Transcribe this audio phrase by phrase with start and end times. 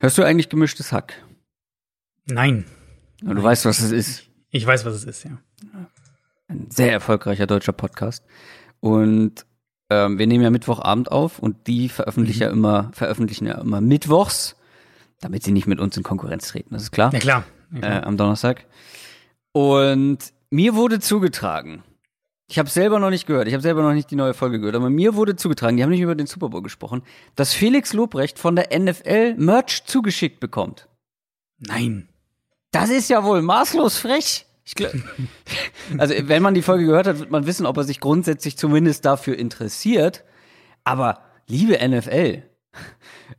[0.00, 1.14] Hörst du eigentlich gemischtes Hack?
[2.26, 2.64] Nein.
[3.20, 3.42] Du Nein.
[3.42, 4.22] weißt, was es ist.
[4.50, 5.38] Ich weiß, was es ist, ja.
[6.46, 8.24] Ein sehr erfolgreicher deutscher Podcast.
[8.78, 9.44] Und
[9.90, 12.48] ähm, wir nehmen ja Mittwochabend auf und die veröffentlichen mhm.
[12.48, 14.56] ja immer, veröffentlichen ja immer mittwochs,
[15.20, 16.74] damit sie nicht mit uns in Konkurrenz treten.
[16.74, 17.12] Das ist klar.
[17.12, 17.44] Ja, klar.
[17.72, 18.02] Ja, klar.
[18.02, 18.66] Äh, am Donnerstag.
[19.50, 20.18] Und
[20.50, 21.82] mir wurde zugetragen,
[22.48, 24.74] ich habe selber noch nicht gehört, ich habe selber noch nicht die neue Folge gehört,
[24.74, 27.02] aber mir wurde zugetragen, die haben nicht über den Super Bowl gesprochen,
[27.36, 30.88] dass Felix Lobrecht von der NFL Merch zugeschickt bekommt.
[31.58, 32.08] Nein.
[32.70, 34.46] Das ist ja wohl maßlos frech.
[34.64, 34.92] Ich glaub,
[35.98, 39.04] also, wenn man die Folge gehört hat, wird man wissen, ob er sich grundsätzlich zumindest
[39.04, 40.24] dafür interessiert.
[40.84, 42.42] Aber liebe NFL,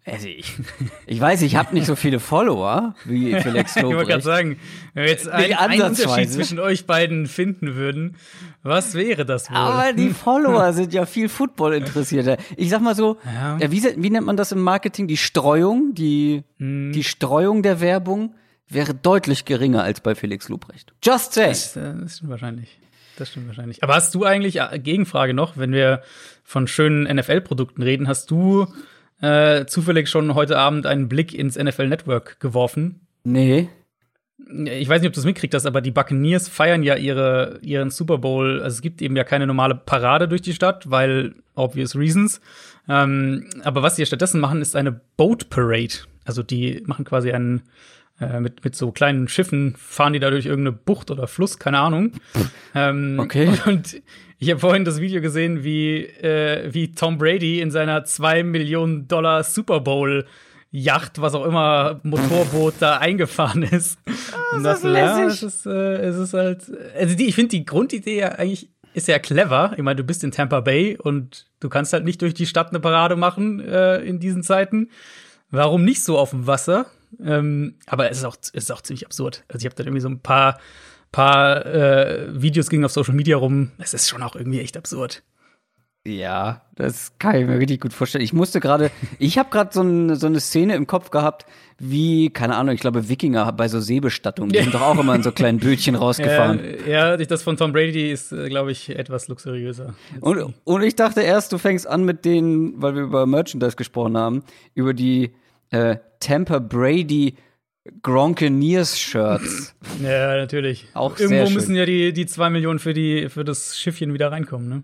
[0.05, 0.53] also ich,
[1.07, 3.75] ich weiß, ich habe nicht so viele Follower wie Felix Lobrecht.
[3.75, 4.59] ich wollte gerade sagen,
[4.93, 8.15] wenn wir jetzt ein, einen Unterschied zwischen euch beiden finden würden,
[8.63, 9.57] was wäre das wohl?
[9.57, 12.37] Aber die Follower sind ja viel Football interessierter.
[12.57, 13.71] Ich sag mal so, ja.
[13.71, 15.07] wie, wie, nennt man das im Marketing?
[15.07, 16.91] Die Streuung, die, hm.
[16.91, 18.35] die Streuung der Werbung
[18.67, 20.93] wäre deutlich geringer als bei Felix Lobrecht.
[21.03, 21.47] Just say.
[21.47, 22.79] Das, äh, das stimmt wahrscheinlich.
[23.17, 23.83] Das stimmt wahrscheinlich.
[23.83, 26.01] Aber hast du eigentlich, äh, Gegenfrage noch, wenn wir
[26.43, 28.67] von schönen NFL-Produkten reden, hast du
[29.21, 33.01] äh, zufällig schon heute Abend einen Blick ins NFL Network geworfen.
[33.23, 33.69] Nee.
[34.65, 37.91] Ich weiß nicht, ob du es mitkriegt hast, aber die Buccaneers feiern ja ihre, ihren
[37.91, 38.61] Super Bowl.
[38.61, 42.39] Also es gibt eben ja keine normale Parade durch die Stadt, weil obvious reasons.
[42.87, 45.93] Ähm, aber was sie ja stattdessen machen, ist eine Boat Parade.
[46.25, 47.63] Also die machen quasi einen
[48.19, 51.79] äh, mit, mit so kleinen Schiffen, fahren die da durch irgendeine Bucht oder Fluss, keine
[51.79, 52.13] Ahnung.
[52.75, 53.51] ähm, okay.
[53.65, 54.01] Und
[54.39, 59.07] ich habe vorhin das Video gesehen, wie, äh, wie Tom Brady in seiner 2 Millionen
[59.07, 60.25] Dollar Super Bowl
[60.71, 63.97] Yacht, was auch immer, Motorboot da eingefahren ist.
[64.07, 67.65] Oh, und das, ja, es ist, äh, es ist halt, also die, ich finde die
[67.65, 69.73] Grundidee ja eigentlich ist ja clever.
[69.77, 72.69] Ich meine, du bist in Tampa Bay und du kannst halt nicht durch die Stadt
[72.69, 74.89] eine Parade machen äh, in diesen Zeiten.
[75.51, 76.87] Warum nicht so auf dem Wasser?
[77.23, 79.43] Ähm, aber es ist auch, es ist auch ziemlich absurd.
[79.47, 80.59] Also ich habe da irgendwie so ein paar
[81.11, 83.71] paar äh, Videos gingen auf Social Media rum.
[83.77, 85.23] Es ist schon auch irgendwie echt absurd.
[86.07, 88.23] Ja, das kann ich mir richtig gut vorstellen.
[88.23, 88.89] Ich musste gerade,
[89.19, 91.45] ich habe gerade so, ein, so eine Szene im Kopf gehabt,
[91.77, 94.51] wie, keine Ahnung, ich glaube Wikinger bei so Seebestattungen.
[94.51, 96.61] Die sind doch auch immer in so kleinen Bötchen rausgefahren.
[96.87, 99.93] Ja, ja das von Tom Brady ist, äh, glaube ich, etwas luxuriöser.
[100.21, 104.17] Und, und ich dachte erst, du fängst an mit denen, weil wir über Merchandise gesprochen
[104.17, 105.33] haben, über die
[105.71, 107.35] äh, Tampa Brady
[108.01, 109.75] Gronkeniers-Shirts.
[110.03, 110.87] Ja, natürlich.
[110.93, 114.69] Auch Irgendwo müssen ja die, die zwei Millionen für, die, für das Schiffchen wieder reinkommen,
[114.69, 114.83] ne?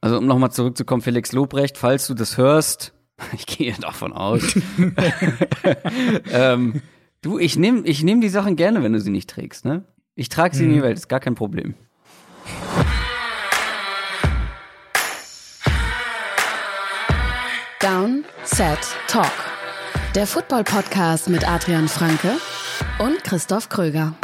[0.00, 2.92] Also, um nochmal zurückzukommen, Felix Lobrecht, falls du das hörst,
[3.32, 4.42] ich gehe davon aus.
[6.32, 6.82] ähm,
[7.22, 9.84] du, ich nehme ich nehm die Sachen gerne, wenn du sie nicht trägst, ne?
[10.16, 10.70] Ich trage sie mhm.
[10.70, 11.74] in die Welt, ist gar kein Problem.
[17.80, 19.53] Down, Set, Talk.
[20.14, 22.36] Der Football-Podcast mit Adrian Franke
[23.00, 24.14] und Christoph Kröger.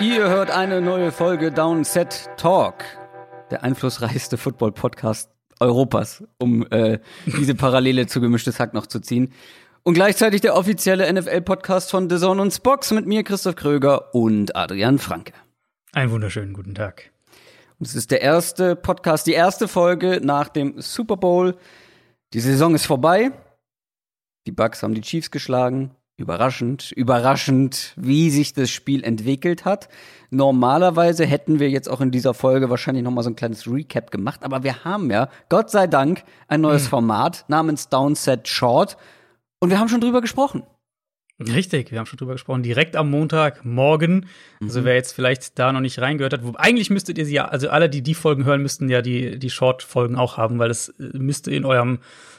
[0.00, 2.84] Ihr hört eine neue Folge Downset Talk,
[3.50, 5.28] der einflussreichste Football-Podcast
[5.58, 9.32] Europas, um äh, diese Parallele zu gemischtes Hack noch zu ziehen.
[9.86, 14.56] Und gleichzeitig der offizielle NFL-Podcast von The Zone und Spox mit mir, Christoph Kröger und
[14.56, 15.32] Adrian Franke.
[15.92, 17.12] Einen wunderschönen guten Tag.
[17.78, 21.54] Und es ist der erste Podcast, die erste Folge nach dem Super Bowl.
[22.32, 23.30] Die Saison ist vorbei.
[24.48, 25.92] Die Bucks haben die Chiefs geschlagen.
[26.16, 29.88] Überraschend, überraschend, wie sich das Spiel entwickelt hat.
[30.30, 34.10] Normalerweise hätten wir jetzt auch in dieser Folge wahrscheinlich noch mal so ein kleines Recap
[34.10, 36.90] gemacht, aber wir haben ja, Gott sei Dank, ein neues hm.
[36.90, 38.96] Format namens Downset Short
[39.60, 40.62] und wir haben schon drüber gesprochen.
[41.38, 42.62] Richtig, wir haben schon drüber gesprochen.
[42.62, 44.26] Direkt am Montag, morgen.
[44.62, 44.84] Also mhm.
[44.86, 47.68] wer jetzt vielleicht da noch nicht reingehört hat, wo, eigentlich müsstet ihr sie ja, also
[47.68, 51.18] alle, die die Folgen hören, müssten ja die, die Short-Folgen auch haben, weil das äh,
[51.18, 51.98] müsste in eurem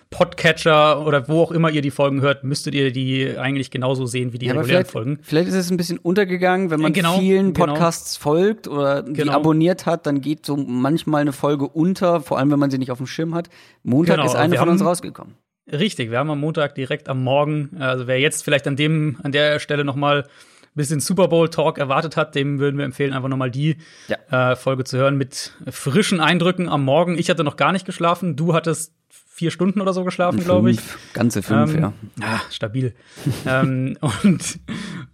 [0.10, 4.34] Podcatcher oder wo auch immer ihr die Folgen hört, müsstet ihr die eigentlich genauso sehen
[4.34, 5.20] wie die ja, regulären vielleicht, Folgen.
[5.22, 7.68] Vielleicht ist es ein bisschen untergegangen, wenn man genau, vielen genau.
[7.68, 8.24] Podcasts genau.
[8.24, 9.34] folgt oder die genau.
[9.34, 12.90] abonniert hat, dann geht so manchmal eine Folge unter, vor allem wenn man sie nicht
[12.90, 13.50] auf dem Schirm hat.
[13.84, 15.36] Montag genau, ist eine von uns rausgekommen.
[15.72, 19.34] Richtig, wir haben am Montag direkt am Morgen, also wer jetzt vielleicht an dem, an
[19.34, 20.28] der Stelle noch mal ein
[20.76, 23.78] bisschen Super Bowl Talk erwartet hat, dem würden wir empfehlen, einfach noch mal die
[24.08, 24.52] ja.
[24.52, 27.18] äh, Folge zu hören mit frischen Eindrücken am Morgen.
[27.18, 30.80] Ich hatte noch gar nicht geschlafen, du hattest vier Stunden oder so geschlafen, glaube ich.
[31.14, 31.94] Ganze fünf, ähm, ja.
[32.22, 32.94] Ah, stabil.
[33.46, 34.60] ähm, und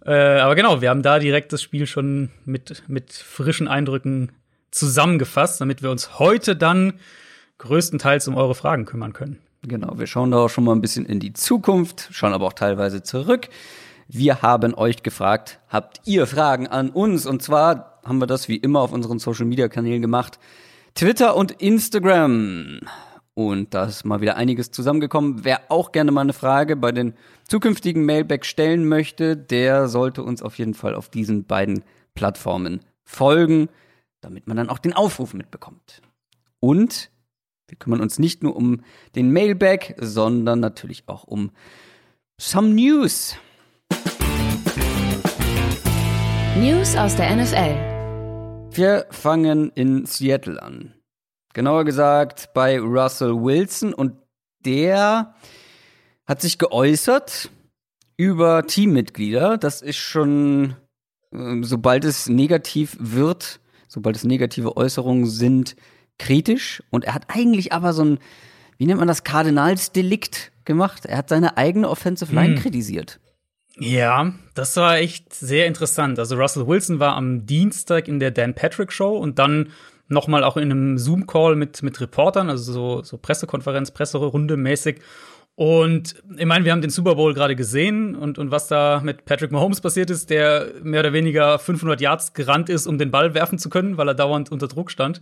[0.06, 4.30] äh, aber genau, wir haben da direkt das Spiel schon mit, mit frischen Eindrücken
[4.70, 6.94] zusammengefasst, damit wir uns heute dann
[7.58, 9.38] größtenteils um eure Fragen kümmern können.
[9.66, 12.52] Genau, wir schauen da auch schon mal ein bisschen in die Zukunft, schauen aber auch
[12.52, 13.48] teilweise zurück.
[14.08, 17.24] Wir haben euch gefragt, habt ihr Fragen an uns?
[17.24, 20.38] Und zwar haben wir das wie immer auf unseren Social Media Kanälen gemacht.
[20.94, 22.80] Twitter und Instagram.
[23.32, 25.44] Und da ist mal wieder einiges zusammengekommen.
[25.44, 27.14] Wer auch gerne mal eine Frage bei den
[27.48, 31.84] zukünftigen Mailback stellen möchte, der sollte uns auf jeden Fall auf diesen beiden
[32.14, 33.70] Plattformen folgen,
[34.20, 36.02] damit man dann auch den Aufruf mitbekommt.
[36.60, 37.10] Und
[37.74, 38.82] wir kümmern uns nicht nur um
[39.16, 41.50] den Mailback, sondern natürlich auch um
[42.40, 43.34] some News.
[46.56, 48.70] News aus der NFL.
[48.76, 50.94] Wir fangen in Seattle an.
[51.52, 54.12] Genauer gesagt bei Russell Wilson und
[54.64, 55.34] der
[56.26, 57.50] hat sich geäußert
[58.16, 59.58] über Teammitglieder.
[59.58, 60.76] Das ist schon,
[61.32, 65.74] äh, sobald es negativ wird, sobald es negative Äußerungen sind,
[66.18, 66.82] kritisch.
[66.90, 68.18] Und er hat eigentlich aber so ein,
[68.78, 71.06] wie nennt man das, Kardinalsdelikt gemacht.
[71.06, 72.62] Er hat seine eigene Offensive Line hm.
[72.62, 73.20] kritisiert.
[73.78, 76.18] Ja, das war echt sehr interessant.
[76.18, 79.70] Also Russell Wilson war am Dienstag in der Dan Patrick Show und dann
[80.08, 85.00] nochmal auch in einem Zoom-Call mit, mit Reportern, also so, so Pressekonferenz, Presserunde mäßig.
[85.56, 89.24] Und ich meine, wir haben den Super Bowl gerade gesehen und, und was da mit
[89.24, 93.34] Patrick Mahomes passiert ist, der mehr oder weniger 500 Yards gerannt ist, um den Ball
[93.34, 95.20] werfen zu können, weil er dauernd unter Druck stand.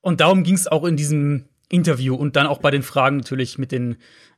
[0.00, 3.58] Und darum ging es auch in diesem Interview und dann auch bei den Fragen natürlich
[3.58, 3.96] mit den,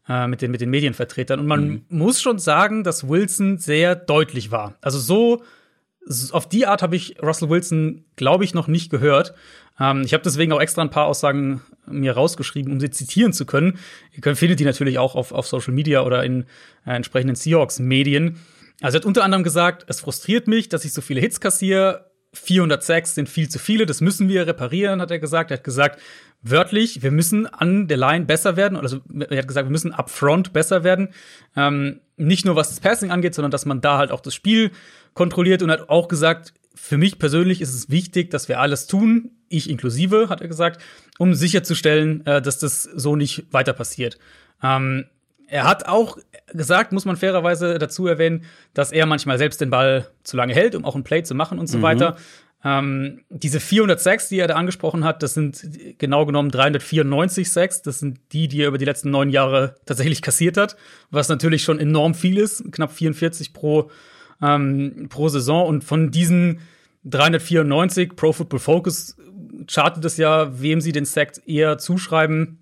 [0.08, 1.38] äh, mit den, mit den Medienvertretern.
[1.40, 1.84] Und man mhm.
[1.88, 4.76] muss schon sagen, dass Wilson sehr deutlich war.
[4.80, 5.42] Also so,
[6.32, 9.34] auf die Art habe ich Russell Wilson, glaube ich, noch nicht gehört.
[9.78, 13.46] Ähm, ich habe deswegen auch extra ein paar Aussagen mir rausgeschrieben, um sie zitieren zu
[13.46, 13.78] können.
[14.12, 16.44] Ihr könnt, findet die natürlich auch auf, auf Social Media oder in
[16.86, 18.38] äh, entsprechenden Seahawks-Medien.
[18.80, 22.09] Also er hat unter anderem gesagt, es frustriert mich, dass ich so viele Hits kassiere.
[22.32, 25.50] 406 sind viel zu viele, das müssen wir reparieren, hat er gesagt.
[25.50, 26.00] Er hat gesagt,
[26.42, 28.76] wörtlich, wir müssen an der Line besser werden.
[28.76, 31.08] Also er hat gesagt, wir müssen upfront besser werden.
[31.56, 34.70] Ähm, nicht nur was das Passing angeht, sondern dass man da halt auch das Spiel
[35.14, 39.32] kontrolliert und hat auch gesagt, für mich persönlich ist es wichtig, dass wir alles tun,
[39.48, 40.80] ich inklusive, hat er gesagt,
[41.18, 44.18] um sicherzustellen, äh, dass das so nicht weiter passiert.
[44.62, 45.06] Ähm,
[45.50, 46.16] er hat auch
[46.52, 50.74] gesagt, muss man fairerweise dazu erwähnen, dass er manchmal selbst den Ball zu lange hält,
[50.74, 51.82] um auch ein Play zu machen und so mhm.
[51.82, 52.16] weiter.
[52.62, 55.66] Ähm, diese 406, die er da angesprochen hat, das sind
[55.98, 57.82] genau genommen 394 Sacks.
[57.82, 60.76] Das sind die, die er über die letzten neun Jahre tatsächlich kassiert hat,
[61.10, 63.90] was natürlich schon enorm viel ist, knapp 44 pro,
[64.42, 65.66] ähm, pro Saison.
[65.66, 66.60] Und von diesen
[67.04, 69.16] 394 Pro Football Focus
[69.66, 72.58] chartet es ja, wem sie den Sack eher zuschreiben.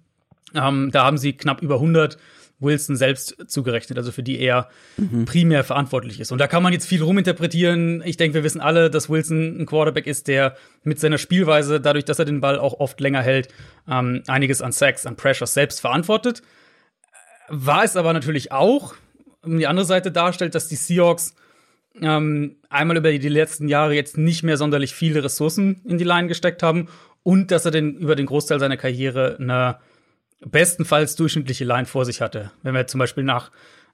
[0.55, 2.19] Ähm, da haben sie knapp über 100
[2.61, 5.25] Wilson selbst zugerechnet, also für die er mhm.
[5.25, 6.33] primär verantwortlich ist.
[6.33, 8.03] Und da kann man jetzt viel ruminterpretieren.
[8.05, 12.05] Ich denke, wir wissen alle, dass Wilson ein Quarterback ist, der mit seiner Spielweise, dadurch,
[12.05, 13.49] dass er den Ball auch oft länger hält,
[13.89, 16.43] ähm, einiges an Sacks, an Pressures selbst verantwortet.
[17.49, 18.95] War es aber natürlich auch,
[19.43, 21.35] um die andere Seite darstellt, dass die Seahawks
[22.01, 26.29] ähm, einmal über die letzten Jahre jetzt nicht mehr sonderlich viele Ressourcen in die Line
[26.29, 26.89] gesteckt haben
[27.23, 29.79] und dass er den, über den Großteil seiner Karriere eine
[30.41, 32.51] bestenfalls durchschnittliche Line vor sich hatte.
[32.63, 33.51] Wenn wir zum Beispiel nach,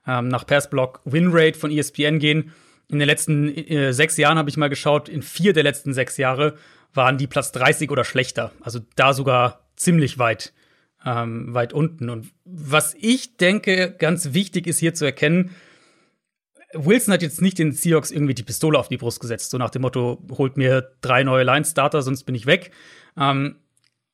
[0.06, 2.52] ähm, nach Passblock Winrate von ESPN gehen,
[2.88, 6.16] in den letzten äh, sechs Jahren habe ich mal geschaut, in vier der letzten sechs
[6.16, 6.56] Jahre
[6.92, 8.52] waren die Platz 30 oder schlechter.
[8.60, 10.52] Also da sogar ziemlich weit,
[11.04, 12.10] ähm, weit unten.
[12.10, 15.50] Und was ich denke, ganz wichtig ist hier zu erkennen,
[16.74, 19.70] Wilson hat jetzt nicht den Seahawks irgendwie die Pistole auf die Brust gesetzt, so nach
[19.70, 22.72] dem Motto, holt mir drei neue Line-Starter, sonst bin ich weg.
[23.16, 23.56] Ähm,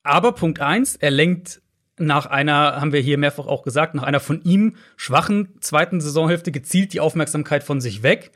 [0.03, 1.61] aber Punkt eins, er lenkt
[2.01, 6.51] nach einer, haben wir hier mehrfach auch gesagt, nach einer von ihm schwachen zweiten Saisonhälfte
[6.51, 8.31] gezielt die Aufmerksamkeit von sich weg.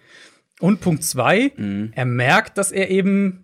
[0.59, 1.91] Und Punkt zwei, mhm.
[1.93, 3.43] er merkt, dass er eben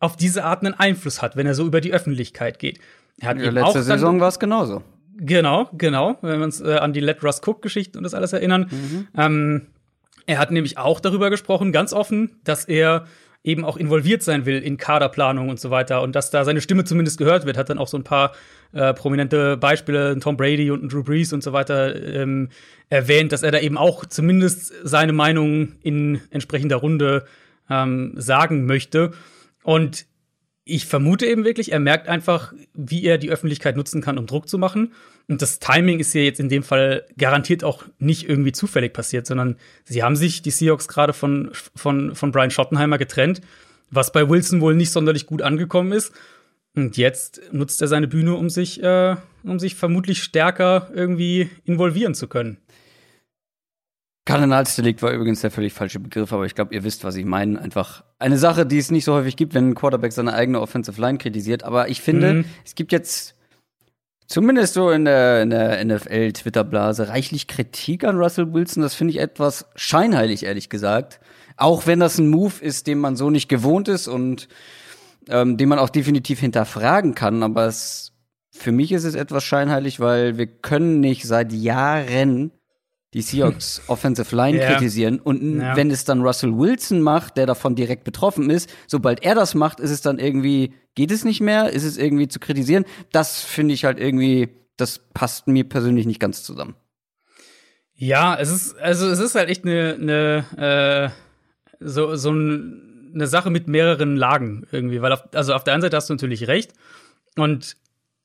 [0.00, 2.78] auf diese Art einen Einfluss hat, wenn er so über die Öffentlichkeit geht.
[3.20, 4.82] Er hat ja, letzte Saison war es genauso.
[5.16, 8.68] Genau, genau, wenn wir uns äh, an die Let Russ Cook-Geschichte und das alles erinnern.
[8.70, 9.08] Mhm.
[9.16, 9.66] Ähm,
[10.26, 13.06] er hat nämlich auch darüber gesprochen, ganz offen, dass er
[13.48, 16.84] eben auch involviert sein will in Kaderplanung und so weiter und dass da seine Stimme
[16.84, 18.32] zumindest gehört wird, hat dann auch so ein paar
[18.72, 22.50] äh, prominente Beispiele, Tom Brady und Drew Brees und so weiter ähm,
[22.90, 27.24] erwähnt, dass er da eben auch zumindest seine Meinung in entsprechender Runde
[27.70, 29.12] ähm, sagen möchte.
[29.62, 30.04] Und
[30.64, 34.48] ich vermute eben wirklich, er merkt einfach, wie er die Öffentlichkeit nutzen kann, um Druck
[34.48, 34.92] zu machen.
[35.30, 39.26] Und das Timing ist ja jetzt in dem Fall garantiert auch nicht irgendwie zufällig passiert,
[39.26, 43.42] sondern sie haben sich, die Seahawks, gerade von, von, von Brian Schottenheimer getrennt,
[43.90, 46.12] was bei Wilson wohl nicht sonderlich gut angekommen ist.
[46.74, 52.14] Und jetzt nutzt er seine Bühne, um sich, äh, um sich vermutlich stärker irgendwie involvieren
[52.14, 52.58] zu können.
[54.24, 57.60] Kardinalsdelikt war übrigens der völlig falsche Begriff, aber ich glaube, ihr wisst, was ich meine.
[57.60, 61.00] Einfach eine Sache, die es nicht so häufig gibt, wenn ein Quarterback seine eigene Offensive
[61.00, 61.64] Line kritisiert.
[61.64, 62.44] Aber ich finde, mhm.
[62.64, 63.37] es gibt jetzt
[64.28, 68.82] zumindest so in der, in der NFL-Twitter-Blase reichlich Kritik an Russell Wilson.
[68.82, 71.20] Das finde ich etwas scheinheilig, ehrlich gesagt.
[71.56, 74.48] Auch wenn das ein Move ist, den man so nicht gewohnt ist und
[75.28, 77.42] ähm, den man auch definitiv hinterfragen kann.
[77.42, 78.12] Aber es,
[78.52, 82.52] für mich ist es etwas scheinheilig, weil wir können nicht seit Jahren
[83.14, 84.66] die Seahawks Offensive Line Ja.
[84.66, 85.18] kritisieren.
[85.20, 85.76] Und Ja.
[85.76, 89.80] wenn es dann Russell Wilson macht, der davon direkt betroffen ist, sobald er das macht,
[89.80, 91.70] ist es dann irgendwie, geht es nicht mehr?
[91.70, 92.84] Ist es irgendwie zu kritisieren?
[93.12, 96.74] Das finde ich halt irgendwie, das passt mir persönlich nicht ganz zusammen.
[97.94, 101.12] Ja, es ist, also es ist halt echt eine, eine
[101.80, 105.74] äh, so, so ein, eine Sache mit mehreren Lagen irgendwie, weil auf, also auf der
[105.74, 106.74] einen Seite hast du natürlich recht.
[107.36, 107.76] Und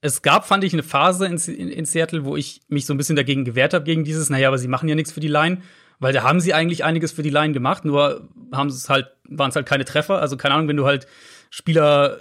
[0.05, 2.97] es gab, fand ich, eine Phase in, in, in Seattle, wo ich mich so ein
[2.97, 5.59] bisschen dagegen gewehrt habe, gegen dieses, naja, aber sie machen ja nichts für die Line,
[5.99, 9.49] weil da haben sie eigentlich einiges für die Line gemacht, nur haben es halt, waren
[9.49, 10.19] es halt keine Treffer.
[10.19, 11.07] Also keine Ahnung, wenn du halt
[11.49, 12.17] Spieler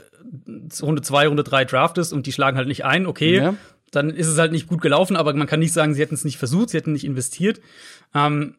[0.80, 3.54] Runde 2, Runde 3 draftest und die schlagen halt nicht ein, okay, Ja.
[3.90, 6.24] dann ist es halt nicht gut gelaufen, aber man kann nicht sagen, sie hätten es
[6.24, 7.60] nicht versucht, sie hätten nicht investiert.
[8.14, 8.54] Ähm,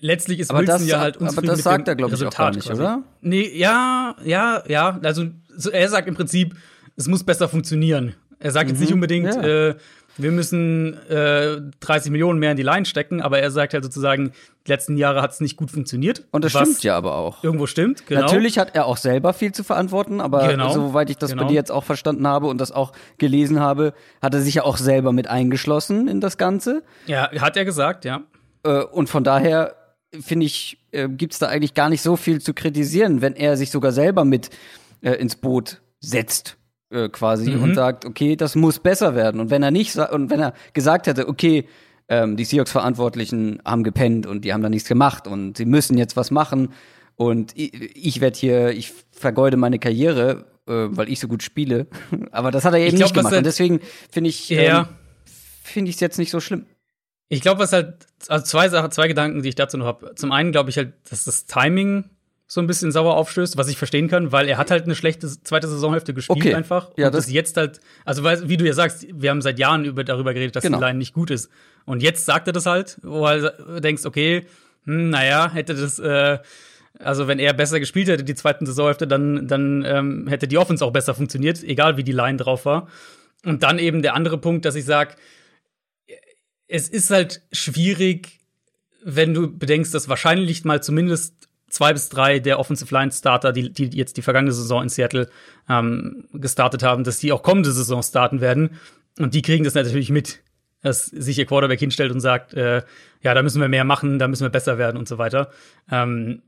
[0.00, 2.14] letztlich ist Aber Wilson das- ja halt aber unzufrieden das mit sagt er, glaub ich,
[2.16, 2.82] auch Resultat gar nicht, quasi.
[2.82, 3.02] oder?
[3.22, 5.00] Nee, ja, ja, ja.
[5.02, 6.54] Also so, er sagt im Prinzip,
[6.96, 8.14] es muss besser funktionieren.
[8.44, 9.42] Er sagt jetzt nicht unbedingt, Mhm.
[9.42, 9.68] Ja.
[9.70, 9.74] äh,
[10.16, 14.30] wir müssen äh, 30 Millionen mehr in die Line stecken, aber er sagt halt sozusagen,
[14.64, 16.24] die letzten Jahre hat es nicht gut funktioniert.
[16.30, 17.42] Und das stimmt ja aber auch.
[17.42, 18.20] Irgendwo stimmt, genau.
[18.20, 20.70] Natürlich hat er auch selber viel zu verantworten, aber Genau.
[20.70, 21.42] soweit ich das Genau.
[21.42, 24.62] bei dir jetzt auch verstanden habe und das auch gelesen habe, hat er sich ja
[24.62, 26.84] auch selber mit eingeschlossen in das Ganze.
[27.06, 28.22] Ja, hat er gesagt, ja.
[28.62, 29.74] Äh, und von daher
[30.20, 33.72] finde ich, äh, gibt's da eigentlich gar nicht so viel zu kritisieren, wenn er sich
[33.72, 34.50] sogar selber mit
[35.02, 36.56] äh, ins Boot setzt
[36.94, 37.62] äh, quasi Mhm.
[37.62, 39.40] und sagt, okay, das muss besser werden.
[39.40, 41.66] Und wenn er nicht und wenn er gesagt hätte, okay,
[42.08, 46.16] ähm, die Seahawks-Verantwortlichen haben gepennt und die haben da nichts gemacht und sie müssen jetzt
[46.16, 46.70] was machen
[47.16, 51.86] und ich, ich werde hier, ich vergeude meine Karriere, äh, weil ich so gut spiele.
[52.30, 53.34] Aber das hat er eben glaub, nicht gemacht.
[53.34, 54.80] Und deswegen finde ich, Ja.
[54.80, 54.86] ähm,
[55.62, 56.66] finde ich es jetzt nicht so schlimm.
[57.30, 60.14] Ich glaube, was halt, also zwei Sachen, zwei Gedanken, die ich dazu noch habe.
[60.14, 62.04] Zum einen glaube ich halt, dass das Timing
[62.46, 65.26] so ein bisschen sauer aufstößt, was ich verstehen kann, weil er hat halt eine schlechte
[65.42, 66.54] zweite Saisonhälfte gespielt Okay.
[66.54, 66.90] einfach.
[66.96, 69.58] Ja, und das- das jetzt halt, also weil, wie du ja sagst, wir haben seit
[69.58, 70.78] Jahren über, darüber geredet, dass Genau.
[70.78, 71.50] die Line nicht gut ist.
[71.86, 74.46] Und jetzt sagt er das halt, wo du denkst, okay,
[74.84, 76.38] hm, naja, hätte das, äh,
[76.98, 80.84] also wenn er besser gespielt hätte, die zweiten Saisonhälfte, dann, dann ähm, hätte die Offense
[80.84, 82.88] auch besser funktioniert, egal wie die Line drauf war.
[83.44, 85.16] Und dann eben der andere Punkt, dass ich sag,
[86.68, 88.40] es ist halt schwierig,
[89.02, 93.70] wenn du bedenkst, dass wahrscheinlich mal zumindest zwei bis drei der Offensive Line Starter, die,
[93.72, 95.28] die jetzt die vergangene Saison in Seattle
[95.68, 98.70] ähm, gestartet haben, dass die auch kommende Saison starten werden.
[99.18, 100.40] Und die kriegen das natürlich mit,
[100.82, 102.82] dass sich ihr Quarterback hinstellt und sagt, äh,
[103.22, 105.50] ja, da müssen wir mehr machen, da müssen wir besser werden und so weiter.
[105.90, 106.42] Ähm,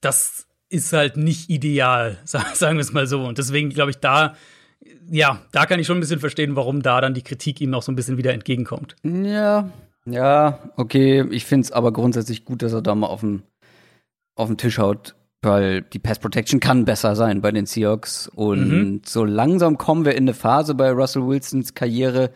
[0.00, 3.24] das ist halt nicht ideal, sa- sagen wir es mal so.
[3.24, 4.34] Und deswegen glaube ich, da,
[5.10, 7.82] ja, da kann ich schon ein bisschen verstehen, warum da dann die Kritik ihm noch
[7.82, 8.96] so ein bisschen wieder entgegenkommt.
[9.04, 9.70] Ja,
[10.04, 11.24] ja, okay.
[11.30, 13.42] Ich find's aber grundsätzlich gut, dass er da mal auf den,
[14.36, 18.28] auf den Tisch haut, weil die Pass Protection kann besser sein bei den Seahawks.
[18.28, 19.02] Und Mhm.
[19.04, 22.30] so langsam kommen wir in eine Phase bei Russell Wilsons Karriere,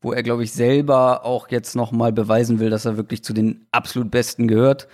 [0.00, 3.34] wo er, glaube ich, selber auch jetzt noch mal beweisen will, dass er wirklich zu
[3.34, 4.88] den absolut Besten gehört.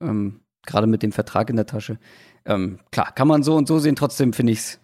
[0.00, 1.98] Ähm, Gerade mit dem Vertrag in der Tasche.
[2.46, 3.96] Ähm, klar, kann man so und so sehen.
[3.96, 4.78] Trotzdem finde ich's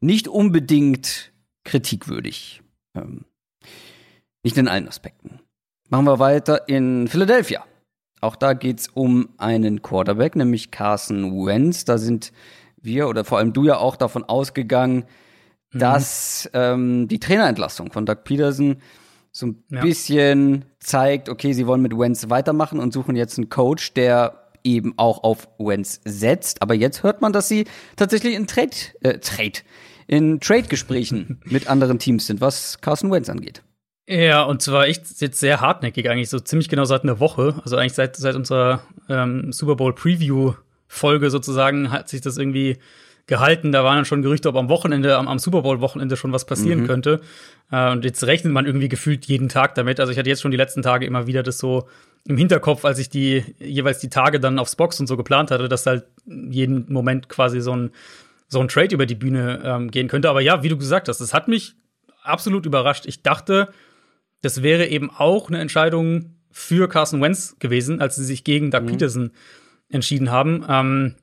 [0.00, 1.32] nicht unbedingt
[1.64, 2.62] kritikwürdig.
[2.94, 3.24] Ähm,
[4.44, 5.40] nicht in allen Aspekten.
[5.88, 7.64] Machen wir weiter in Philadelphia.
[8.22, 11.84] Auch da geht's um einen Quarterback, nämlich Carson Wentz.
[11.84, 12.32] Da sind
[12.80, 15.04] wir oder vor allem du ja auch davon ausgegangen,
[15.74, 15.78] Mhm.
[15.78, 18.76] dass ähm, die Trainerentlassung von Doug Peterson
[19.30, 19.80] so ein Ja.
[19.80, 24.92] bisschen zeigt, okay, sie wollen mit Wentz weitermachen und suchen jetzt einen Coach, der eben
[24.98, 26.60] auch auf Wentz setzt.
[26.60, 27.64] Aber jetzt hört man, dass sie
[27.96, 29.60] tatsächlich in Trade, äh, Trade,
[30.06, 33.62] in Trade-Gesprächen mit anderen Teams sind, was Carson Wentz angeht.
[34.06, 37.54] Ja, und zwar echt jetzt sehr hartnäckig, eigentlich so ziemlich genau seit einer Woche.
[37.62, 42.78] Also eigentlich seit, seit unserer ähm, Super Bowl Preview-Folge sozusagen hat sich das irgendwie
[43.26, 43.70] gehalten.
[43.70, 46.86] Da waren dann schon Gerüchte, ob am Wochenende, am, am Super Bowl-Wochenende schon was passieren
[46.86, 47.20] könnte.
[47.70, 50.00] Äh, und jetzt rechnet man irgendwie gefühlt jeden Tag damit.
[50.00, 51.88] Also ich hatte jetzt schon die letzten Tage immer wieder das so
[52.26, 55.68] im Hinterkopf, als ich die jeweils die Tage dann aufs Box und so geplant hatte,
[55.68, 57.90] dass halt jeden Moment quasi so ein
[58.48, 60.28] so ein Trade über die Bühne ähm, gehen könnte.
[60.28, 61.74] Aber ja, wie du gesagt hast, das hat mich
[62.22, 63.06] absolut überrascht.
[63.06, 63.68] Ich dachte,
[64.42, 68.86] das wäre eben auch eine Entscheidung für Carson Wentz gewesen, als sie sich gegen Doug
[68.86, 69.30] Peterson
[69.88, 70.64] entschieden haben.
[70.68, 71.14] Ähm,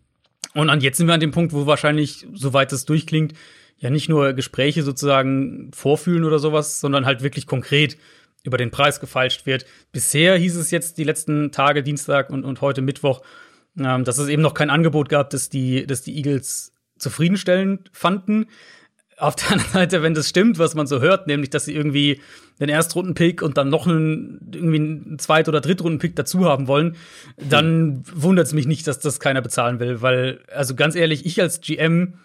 [0.55, 3.33] und jetzt sind wir an dem Punkt, wo wahrscheinlich, soweit es durchklingt,
[3.77, 7.97] ja nicht nur Gespräche sozusagen vorfühlen oder sowas, sondern halt wirklich konkret
[8.43, 9.65] über den Preis gefeilscht wird.
[9.91, 13.21] Bisher hieß es jetzt die letzten Tage, Dienstag und, und heute Mittwoch,
[13.77, 18.47] ähm, dass es eben noch kein Angebot gab, das die, das die Eagles zufriedenstellend fanden.
[19.19, 22.21] Auf der anderen Seite, wenn das stimmt, was man so hört, nämlich, dass sie irgendwie
[22.59, 26.95] den Erstrunden-Pick und dann noch einen, irgendwie einen Zweit- oder Drittrunden-Pick dazu haben wollen,
[27.37, 30.01] dann wundert es mich nicht, dass das keiner bezahlen will.
[30.01, 32.15] Weil, also ganz ehrlich, ich als GM,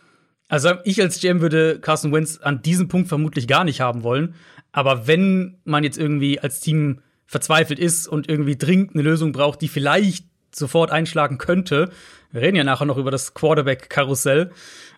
[0.49, 4.35] also ich als GM würde Carson Wentz an diesem Punkt vermutlich gar nicht haben wollen.
[4.73, 9.61] Aber wenn man jetzt irgendwie als Team verzweifelt ist und irgendwie dringend eine Lösung braucht,
[9.63, 11.91] die vielleicht sofort einschlagen könnte,
[12.31, 14.51] wir reden ja nachher noch über das Quarterback-Karussell,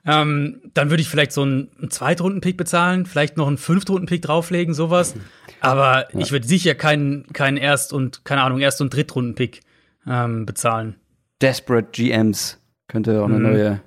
[0.06, 4.72] ähm, dann würde ich vielleicht so einen, einen Zweitrunden-Pick bezahlen, vielleicht noch einen Fünftrunden-Pick drauflegen,
[4.72, 5.14] sowas.
[5.60, 6.20] Aber ja.
[6.20, 9.60] ich würde sicher keinen, keinen Erst- und, keine Ahnung, Erst- und Drittrunden-Pick
[10.06, 10.96] ähm, bezahlen.
[11.42, 12.58] Desperate GMs
[12.88, 13.42] könnte auch eine mhm.
[13.42, 13.80] neue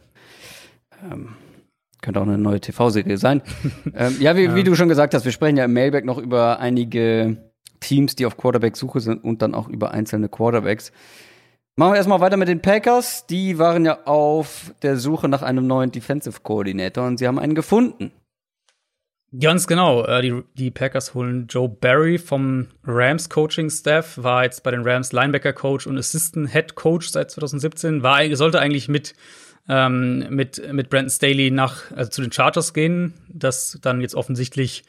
[1.03, 1.29] ähm,
[2.01, 3.41] könnte auch eine neue TV-Serie sein.
[3.93, 6.17] ähm, ja, wie, ja, wie, du schon gesagt hast, wir sprechen ja im Mailback noch
[6.17, 7.37] über einige
[7.79, 10.91] Teams, die auf Quarterback-Suche sind und dann auch über einzelne Quarterbacks.
[11.79, 13.25] Machen wir erstmal weiter mit den Packers.
[13.27, 17.55] Die waren ja auf der Suche nach einem neuen Defensive Coordinator und sie haben einen
[17.55, 18.11] gefunden.
[19.39, 20.03] Ganz genau.
[20.03, 24.85] Äh, die, die Packers holen Joe Barry vom Rams Coaching Staff, war jetzt bei den
[24.85, 29.15] Rams Linebacker Coach und Assistant Head Coach seit 2017, war, sollte eigentlich mit,
[29.69, 34.83] ähm, mit, mit Brandon Staley nach, also zu den Chargers gehen, das dann jetzt offensichtlich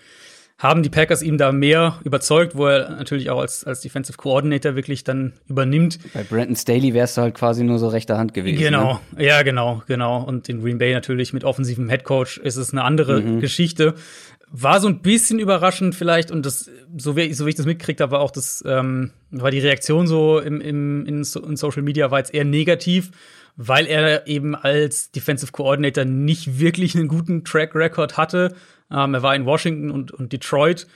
[0.61, 4.77] haben die Packers ihm da mehr überzeugt, wo er natürlich auch als, als Defensive Coordinator
[4.77, 5.99] wirklich dann übernimmt.
[6.13, 8.59] Bei Brandon Staley wärst du halt quasi nur so rechter Hand gewesen.
[8.59, 9.25] Genau, ne?
[9.25, 10.23] ja, genau, genau.
[10.23, 13.41] Und in Green Bay natürlich mit offensivem Headcoach ist es eine andere mhm.
[13.41, 13.95] Geschichte.
[14.51, 18.03] War so ein bisschen überraschend vielleicht und das, so wie, so wie ich das mitgekriegt
[18.03, 22.11] habe, war auch das, ähm, war die Reaktion so im, im, in, in Social Media
[22.11, 23.13] war jetzt eher negativ
[23.63, 28.55] weil er eben als Defensive Coordinator nicht wirklich einen guten Track Record hatte.
[28.91, 30.87] Ähm, er war in Washington und, und Detroit.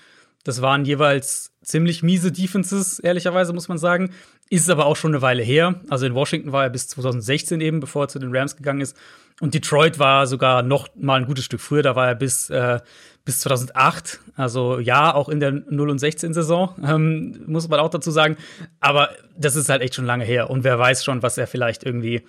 [0.44, 4.10] Das waren jeweils ziemlich miese Defenses, ehrlicherweise muss man sagen.
[4.50, 5.80] Ist aber auch schon eine Weile her.
[5.88, 8.96] Also in Washington war er bis 2016 eben, bevor er zu den Rams gegangen ist.
[9.40, 11.82] Und Detroit war sogar noch mal ein gutes Stück früher.
[11.82, 12.80] Da war er bis, äh,
[13.24, 14.20] bis 2008.
[14.36, 18.36] Also ja, auch in der 0 und 16 Saison, ähm, muss man auch dazu sagen.
[18.80, 20.50] Aber das ist halt echt schon lange her.
[20.50, 22.22] Und wer weiß schon, was er vielleicht irgendwie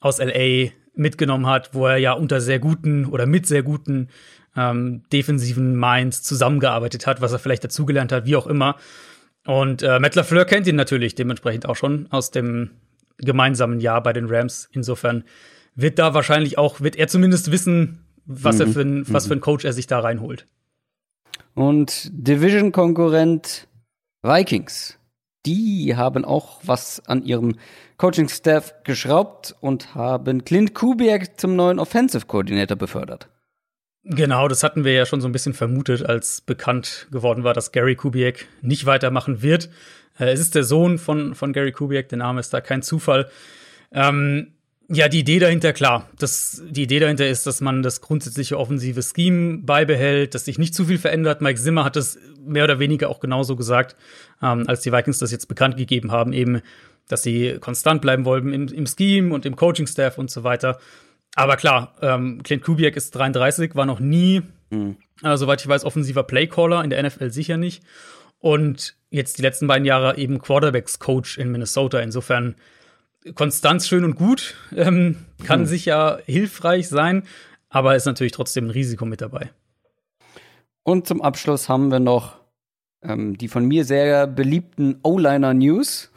[0.00, 4.08] aus LA mitgenommen hat, wo er ja unter sehr guten oder mit sehr guten
[4.58, 8.76] ähm, defensiven Minds zusammengearbeitet hat, was er vielleicht dazugelernt hat, wie auch immer.
[9.46, 12.70] Und äh, Matt LaFleur kennt ihn natürlich dementsprechend auch schon aus dem
[13.18, 14.68] gemeinsamen Jahr bei den Rams.
[14.72, 15.24] Insofern
[15.74, 18.60] wird da wahrscheinlich auch, wird er zumindest wissen, was mhm.
[18.60, 19.28] er für ein, was mhm.
[19.28, 20.46] für ein Coach er sich da reinholt.
[21.54, 23.68] Und Division-Konkurrent
[24.22, 24.98] Vikings,
[25.46, 27.56] die haben auch was an ihrem
[27.96, 33.28] Coaching-Staff geschraubt und haben Clint Kubiak zum neuen Offensive Coordinator befördert.
[34.10, 37.72] Genau, das hatten wir ja schon so ein bisschen vermutet, als bekannt geworden war, dass
[37.72, 39.68] Gary Kubiak nicht weitermachen wird.
[40.18, 43.28] Äh, es ist der Sohn von, von Gary Kubiak, der Name ist da kein Zufall.
[43.92, 44.54] Ähm,
[44.90, 46.08] ja, die Idee dahinter, klar.
[46.18, 50.74] Das, die Idee dahinter ist, dass man das grundsätzliche offensive Scheme beibehält, dass sich nicht
[50.74, 51.42] zu viel verändert.
[51.42, 53.94] Mike Zimmer hat das mehr oder weniger auch genauso gesagt,
[54.42, 56.62] ähm, als die Vikings das jetzt bekannt gegeben haben, eben,
[57.08, 60.78] dass sie konstant bleiben wollen im, im Scheme und im Coaching-Staff und so weiter.
[61.38, 64.96] Aber klar, ähm, Clint Kubiak ist 33, war noch nie, mhm.
[65.22, 67.84] äh, soweit ich weiß, offensiver Playcaller, in der NFL sicher nicht.
[68.40, 72.00] Und jetzt die letzten beiden Jahre eben Quarterbacks-Coach in Minnesota.
[72.00, 72.56] Insofern
[73.36, 75.66] Konstanz schön und gut, ähm, kann mhm.
[75.66, 77.22] sicher hilfreich sein,
[77.68, 79.50] aber ist natürlich trotzdem ein Risiko mit dabei.
[80.82, 82.40] Und zum Abschluss haben wir noch
[83.00, 86.10] ähm, die von mir sehr beliebten O-Liner News.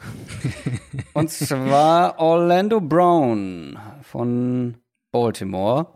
[1.12, 4.81] und zwar Orlando Brown von
[5.12, 5.86] Baltimore,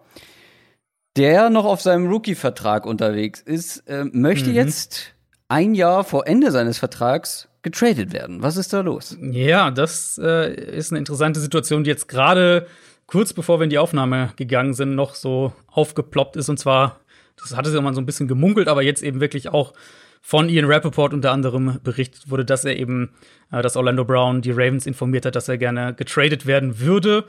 [1.17, 4.57] der noch auf seinem Rookie-Vertrag unterwegs ist, äh, möchte mhm.
[4.57, 5.15] jetzt
[5.49, 8.43] ein Jahr vor Ende seines Vertrags getradet werden.
[8.43, 9.17] Was ist da los?
[9.21, 12.67] Ja, das äh, ist eine interessante Situation, die jetzt gerade
[13.07, 16.49] kurz bevor wir in die Aufnahme gegangen sind, noch so aufgeploppt ist.
[16.49, 17.01] Und zwar,
[17.37, 19.73] das hatte sich immer so ein bisschen gemunkelt, aber jetzt eben wirklich auch
[20.21, 23.15] von Ian Rappaport unter anderem berichtet wurde, dass er eben,
[23.53, 27.25] äh, dass Orlando Brown die Ravens informiert hat, dass er gerne getradet werden würde.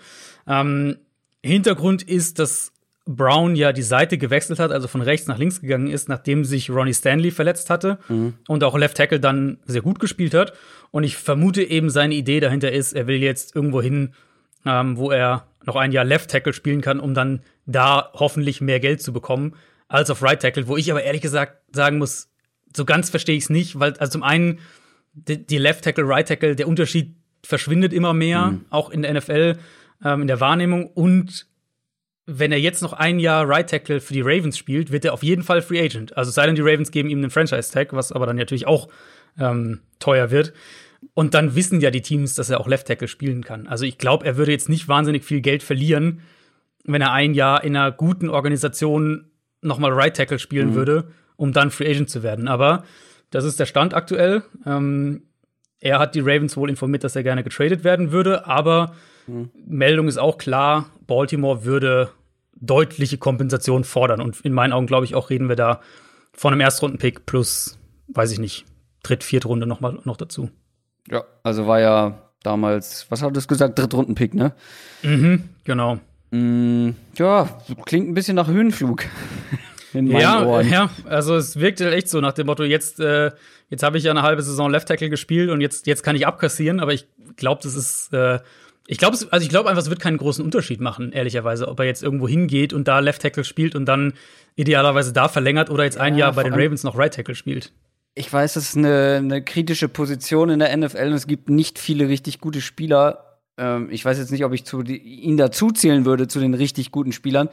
[0.48, 0.98] Ähm,
[1.48, 2.72] Hintergrund ist, dass
[3.08, 6.70] Brown ja die Seite gewechselt hat, also von rechts nach links gegangen ist, nachdem sich
[6.70, 8.34] Ronnie Stanley verletzt hatte mhm.
[8.48, 10.54] und auch Left Tackle dann sehr gut gespielt hat.
[10.92, 14.14] Und ich vermute eben, seine Idee dahinter ist, er will jetzt irgendwo hin,
[14.66, 18.80] ähm, wo er noch ein Jahr Left Tackle spielen kann, um dann da hoffentlich mehr
[18.80, 19.56] Geld zu bekommen
[19.88, 22.30] als auf Right Tackle, wo ich aber ehrlich gesagt sagen muss,
[22.76, 24.60] so ganz verstehe ich es nicht, weil also zum einen
[25.14, 28.66] die, die Left Tackle, Right Tackle, der Unterschied verschwindet immer mehr, mhm.
[28.70, 29.58] auch in der NFL
[30.04, 30.88] ähm, in der Wahrnehmung.
[30.88, 31.48] Und
[32.26, 35.24] wenn er jetzt noch ein Jahr Right Tackle für die Ravens spielt, wird er auf
[35.24, 36.16] jeden Fall Free Agent.
[36.18, 38.90] Also sei denn, die Ravens geben ihm einen Franchise-Tag, was aber dann natürlich auch
[39.40, 40.54] ähm, teuer wird.
[41.14, 43.68] Und dann wissen ja die Teams, dass er auch Left Tackle spielen kann.
[43.68, 46.22] Also ich glaube, er würde jetzt nicht wahnsinnig viel Geld verlieren,
[46.84, 49.30] wenn er ein Jahr in einer guten Organisation
[49.62, 50.76] nochmal Right Tackle spielen mhm.
[50.76, 52.48] würde, um dann Free Agent zu werden.
[52.48, 52.84] Aber
[53.30, 54.44] das ist der Stand aktuell.
[54.66, 55.24] Ähm,
[55.80, 58.96] er hat die Ravens wohl informiert, dass er gerne getradet werden würde, aber
[59.28, 59.50] mhm.
[59.66, 62.10] Meldung ist auch klar, Baltimore würde
[62.60, 64.22] deutliche Kompensation fordern.
[64.22, 65.82] Und in meinen Augen, glaube ich, auch reden wir da
[66.34, 68.66] von einem Erstrunden-Pick plus, weiß ich nicht,
[69.04, 70.50] Dritt-, Viertrunde noch mal noch dazu.
[71.10, 74.54] Ja, also war ja damals, was hat es gesagt, Drittrunden-Pick, ne?
[75.04, 76.00] Mhm, genau.
[76.32, 77.50] Mm, ja,
[77.86, 79.06] klingt ein bisschen nach Höhenflug.
[79.94, 80.70] In ja, Ohren.
[80.70, 83.32] ja, also es wirkte echt so nach dem Motto, jetzt, äh,
[83.70, 86.28] jetzt habe ich ja eine halbe Saison Left Tackle gespielt und jetzt, jetzt kann ich
[86.28, 88.40] abkassieren, aber ich glaube, das ist, äh,
[88.90, 91.86] ich glaube, also ich glaube einfach, es wird keinen großen Unterschied machen, ehrlicherweise, ob er
[91.86, 94.14] jetzt irgendwo hingeht und da Left Tackle spielt und dann
[94.56, 97.74] idealerweise da verlängert oder jetzt ein ja, Jahr bei den Ravens noch Right Tackle spielt.
[98.16, 101.80] Ich weiß, das ist eine, eine kritische Position in der NFL und es gibt nicht
[101.80, 103.42] viele richtig gute Spieler.
[103.58, 106.54] Ähm, ich weiß jetzt nicht, ob ich zu, die, ihn dazu zählen würde zu den
[106.54, 107.50] richtig guten Spielern.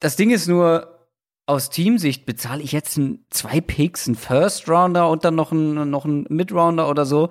[0.00, 1.06] Das Ding ist nur,
[1.44, 5.90] aus Teamsicht bezahle ich jetzt ein, zwei Picks, einen First Rounder und dann noch einen,
[5.90, 7.30] noch einen Mid Rounder oder so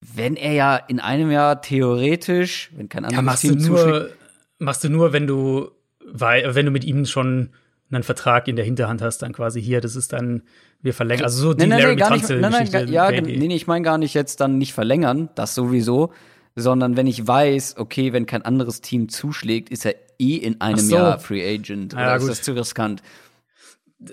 [0.00, 4.10] wenn er ja in einem Jahr theoretisch, wenn kein anderes ja, machst Team du nur,
[4.58, 5.70] machst du nur, wenn du,
[6.04, 7.50] weil, wenn du mit ihm schon
[7.92, 10.42] einen Vertrag in der Hinterhand hast, dann quasi hier, das ist dann,
[10.80, 13.54] wir verlängern, also so die nein, nein, Larry nein, nicht, nein, nein, Ja, nee, nee,
[13.54, 16.12] ich meine gar nicht jetzt dann nicht verlängern, das sowieso,
[16.54, 20.78] sondern wenn ich weiß, okay, wenn kein anderes Team zuschlägt, ist er eh in einem
[20.78, 20.96] so.
[20.96, 23.02] Jahr Free Agent oder ja, ist das zu riskant?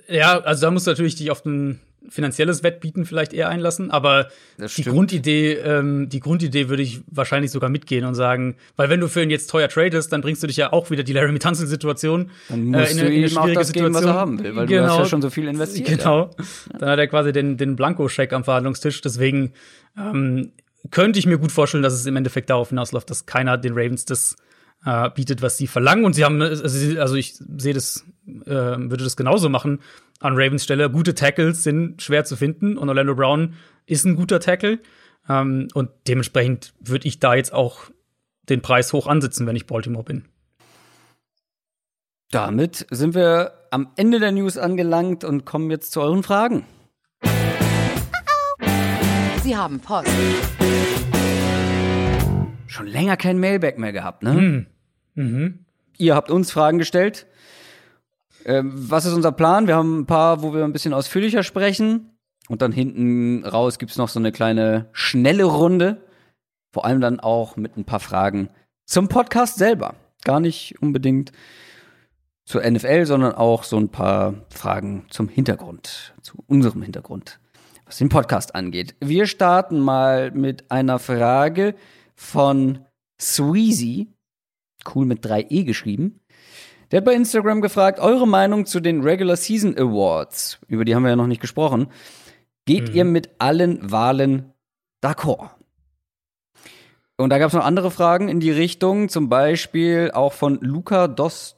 [0.09, 4.27] Ja, also da musst du natürlich dich auf den finanzielles Wettbieten vielleicht eher einlassen, aber
[4.57, 9.07] die Grundidee, ähm, die Grundidee würde ich wahrscheinlich sogar mitgehen und sagen, weil wenn du
[9.07, 12.31] für ihn jetzt teuer tradest, dann bringst du dich ja auch wieder die Larry Tunsil-Situation
[12.49, 13.73] äh, in, ihm in eine auch das Situation.
[13.73, 14.83] geben, was er haben will, weil genau.
[14.83, 15.87] du hast ja schon so viel investiert.
[15.87, 16.31] Genau.
[16.37, 16.79] Ja.
[16.79, 19.53] Dann hat er quasi den, den Blanko-Scheck am Verhandlungstisch, deswegen
[19.97, 20.51] ähm,
[20.91, 24.05] könnte ich mir gut vorstellen, dass es im Endeffekt darauf hinausläuft, dass keiner den Ravens
[24.05, 24.35] das
[24.85, 26.05] äh, bietet, was sie verlangen.
[26.05, 28.05] Und sie haben, also, also ich sehe das,
[28.45, 29.81] äh, würde das genauso machen
[30.19, 30.89] an Ravens Stelle.
[30.89, 34.79] Gute Tackles sind schwer zu finden und Orlando Brown ist ein guter Tackle.
[35.29, 37.89] Ähm, und dementsprechend würde ich da jetzt auch
[38.49, 40.25] den Preis hoch ansetzen, wenn ich Baltimore bin.
[42.31, 46.65] Damit sind wir am Ende der News angelangt und kommen jetzt zu euren Fragen.
[49.43, 50.09] Sie haben Post.
[52.67, 54.33] Schon länger kein Mailback mehr gehabt, ne?
[54.33, 54.67] Mhm.
[55.15, 55.65] Mhm.
[55.97, 57.25] Ihr habt uns Fragen gestellt.
[58.45, 59.67] Ähm, was ist unser Plan?
[59.67, 62.11] Wir haben ein paar, wo wir ein bisschen ausführlicher sprechen.
[62.47, 66.05] Und dann hinten raus gibt's noch so eine kleine schnelle Runde.
[66.71, 68.49] Vor allem dann auch mit ein paar Fragen
[68.85, 69.95] zum Podcast selber.
[70.23, 71.31] Gar nicht unbedingt
[72.45, 77.39] zur NFL, sondern auch so ein paar Fragen zum Hintergrund, zu unserem Hintergrund,
[77.85, 78.95] was den Podcast angeht.
[79.01, 81.75] Wir starten mal mit einer Frage
[82.17, 82.79] von
[83.21, 84.07] Sweezy,
[84.93, 86.19] cool mit 3e geschrieben.
[86.91, 91.03] Der hat bei Instagram gefragt, eure Meinung zu den Regular Season Awards, über die haben
[91.03, 91.87] wir ja noch nicht gesprochen.
[92.65, 92.95] Geht mhm.
[92.95, 94.53] ihr mit allen Wahlen
[95.01, 95.51] d'accord?
[97.17, 101.07] Und da gab es noch andere Fragen in die Richtung, zum Beispiel auch von Luca
[101.07, 101.55] Dos,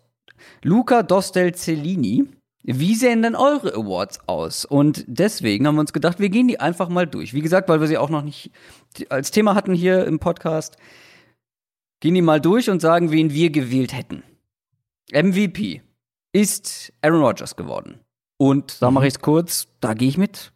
[0.63, 2.25] Luca Dostel Cellini.
[2.63, 4.65] Wie sehen denn eure Awards aus?
[4.65, 7.33] Und deswegen haben wir uns gedacht, wir gehen die einfach mal durch.
[7.33, 8.51] Wie gesagt, weil wir sie auch noch nicht
[9.09, 10.77] als Thema hatten hier im Podcast,
[12.01, 14.23] gehen die mal durch und sagen, wen wir gewählt hätten.
[15.11, 15.81] MVP
[16.33, 17.99] ist Aaron Rodgers geworden.
[18.37, 20.51] Und da mache ich es kurz, da gehe ich mit.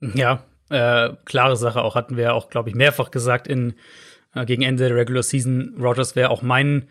[0.00, 3.74] Ja, äh, klare Sache auch, hatten wir ja auch, glaube ich, mehrfach gesagt in
[4.34, 5.74] äh, gegen Ende der Regular Season.
[5.78, 6.88] Rodgers wäre auch mein,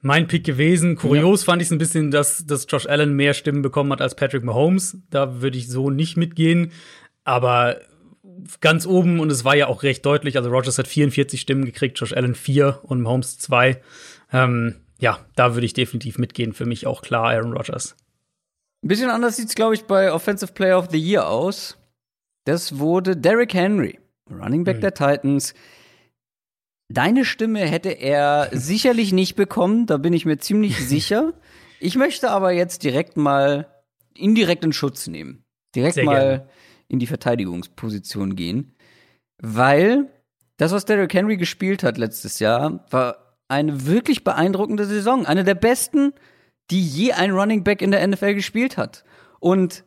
[0.00, 0.96] mein Pick gewesen.
[0.96, 1.46] Kurios ja.
[1.46, 4.44] fand ich es ein bisschen, dass, dass Josh Allen mehr Stimmen bekommen hat als Patrick
[4.44, 4.98] Mahomes.
[5.10, 6.72] Da würde ich so nicht mitgehen.
[7.24, 7.80] Aber
[8.60, 10.36] ganz oben und es war ja auch recht deutlich.
[10.36, 13.80] Also Rodgers hat 44 Stimmen gekriegt, Josh Allen 4 und Mahomes 2.
[14.32, 16.52] Ähm, ja, da würde ich definitiv mitgehen.
[16.52, 17.96] Für mich auch klar Aaron Rodgers.
[18.82, 21.76] Ein bisschen anders sieht es, glaube ich, bei Offensive Player of the Year aus.
[22.44, 23.98] Das wurde Derrick Henry,
[24.30, 24.80] Running Back mhm.
[24.82, 25.54] der Titans.
[26.90, 31.34] Deine Stimme hätte er sicherlich nicht bekommen, da bin ich mir ziemlich sicher.
[31.80, 33.66] Ich möchte aber jetzt direkt mal
[34.14, 35.44] indirekt in Schutz nehmen.
[35.74, 36.48] Direkt Sehr mal gerne.
[36.88, 38.74] in die Verteidigungsposition gehen.
[39.40, 40.08] Weil
[40.56, 45.24] das, was Derrick Henry gespielt hat letztes Jahr, war eine wirklich beeindruckende Saison.
[45.26, 46.12] Eine der besten,
[46.70, 49.04] die je ein Running Back in der NFL gespielt hat.
[49.40, 49.84] Und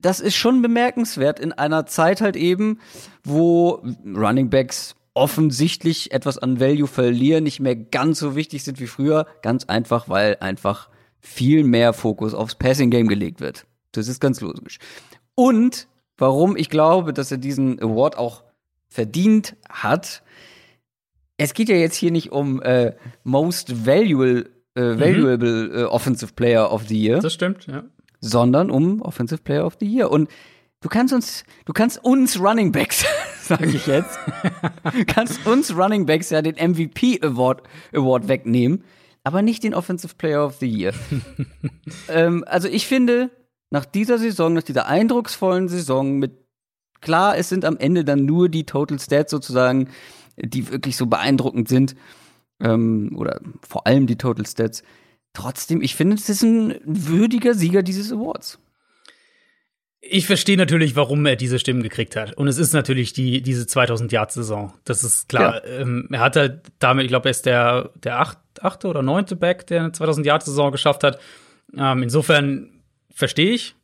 [0.00, 2.78] das ist schon bemerkenswert in einer Zeit halt eben,
[3.24, 8.86] wo Running Backs offensichtlich etwas an Value verlieren, nicht mehr ganz so wichtig sind wie
[8.86, 9.26] früher.
[9.42, 10.88] Ganz einfach, weil einfach
[11.20, 13.66] viel mehr Fokus aufs Passing Game gelegt wird.
[13.92, 14.78] Das ist ganz logisch.
[15.34, 18.44] Und warum ich glaube, dass er diesen Award auch
[18.88, 20.22] verdient hat,
[21.36, 26.72] es geht ja jetzt hier nicht um äh, Most Valuable, äh, Valuable äh, Offensive Player
[26.72, 27.84] of the Year, Das stimmt, ja.
[28.20, 30.10] sondern um Offensive Player of the Year.
[30.10, 30.28] Und
[30.80, 33.04] du kannst uns, du kannst uns Running Backs,
[33.42, 34.18] sage ich jetzt,
[35.06, 37.62] kannst uns Running Backs ja den MVP Award,
[37.92, 38.84] Award wegnehmen,
[39.24, 40.92] aber nicht den Offensive Player of the Year.
[42.08, 43.30] ähm, also ich finde,
[43.70, 46.44] nach dieser Saison, nach dieser eindrucksvollen Saison mit
[47.00, 49.88] klar, es sind am Ende dann nur die Total Stats sozusagen,
[50.36, 51.94] die wirklich so beeindruckend sind.
[52.60, 54.82] Ähm, oder vor allem die Total Stats.
[55.32, 58.58] Trotzdem, ich finde, es ist ein würdiger Sieger dieses Awards.
[60.00, 62.34] Ich verstehe natürlich, warum er diese Stimmen gekriegt hat.
[62.34, 64.72] Und es ist natürlich die, diese 2000-Yard-Saison.
[64.84, 65.66] Das ist klar.
[65.66, 65.80] Ja.
[65.80, 69.34] Ähm, er hat halt damit, ich glaube, er ist der, der acht, achte oder neunte
[69.34, 71.18] Back, der eine 2000-Yard-Saison geschafft hat.
[71.76, 72.70] Ähm, insofern
[73.12, 73.74] verstehe ich,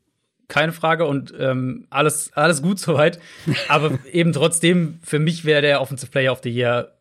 [0.46, 3.18] keine Frage und ähm, alles, alles gut soweit.
[3.68, 6.92] Aber eben trotzdem, für mich wäre der Offensive Player of the Year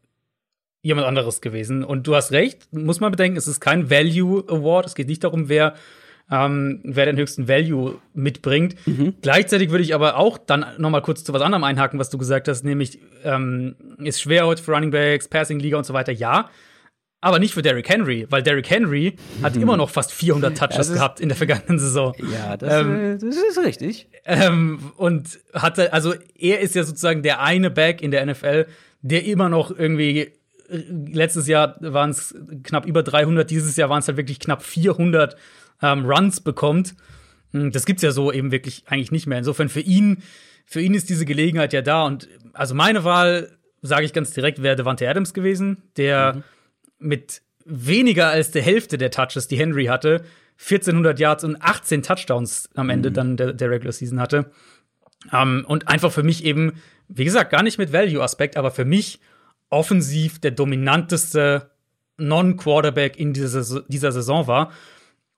[0.81, 1.83] jemand anderes gewesen.
[1.83, 4.87] Und du hast recht, muss man bedenken, es ist kein Value Award.
[4.87, 5.75] Es geht nicht darum, wer,
[6.31, 8.75] ähm, wer den höchsten Value mitbringt.
[9.21, 12.17] Gleichzeitig würde ich aber auch dann noch mal kurz zu was anderem einhaken, was du
[12.17, 16.11] gesagt hast, nämlich ähm, ist schwer heute für Running Backs, Passing Liga und so weiter.
[16.11, 16.49] Ja,
[17.21, 20.93] aber nicht für Derrick Henry, weil Derrick Henry hat immer noch fast 400 Touches ist-
[20.95, 22.13] gehabt in der vergangenen Saison.
[22.33, 24.09] Ja, das, Ähm, äh, das ist richtig.
[24.25, 28.65] Ähm, und hatte, also er ist ja sozusagen der eine Back in der NFL,
[29.01, 30.31] der immer noch irgendwie
[30.69, 35.35] letztes Jahr waren es knapp über 300, dieses Jahr waren es halt wirklich knapp 400
[35.83, 36.95] ähm, Runs bekommt.
[37.51, 39.37] Hm, Das gibt's ja so eben wirklich eigentlich nicht mehr.
[39.37, 40.23] Insofern für ihn,
[40.65, 42.03] für ihn ist diese Gelegenheit ja da.
[42.05, 46.43] Und also meine Wahl, sage ich ganz direkt, wäre Devante Adams gewesen, der
[46.97, 50.23] mit weniger als der Hälfte der Touches, die Henry hatte,
[50.59, 54.51] 1400 Yards und 18 Touchdowns am Ende dann der, der Regular Season hatte.
[55.31, 56.73] Ähm, und einfach für mich eben,
[57.07, 59.19] wie gesagt, gar nicht mit Value-Aspekt, aber für mich
[59.69, 61.71] offensiv der dominanteste
[62.17, 64.71] Non-Quarterback in dieser, dieser Saison war.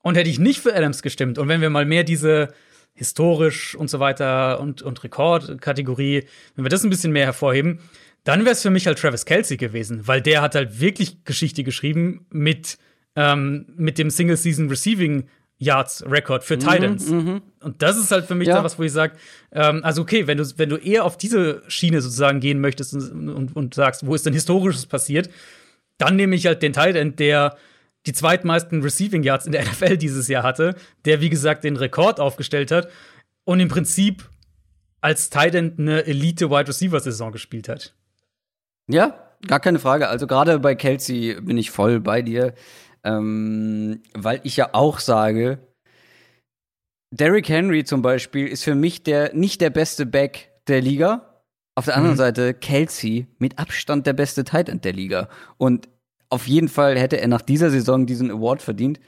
[0.06, 2.50] Und hätte ich nicht für Adams gestimmt und wenn wir mal mehr diese
[2.94, 6.22] historisch und so weiter und, und Rekordkategorie,
[6.54, 7.80] wenn wir das ein bisschen mehr hervorheben,
[8.22, 11.64] dann wäre es für mich halt Travis Kelsey gewesen, weil der hat halt wirklich Geschichte
[11.64, 12.78] geschrieben mit,
[13.16, 15.24] ähm, mit dem Single-Season Receiving
[15.58, 17.10] Yards Record für Titans.
[17.10, 18.54] Und das ist halt für mich Ja.
[18.54, 19.16] dann was, wo ich sage,
[19.50, 23.28] ähm, also okay, wenn du, wenn du eher auf diese Schiene sozusagen gehen möchtest und,
[23.28, 25.30] und, und sagst, wo ist denn Historisches passiert,
[25.98, 27.56] dann nehme ich halt den Tight End, der
[28.06, 32.20] die zweitmeisten Receiving Yards in der NFL dieses Jahr hatte, der wie gesagt den Rekord
[32.20, 32.88] aufgestellt hat
[33.44, 34.28] und im Prinzip
[35.00, 37.94] als Tight End eine Elite Wide Receiver Saison gespielt hat.
[38.88, 40.08] Ja, gar keine Frage.
[40.08, 42.54] Also gerade bei Kelsey bin ich voll bei dir,
[43.04, 45.58] ähm, weil ich ja auch sage,
[47.10, 51.42] Derrick Henry zum Beispiel ist für mich der nicht der beste Back der Liga.
[51.76, 55.28] Auf der anderen Seite Kelsey mit Abstand der beste Tight End der Liga.
[55.58, 55.88] Und
[56.28, 59.00] auf jeden Fall hätte er nach dieser Saison diesen Award verdient.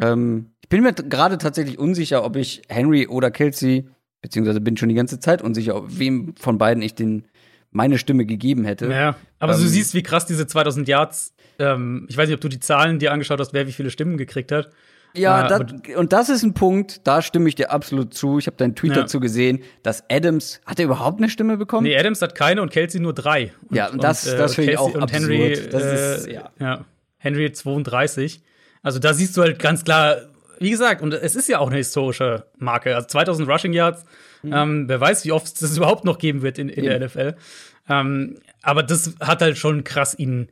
[0.00, 3.86] Ähm, ich bin mir gerade tatsächlich unsicher, ob ich Henry oder Kelsey,
[4.22, 7.26] beziehungsweise bin schon die ganze Zeit unsicher, ob wem von beiden ich den
[7.70, 8.86] meine Stimme gegeben hätte.
[8.90, 12.40] Ja, aber du Ähm, siehst, wie krass diese 2000 Yards, ähm, ich weiß nicht, ob
[12.40, 14.70] du die Zahlen dir angeschaut hast, wer wie viele Stimmen gekriegt hat.
[15.16, 18.38] Ja, Äh, das, und das ist ein Punkt, da stimme ich dir absolut zu.
[18.38, 19.02] Ich habe deinen Tweet Ja.
[19.02, 21.84] dazu gesehen, dass Adams, hat er überhaupt eine Stimme bekommen?
[21.84, 23.52] Nee, Adams hat keine und Kelsey nur drei.
[23.68, 25.72] Und, Ja, und das- das finde ich auch und Henry, absurd.
[25.74, 26.50] Das ist- äh, ja.
[26.58, 26.84] ja.
[27.18, 28.42] Henry 32.
[28.82, 30.16] Also da siehst du halt ganz klar,
[30.58, 32.94] wie gesagt, und es ist ja auch eine historische Marke.
[32.96, 34.04] Also 2000 Rushing Yards.
[34.44, 36.98] Ähm, wer weiß, wie oft es das überhaupt noch geben wird in, in der.
[37.00, 37.34] NFL.
[37.88, 40.48] Ähm, aber das hat halt schon krass ihn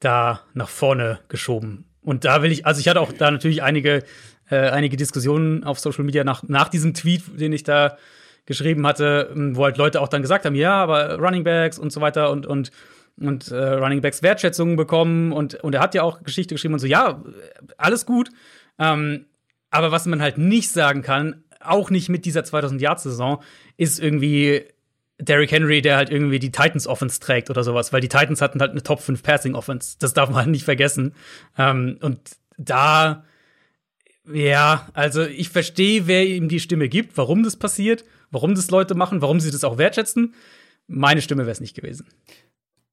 [0.00, 1.84] da nach vorne geschoben.
[2.06, 4.04] Und da will ich, also ich hatte auch da natürlich einige,
[4.48, 7.98] äh, einige Diskussionen auf Social Media nach, nach diesem Tweet, den ich da
[8.46, 11.92] geschrieben hatte, m, wo halt Leute auch dann gesagt haben, ja, aber Running Backs und
[11.92, 12.70] so weiter und, und,
[13.20, 16.80] und äh, Running Backs Wertschätzungen bekommen und, und er hat ja auch Geschichte geschrieben und
[16.80, 17.24] so, ja,
[17.76, 18.30] alles gut.
[18.78, 19.26] Ähm,
[19.70, 23.42] aber was man halt nicht sagen kann, auch nicht mit dieser 2000-Yard-Saison,
[23.76, 24.64] ist irgendwie
[25.18, 28.60] Derrick Henry, der halt irgendwie die Titans Offense trägt oder sowas, weil die Titans hatten
[28.60, 29.96] halt eine Top 5 Passing Offense.
[29.98, 31.14] Das darf man halt nicht vergessen.
[31.56, 32.20] Ähm, und
[32.58, 33.24] da,
[34.30, 38.94] ja, also ich verstehe, wer ihm die Stimme gibt, warum das passiert, warum das Leute
[38.94, 40.34] machen, warum sie das auch wertschätzen.
[40.86, 42.06] Meine Stimme wäre es nicht gewesen.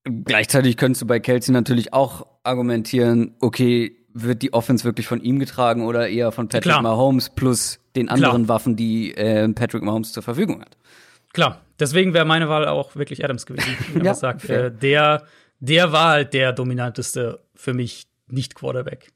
[0.06, 5.40] Gleichzeitig könntest du bei Kelsey natürlich auch argumentieren, okay, wird die Offense wirklich von ihm
[5.40, 6.82] getragen oder eher von Patrick Klar.
[6.82, 8.56] Mahomes plus den anderen Klar.
[8.56, 10.78] Waffen, die äh, Patrick Mahomes zur Verfügung hat?
[11.34, 13.76] Klar, deswegen wäre meine Wahl auch wirklich Adams gewesen.
[13.96, 14.50] Ja, das sagt.
[14.50, 15.24] Äh, der,
[15.60, 19.12] der war halt der dominanteste für mich Nicht-Quarterback.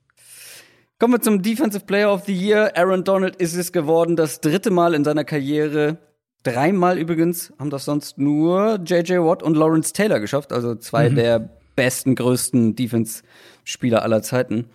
[1.00, 2.76] Kommen wir zum Defensive Player of the Year.
[2.76, 5.98] Aaron Donald ist es geworden, das dritte Mal in seiner Karriere.
[6.42, 9.24] Dreimal übrigens haben das sonst nur J.J.
[9.24, 14.66] Watt und Lawrence Taylor geschafft, also zwei der besten, größten Defense-Spieler aller Zeiten.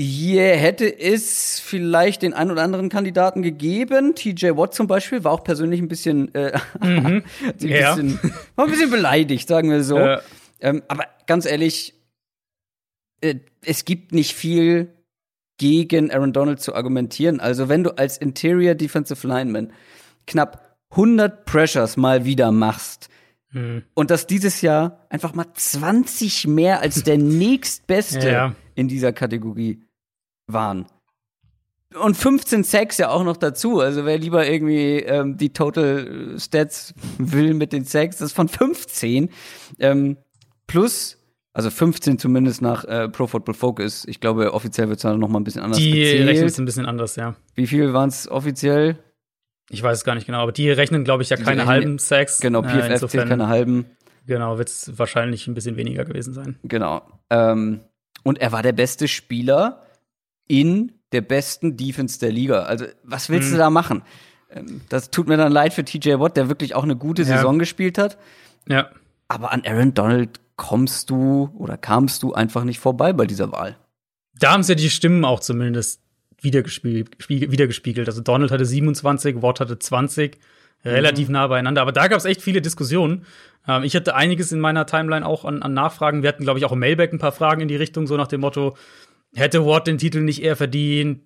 [0.00, 4.14] Hier hätte es vielleicht den ein oder anderen Kandidaten gegeben.
[4.14, 7.24] TJ Watt zum Beispiel war auch persönlich ein bisschen, äh, mhm.
[7.42, 7.96] ein ja.
[7.96, 8.20] bisschen
[8.54, 9.98] war ein bisschen beleidigt, sagen wir so.
[9.98, 10.20] Äh.
[10.60, 11.94] Ähm, aber ganz ehrlich,
[13.22, 14.94] äh, es gibt nicht viel
[15.56, 17.40] gegen Aaron Donald zu argumentieren.
[17.40, 19.72] Also wenn du als Interior Defensive Lineman
[20.28, 23.08] knapp 100 Pressures mal wieder machst,
[23.50, 23.82] hm.
[23.94, 28.54] Und das dieses Jahr einfach mal 20 mehr als der nächstbeste ja.
[28.74, 29.87] in dieser Kategorie
[30.48, 30.86] waren.
[31.98, 33.80] Und 15 Sacks ja auch noch dazu.
[33.80, 38.48] Also wer lieber irgendwie ähm, die Total Stats will mit den Sacks, das ist von
[38.48, 39.30] 15.
[39.78, 40.18] Ähm,
[40.66, 41.18] plus,
[41.54, 44.04] also 15 zumindest nach äh, Pro Football Focus.
[44.06, 46.66] Ich glaube, offiziell wird es dann noch mal ein bisschen anders Die rechnen es ein
[46.66, 47.36] bisschen anders, ja.
[47.54, 48.98] Wie viel waren es offiziell?
[49.70, 51.98] Ich weiß es gar nicht genau, aber die rechnen, glaube ich, ja keine rechnen, halben
[51.98, 52.40] Sacks.
[52.40, 53.86] Genau, PFF äh, zählt keine halben.
[54.26, 56.58] Genau, wird es wahrscheinlich ein bisschen weniger gewesen sein.
[56.62, 57.02] Genau.
[57.30, 57.80] Ähm,
[58.24, 59.82] und er war der beste Spieler
[60.48, 62.62] in der besten Defense der Liga.
[62.64, 63.52] Also, was willst hm.
[63.52, 64.02] du da machen?
[64.50, 67.36] Ähm, das tut mir dann leid für TJ Watt, der wirklich auch eine gute ja.
[67.36, 68.18] Saison gespielt hat.
[68.68, 68.90] Ja.
[69.28, 73.76] Aber an Aaron Donald kommst du oder kamst du einfach nicht vorbei bei dieser Wahl.
[74.38, 76.00] Da haben sie ja die Stimmen auch zumindest
[76.40, 78.08] wiedergespiegelt.
[78.08, 80.38] Also Donald hatte 27, Watt hatte 20,
[80.84, 81.32] relativ mhm.
[81.32, 81.82] nah beieinander.
[81.82, 83.24] Aber da gab es echt viele Diskussionen.
[83.66, 86.22] Ähm, ich hatte einiges in meiner Timeline auch an, an Nachfragen.
[86.22, 88.28] Wir hatten, glaube ich, auch im Mailback ein paar Fragen in die Richtung, so nach
[88.28, 88.76] dem Motto,
[89.34, 91.20] hätte Watt den Titel nicht eher verdient?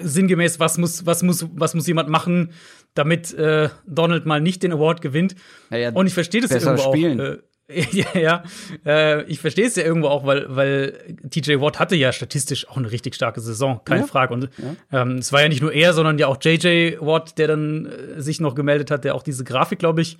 [0.00, 2.52] Sinngemäß, was muss, was muss, was muss jemand machen,
[2.94, 5.36] damit äh, Donald mal nicht den Award gewinnt?
[5.70, 7.20] Ja, Und ich verstehe das irgendwo spielen.
[7.20, 7.24] auch.
[7.24, 7.38] Äh,
[7.90, 8.42] ja, ja.
[8.84, 12.76] Äh, ich verstehe es ja irgendwo auch, weil, weil TJ Watt hatte ja statistisch auch
[12.76, 14.06] eine richtig starke Saison, keine ja.
[14.06, 14.34] Frage.
[14.34, 15.02] Und ja.
[15.02, 18.20] ähm, es war ja nicht nur er, sondern ja auch JJ Watt, der dann äh,
[18.20, 20.18] sich noch gemeldet hat, der auch diese Grafik, glaube ich,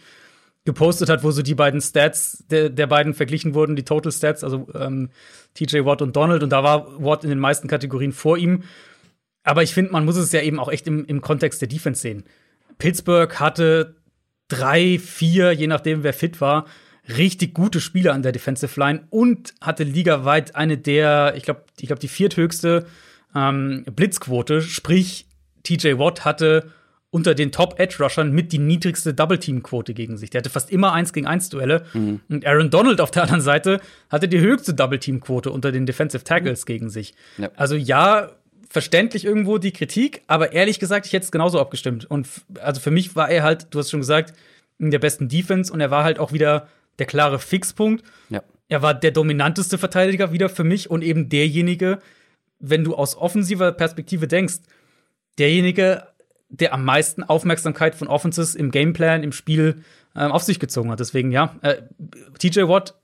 [0.66, 4.44] gepostet hat, wo so die beiden Stats der, der beiden verglichen wurden, die Total Stats,
[4.44, 5.08] also ähm,
[5.54, 6.42] TJ Watt und Donald.
[6.42, 8.64] Und da war Watt in den meisten Kategorien vor ihm.
[9.44, 12.02] Aber ich finde, man muss es ja eben auch echt im, im Kontext der Defense
[12.02, 12.24] sehen.
[12.78, 13.96] Pittsburgh hatte
[14.48, 16.66] drei, vier, je nachdem, wer fit war,
[17.16, 21.86] richtig gute Spieler an der Defensive Line und hatte ligaweit eine der, ich glaube, ich
[21.86, 22.86] glaube die vierthöchste
[23.34, 25.26] ähm, Blitzquote, sprich
[25.62, 26.72] TJ Watt hatte
[27.10, 30.30] unter den Top Edge Rushern mit die niedrigste Double Team Quote gegen sich.
[30.30, 32.20] Der hatte fast immer eins gegen eins Duelle mhm.
[32.28, 35.86] und Aaron Donald auf der anderen Seite hatte die höchste Double Team Quote unter den
[35.86, 36.66] Defensive Tackles mhm.
[36.66, 37.14] gegen sich.
[37.38, 37.50] Ja.
[37.56, 38.32] Also ja,
[38.68, 42.04] verständlich irgendwo die Kritik, aber ehrlich gesagt, ich hätte es genauso abgestimmt.
[42.10, 42.28] Und
[42.60, 44.34] also für mich war er halt, du hast schon gesagt,
[44.78, 48.04] in der besten Defense und er war halt auch wieder der klare Fixpunkt.
[48.28, 48.42] Ja.
[48.68, 52.00] Er war der dominanteste Verteidiger wieder für mich und eben derjenige,
[52.58, 54.56] wenn du aus offensiver Perspektive denkst,
[55.38, 56.02] derjenige,
[56.48, 59.82] der am meisten Aufmerksamkeit von Offenses im Gameplan, im Spiel
[60.14, 61.00] ähm, auf sich gezogen hat.
[61.00, 61.82] Deswegen, ja, äh,
[62.38, 62.94] TJ Watt,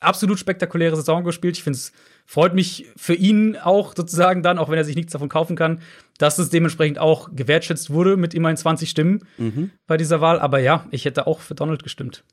[0.00, 1.56] absolut spektakuläre Saison gespielt.
[1.56, 1.92] Ich finde es
[2.26, 5.80] freut mich für ihn auch sozusagen dann, auch wenn er sich nichts davon kaufen kann,
[6.18, 9.70] dass es dementsprechend auch gewertschätzt wurde mit immerhin 20 Stimmen mhm.
[9.86, 10.40] bei dieser Wahl.
[10.40, 12.24] Aber ja, ich hätte auch für Donald gestimmt.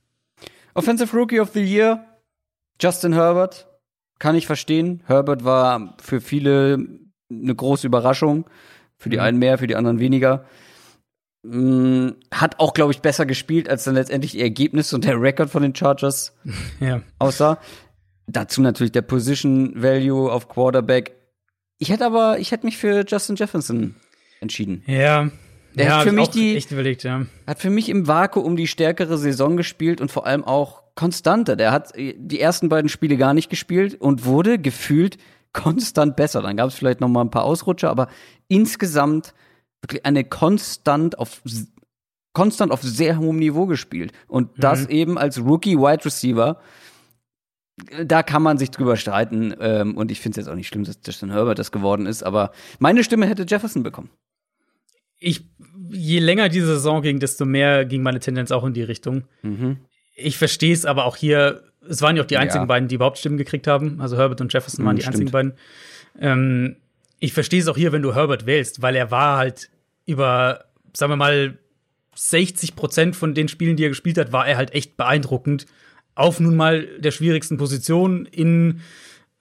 [0.74, 2.06] Offensive Rookie of the Year,
[2.80, 3.68] Justin Herbert.
[4.20, 5.04] Kann ich verstehen.
[5.08, 6.86] Herbert war für viele
[7.30, 8.46] eine große Überraschung.
[9.02, 9.24] Für die mhm.
[9.24, 10.46] einen mehr, für die anderen weniger.
[11.42, 15.50] Mm, hat auch, glaube ich, besser gespielt, als dann letztendlich die Ergebnisse und der Rekord
[15.50, 16.38] von den Chargers
[16.80, 17.02] ja.
[17.18, 17.58] aussah.
[18.28, 21.14] Dazu natürlich der Position Value auf Quarterback.
[21.80, 23.96] Ich hätte aber, ich hätte mich für Justin Jefferson
[24.40, 24.84] entschieden.
[24.86, 25.32] Ja,
[25.74, 27.26] der ja, hat für mich die, echt überlegt, ja.
[27.48, 31.56] hat für mich im Vakuum die stärkere Saison gespielt und vor allem auch konstanter.
[31.56, 35.18] Der hat die ersten beiden Spiele gar nicht gespielt und wurde gefühlt
[35.54, 36.42] konstant besser.
[36.42, 38.08] Dann gab es vielleicht noch mal ein paar Ausrutscher, aber
[38.48, 39.34] insgesamt
[39.82, 41.42] wirklich eine konstant auf
[42.34, 44.62] konstant auf sehr hohem Niveau gespielt und mhm.
[44.62, 46.60] das eben als Rookie Wide Receiver.
[48.06, 50.84] Da kann man sich drüber streiten ähm, und ich finde es jetzt auch nicht schlimm,
[50.84, 54.12] dass Justin Herbert das geworden ist, aber meine Stimme hätte Jefferson bekommen
[55.22, 55.46] ich,
[55.90, 59.24] je länger diese Saison ging, desto mehr ging meine Tendenz auch in die Richtung.
[59.44, 59.78] Mhm.
[60.16, 62.67] Ich verstehe es aber auch hier, es waren ja auch die einzigen ja.
[62.67, 64.00] beiden, die überhaupt Stimmen gekriegt haben.
[64.02, 65.15] Also Herbert und Jefferson waren mhm, die stimmt.
[65.15, 65.54] einzigen beiden.
[66.20, 66.76] Ähm,
[67.20, 69.70] ich verstehe es auch hier, wenn du Herbert wählst, weil er war halt
[70.06, 71.58] über, sagen wir mal,
[72.15, 75.66] 60 Prozent von den Spielen, die er gespielt hat, war er halt echt beeindruckend.
[76.14, 78.82] Auf nun mal der schwierigsten Position in,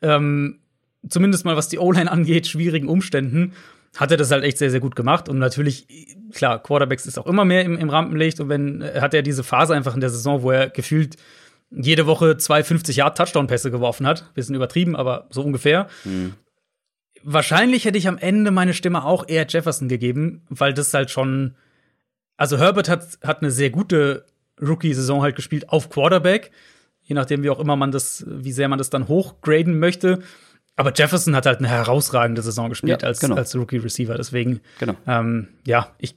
[0.03, 0.61] ähm,
[1.09, 3.55] zumindest mal was die O-Line angeht, schwierigen Umständen
[3.97, 5.29] hat er das halt echt sehr, sehr gut gemacht.
[5.29, 5.87] Und natürlich,
[6.33, 8.39] klar, Quarterbacks ist auch immer mehr im, im Rampenlicht.
[8.41, 11.17] Und wenn hat er diese Phase einfach in der Saison, wo er gefühlt
[11.71, 14.33] jede Woche zwei 50 Yard Touchdown-Pässe geworfen hat.
[14.35, 15.89] Bisschen übertrieben, aber so ungefähr.
[16.05, 16.35] Mhm.
[17.23, 21.55] Wahrscheinlich hätte ich am Ende meine Stimme auch eher Jefferson gegeben, weil das halt schon.
[22.37, 24.25] Also Herbert hat, hat eine sehr gute
[24.61, 26.51] Rookie-Saison halt gespielt auf Quarterback.
[27.03, 30.21] Je nachdem, wie auch immer man das, wie sehr man das dann hochgraden möchte.
[30.77, 33.35] Aber Jefferson hat halt eine herausragende Saison gespielt Ja, als, genau.
[33.37, 34.15] als Rookie Receiver.
[34.15, 34.95] Deswegen, Genau.
[35.07, 36.15] ähm, ja, ich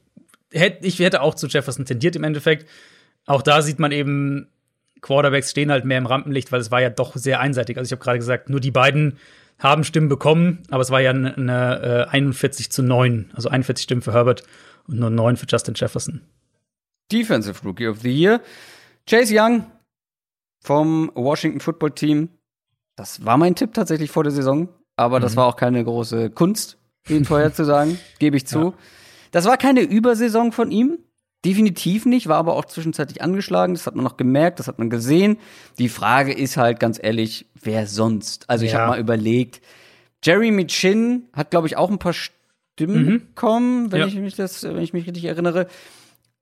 [0.53, 2.69] hätte, ich hätte auch zu Jefferson tendiert im Endeffekt.
[3.25, 4.47] Auch da sieht man eben,
[5.03, 7.77] Quarterbacks stehen halt mehr im Rampenlicht, weil es war ja doch sehr einseitig.
[7.77, 9.17] Also ich habe gerade gesagt, nur die beiden
[9.59, 13.31] haben Stimmen bekommen, aber es war ja eine, eine äh, 41 zu 9.
[13.33, 14.43] Also 41 Stimmen für Herbert
[14.87, 16.21] und nur 9 für Justin Jefferson.
[17.11, 18.41] Defensive Rookie of the Year.
[19.07, 19.65] Chase Young
[20.63, 22.29] vom Washington Football Team.
[22.95, 26.77] Das war mein Tipp tatsächlich vor der Saison, aber das war auch keine große Kunst,
[27.09, 28.59] ihn vorherzusagen, gebe ich zu.
[28.59, 28.73] Ja.
[29.31, 30.99] Das war keine Übersaison von ihm.
[31.45, 33.73] Definitiv nicht, war aber auch zwischenzeitlich angeschlagen.
[33.73, 35.37] Das hat man noch gemerkt, das hat man gesehen.
[35.77, 38.49] Die Frage ist halt ganz ehrlich, wer sonst?
[38.49, 38.79] Also ich Ja.
[38.79, 39.61] habe mal überlegt,
[40.23, 44.07] Jeremy Chin hat, glaube ich, auch ein paar Stimmen bekommen, wenn Ja.
[44.07, 45.67] ich mich das, wenn ich mich richtig erinnere.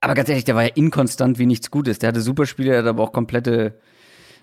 [0.02, 1.97] Aber ganz ehrlich, der war ja inkonstant wie nichts Gutes.
[1.99, 3.74] Der hatte super Spiele, der hatte aber auch komplette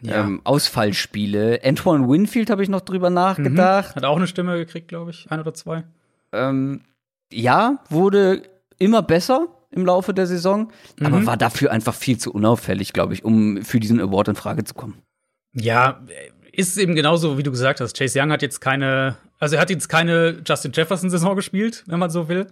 [0.03, 0.25] Ja.
[0.25, 1.61] ähm, Ausfallspiele.
[1.65, 3.97] Antoine Winfield habe ich noch drüber nachgedacht.
[3.97, 5.27] Hat auch eine Stimme gekriegt, glaube ich.
[5.31, 5.85] Ein oder zwei.
[6.33, 6.83] Ähm,
[7.33, 8.43] ja, wurde
[8.79, 13.25] immer besser im Laufe der Saison, aber war dafür einfach viel zu unauffällig, glaube ich,
[13.25, 15.03] um für diesen Award in Frage zu kommen.
[15.53, 16.01] Ja,
[16.53, 17.97] ist eben genauso, wie du gesagt hast.
[17.97, 22.11] Chase Young hat jetzt keine, also er hat jetzt keine Justin Jefferson-Saison gespielt, wenn man
[22.11, 22.47] so will.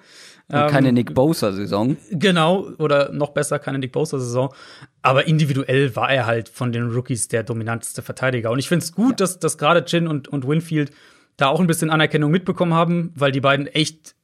[0.48, 1.96] Und keine Nick Bosa-Saison.
[2.12, 4.54] Genau, oder noch besser, keine Nick Bosa-Saison.
[5.02, 8.50] Aber individuell war er halt von den Rookies der dominanteste Verteidiger.
[8.52, 10.92] Und ich finde es gut, dass, dass gerade Chin und, und Winfield
[11.36, 14.15] da auch ein bisschen Anerkennung mitbekommen haben, weil die beiden echt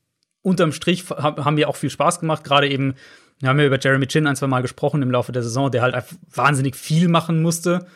[0.43, 2.45] unterm Strich ha- haben mir auch viel Spaß gemacht.
[2.45, 2.95] Gerade eben,
[3.41, 5.83] wir haben ja über Jeremy Chin ein, zwei Mal gesprochen im Laufe der Saison, der
[5.83, 7.87] halt einfach wahnsinnig viel machen musste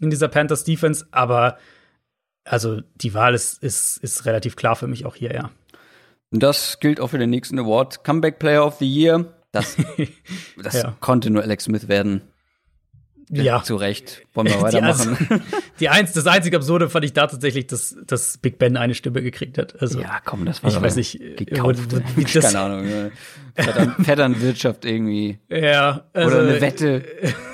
[0.00, 1.06] in dieser Panthers Defense.
[1.12, 1.58] Aber
[2.44, 5.50] also die Wahl ist, ist, ist relativ klar für mich auch hier, ja.
[6.32, 8.04] Und das gilt auch für den nächsten Award.
[8.04, 9.26] Comeback Player of the Year.
[9.52, 9.76] Das,
[10.62, 10.96] das Ja.
[11.00, 12.22] konnte nur Alex Smith werden.
[13.34, 13.62] Ja.
[13.62, 14.22] Zu Recht.
[14.34, 15.16] Wollen wir Die, weitermachen?
[15.30, 15.42] also,
[15.80, 19.22] die eins, das einzige Absurde fand ich da tatsächlich, dass, dass Big Ben eine Stimme
[19.22, 19.80] gekriegt hat.
[19.80, 21.78] Also, ja, komm, das war ich weiß nicht, gekauft.
[21.90, 23.10] wo- wo- wie das- Keine Ahnung.
[23.54, 25.38] Vettern, Vetternwirtschaft irgendwie.
[25.48, 27.02] ja, also, Oder eine Wette.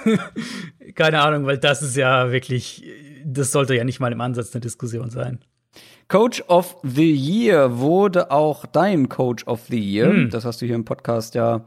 [0.94, 2.84] keine Ahnung, weil das ist ja wirklich,
[3.24, 5.40] das sollte ja nicht mal im Ansatz eine Diskussion sein.
[6.08, 10.08] Coach of the Year wurde auch dein Coach of the Year.
[10.10, 10.30] Hm.
[10.30, 11.66] Das hast du hier im Podcast ja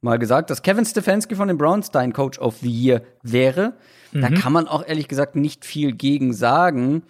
[0.00, 3.74] mal gesagt, dass Kevin Stefanski von den Browns dein Coach of the Year wäre.
[4.12, 4.20] Mhm.
[4.20, 7.02] Da kann man auch ehrlich gesagt nicht viel gegen sagen.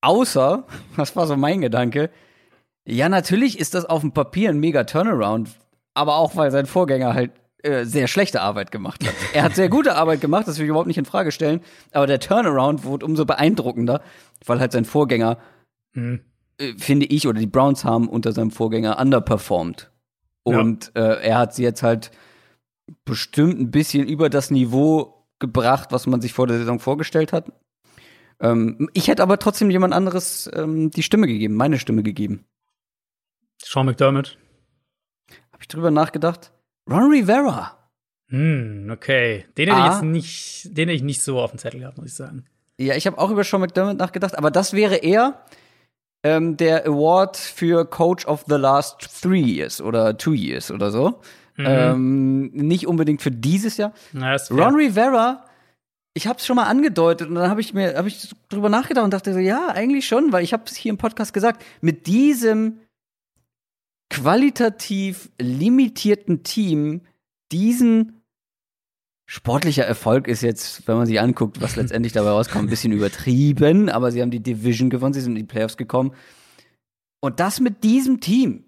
[0.00, 0.64] Außer,
[0.96, 2.10] das war so mein Gedanke,
[2.88, 5.50] ja, natürlich ist das auf dem Papier ein mega Turnaround,
[5.94, 7.32] aber auch weil sein Vorgänger halt
[7.64, 9.14] äh, sehr schlechte Arbeit gemacht hat.
[9.32, 12.06] Er hat sehr gute Arbeit gemacht, das will ich überhaupt nicht in Frage stellen, aber
[12.06, 14.02] der Turnaround wurde umso beeindruckender,
[14.44, 15.38] weil halt sein Vorgänger
[15.96, 16.20] Mhm.
[16.58, 19.90] äh, finde ich, oder die Browns haben unter seinem Vorgänger underperformed.
[20.46, 20.60] Ja.
[20.60, 22.10] Und äh, er hat sie jetzt halt
[23.04, 27.52] bestimmt ein bisschen über das Niveau gebracht, was man sich vor der Saison vorgestellt hat.
[28.40, 32.44] Ähm, ich hätte aber trotzdem jemand anderes ähm, die Stimme gegeben, meine Stimme gegeben.
[33.62, 34.38] Sean McDermott.
[35.52, 36.52] Habe ich drüber nachgedacht?
[36.88, 37.76] Ron Rivera.
[38.28, 39.46] Hm, okay.
[39.56, 39.92] Den hätte ich Ah.
[39.94, 42.44] jetzt nicht, den hätte ich nicht so auf dem Zettel gehabt, muss ich sagen.
[42.78, 45.42] Ja, ich habe auch über Sean McDermott nachgedacht, aber das wäre eher
[46.22, 51.20] ähm, der Award für Coach of the Last Three Years oder Two Years oder so.
[51.58, 53.92] Ähm, nicht unbedingt für dieses Jahr.
[54.12, 54.36] Na.
[54.50, 55.44] Ron Rivera,
[56.12, 59.04] ich habe es schon mal angedeutet und dann habe ich mir habe ich drüber nachgedacht
[59.04, 62.06] und dachte so, ja, eigentlich schon, weil ich habe es hier im Podcast gesagt, mit
[62.06, 62.80] diesem
[64.10, 67.02] qualitativ limitierten Team
[67.52, 68.22] diesen
[69.26, 73.88] sportlicher Erfolg ist jetzt, wenn man sich anguckt, was letztendlich dabei rauskommt, ein bisschen übertrieben,
[73.88, 76.12] aber sie haben die Division gewonnen, sie sind in die Playoffs gekommen.
[77.20, 78.64] Und das mit diesem Team.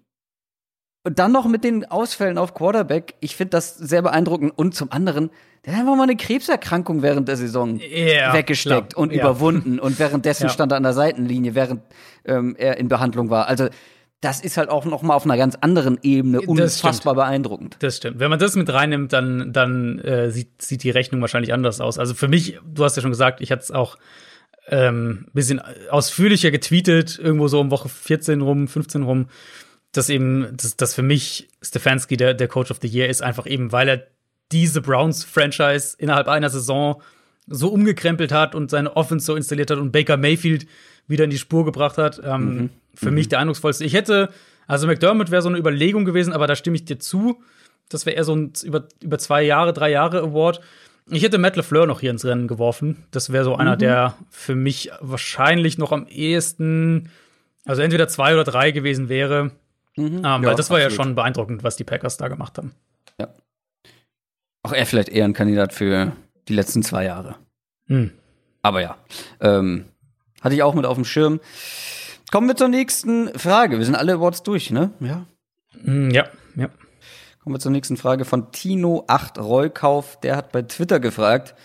[1.05, 3.15] Und dann noch mit den Ausfällen auf Quarterback.
[3.21, 4.51] Ich finde das sehr beeindruckend.
[4.57, 5.29] Und zum anderen,
[5.65, 9.01] der hat einfach mal eine Krebserkrankung während der Saison Ja, weggesteckt klar.
[9.01, 9.21] und Ja.
[9.21, 9.79] überwunden.
[9.79, 10.49] Und währenddessen Ja.
[10.49, 11.81] stand er an der Seitenlinie, während
[12.25, 13.47] ähm, er in Behandlung war.
[13.47, 13.69] Also,
[14.21, 17.77] das ist halt auch noch mal auf einer ganz anderen Ebene Das unfassbar beeindruckend.
[17.79, 18.19] Das stimmt.
[18.19, 21.97] Wenn man das mit reinnimmt, dann, dann äh, sieht, sieht die Rechnung wahrscheinlich anders aus.
[21.97, 23.97] Also für mich, du hast ja schon gesagt, ich hatte es auch
[24.67, 29.27] ähm, ein bisschen ausführlicher getweetet, irgendwo so um Woche 14 rum, 15 rum,
[29.93, 33.47] dass eben, dass, dass für mich Stefanski der, der Coach of the Year ist, einfach
[33.47, 34.07] eben, weil er
[34.51, 37.01] diese Browns-Franchise innerhalb einer Saison
[37.47, 40.67] so umgekrempelt hat und seine Offense so installiert hat und Baker Mayfield
[41.09, 42.21] wieder in die Spur gebracht hat.
[42.23, 43.83] Ähm, Für mich der eindrucksvollste.
[43.83, 44.29] Ich hätte,
[44.67, 47.41] also McDermott wäre so eine Überlegung gewesen, aber da stimme ich dir zu.
[47.89, 50.61] Das wäre eher so ein über, über zwei Jahre, drei Jahre Award.
[51.11, 53.03] Ich hätte Matt LeFleur noch hier ins Rennen geworfen.
[53.09, 57.09] Das wäre so einer, der für mich wahrscheinlich noch am ehesten,
[57.65, 59.51] also entweder zwei oder drei gewesen wäre.
[59.97, 61.05] Ähm, weil Ja, das war ja absolut.
[61.07, 62.73] schon beeindruckend, was die Packers da gemacht haben.
[63.19, 63.29] Ja.
[64.61, 66.11] Auch er vielleicht eher ein Kandidat für
[66.47, 67.35] die letzten zwei Jahre.
[67.87, 68.11] Hm.
[68.61, 68.97] Aber ja,
[69.41, 69.85] ähm,
[70.41, 71.39] hatte ich auch mit auf dem Schirm.
[72.31, 73.77] Kommen wir zur nächsten Frage.
[73.77, 74.91] Wir sind alle Awards durch, ne?
[74.99, 75.25] Ja.
[75.83, 76.69] Mm, ja, ja.
[77.43, 80.19] Kommen wir zur nächsten Frage von Tino 8 Reukauf.
[80.19, 81.55] Der hat bei Twitter gefragt,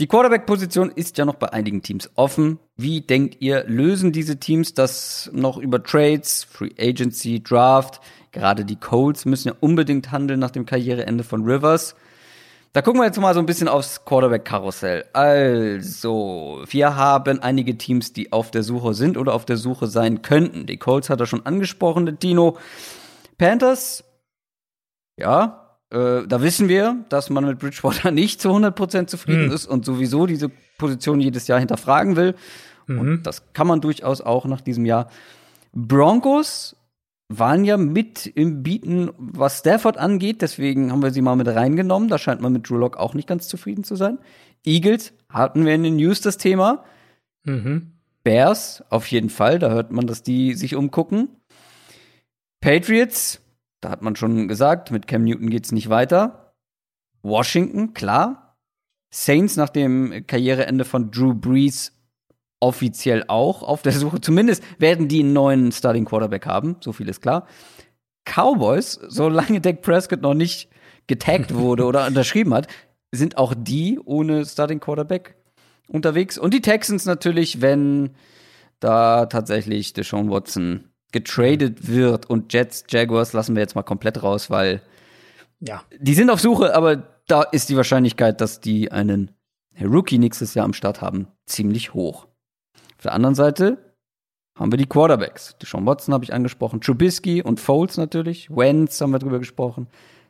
[0.00, 2.58] die Quarterback-Position ist ja noch bei einigen Teams offen.
[2.74, 8.00] Wie denkt ihr, lösen diese Teams das noch über Trades, Free Agency, Draft?
[8.32, 11.96] Gerade die Colts müssen ja unbedingt handeln nach dem Karriereende von Rivers.
[12.72, 15.06] Da gucken wir jetzt mal so ein bisschen aufs Quarterback-Karussell.
[15.12, 20.22] Also, wir haben einige Teams, die auf der Suche sind oder auf der Suche sein
[20.22, 20.66] könnten.
[20.66, 22.58] Die Colts hat er schon angesprochen, der Dino.
[23.38, 24.04] Panthers,
[25.16, 29.52] ja, äh, da wissen wir, dass man mit Bridgewater nicht zu 100% zufrieden mhm.
[29.52, 30.48] ist und sowieso diese
[30.78, 32.36] Position jedes Jahr hinterfragen will.
[32.86, 32.98] Mhm.
[33.00, 35.10] Und das kann man durchaus auch nach diesem Jahr.
[35.72, 36.76] Broncos
[37.30, 40.42] waren ja mit im Bieten, was Stafford angeht.
[40.42, 42.08] Deswegen haben wir sie mal mit reingenommen.
[42.08, 44.18] Da scheint man mit Drew Lock auch nicht ganz zufrieden zu sein.
[44.66, 46.84] Eagles hatten wir in den News das Thema.
[47.44, 47.92] Mhm.
[48.24, 49.60] Bears auf jeden Fall.
[49.60, 51.28] Da hört man, dass die sich umgucken.
[52.60, 53.40] Patriots,
[53.80, 56.52] da hat man schon gesagt, mit Cam Newton geht's nicht weiter.
[57.22, 58.58] Washington, klar.
[59.12, 61.92] Saints nach dem Karriereende von Drew Brees
[62.60, 64.20] offiziell auch auf der Suche.
[64.20, 67.46] Zumindest werden die einen neuen Starting Quarterback haben, so viel ist klar.
[68.24, 70.68] Cowboys, solange Dak Prescott noch nicht
[71.06, 72.68] getaggt wurde oder unterschrieben hat,
[73.12, 75.34] sind auch die ohne Starting Quarterback
[75.88, 76.38] unterwegs.
[76.38, 78.10] Und die Texans natürlich, wenn
[78.78, 84.48] da tatsächlich Deshaun Watson getradet wird und Jets, Jaguars lassen wir jetzt mal komplett raus,
[84.48, 84.80] weil
[85.58, 85.82] ja.
[85.98, 86.96] die sind auf Suche, aber
[87.26, 89.32] da ist die Wahrscheinlichkeit, dass die einen
[89.80, 92.26] Rookie nächstes Jahr am Start haben, ziemlich hoch.
[93.00, 93.78] Auf der anderen Seite
[94.58, 95.56] haben wir die Quarterbacks.
[95.56, 99.86] Deshaun Watson habe ich angesprochen, Trubisky und Foles natürlich, Wentz haben wir drüber gesprochen,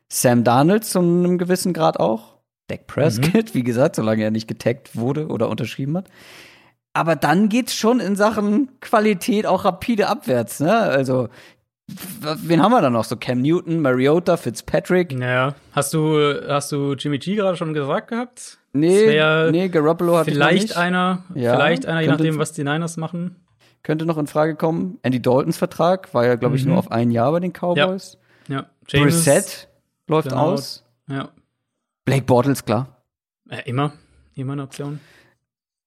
[0.09, 2.37] Sam Darnold zu einem gewissen Grad auch,
[2.69, 3.55] Dak Prescott, mhm.
[3.55, 6.07] wie gesagt, solange er nicht getaggt wurde oder unterschrieben hat.
[6.93, 10.73] Aber dann geht's schon in Sachen Qualität auch rapide abwärts, ne?
[10.73, 11.29] Also
[12.21, 13.05] wen haben wir da noch?
[13.05, 15.17] So Cam Newton, Mariota, Fitzpatrick.
[15.17, 18.59] Naja, hast du hast du Jimmy G gerade schon gesagt gehabt?
[18.73, 19.21] Nee,
[19.51, 23.37] nee, Garoppolo hat vielleicht einer, ja, vielleicht einer, je nachdem, was die Niners machen.
[23.83, 24.99] Könnte noch in Frage kommen.
[25.03, 26.71] Andy Daltons Vertrag war ja, glaube ich, mhm.
[26.71, 28.19] nur auf ein Jahr bei den Cowboys.
[28.49, 28.57] Ja.
[28.57, 28.67] ja.
[28.87, 29.69] James, Brissett
[30.07, 30.53] läuft genau.
[30.53, 30.85] aus.
[31.09, 31.31] Ja.
[32.05, 33.03] Blake Bortles, klar.
[33.51, 33.93] Ja, immer.
[34.35, 35.01] Immer eine Option.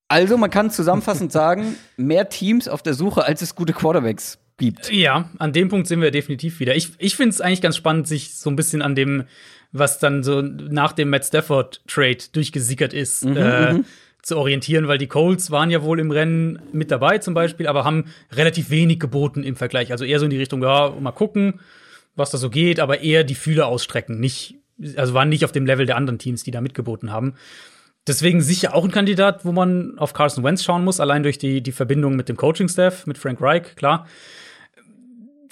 [0.08, 4.92] Also, man kann zusammenfassend sagen, mehr Teams auf der Suche, als es gute Quarterbacks gibt.
[4.92, 6.76] Ja, an dem Punkt sind wir definitiv wieder.
[6.76, 9.26] Ich, ich finde es eigentlich ganz spannend, sich so ein bisschen an dem
[9.74, 13.86] was dann so nach dem Matt Stafford-Trade durchgesickert ist, mhm, äh, mhm.
[14.22, 17.84] zu orientieren, weil die Colts waren ja wohl im Rennen mit dabei zum Beispiel, aber
[17.84, 19.92] haben relativ wenig geboten im Vergleich.
[19.92, 21.60] Also eher so in die Richtung, ja, mal gucken,
[22.16, 24.56] was da so geht, aber eher die Fühler ausstrecken, nicht,
[24.96, 27.34] also waren nicht auf dem Level der anderen Teams, die da mitgeboten haben.
[28.06, 31.62] Deswegen sicher auch ein Kandidat, wo man auf Carson Wentz schauen muss, allein durch die,
[31.62, 34.08] die Verbindung mit dem Coaching-Staff, mit Frank Reich, klar.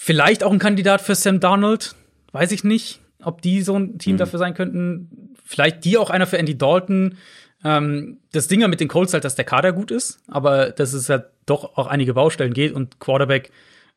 [0.03, 1.95] Vielleicht auch ein Kandidat für Sam Darnold,
[2.31, 4.19] weiß ich nicht ob die so ein Team mhm.
[4.19, 5.35] dafür sein könnten.
[5.43, 7.17] Vielleicht die auch einer für Andy Dalton.
[7.63, 11.09] Ähm, das Ding mit den Colts halt, dass der Kader gut ist, aber dass es
[11.09, 13.51] halt doch auch einige Baustellen geht und Quarterback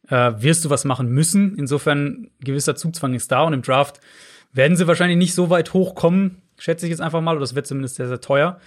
[0.09, 1.57] äh, wirst du was machen müssen.
[1.57, 4.01] Insofern gewisser Zugzwang ist da und im Draft
[4.53, 7.67] werden sie wahrscheinlich nicht so weit hochkommen, schätze ich jetzt einfach mal, oder das wird
[7.67, 8.61] zumindest sehr, sehr teuer.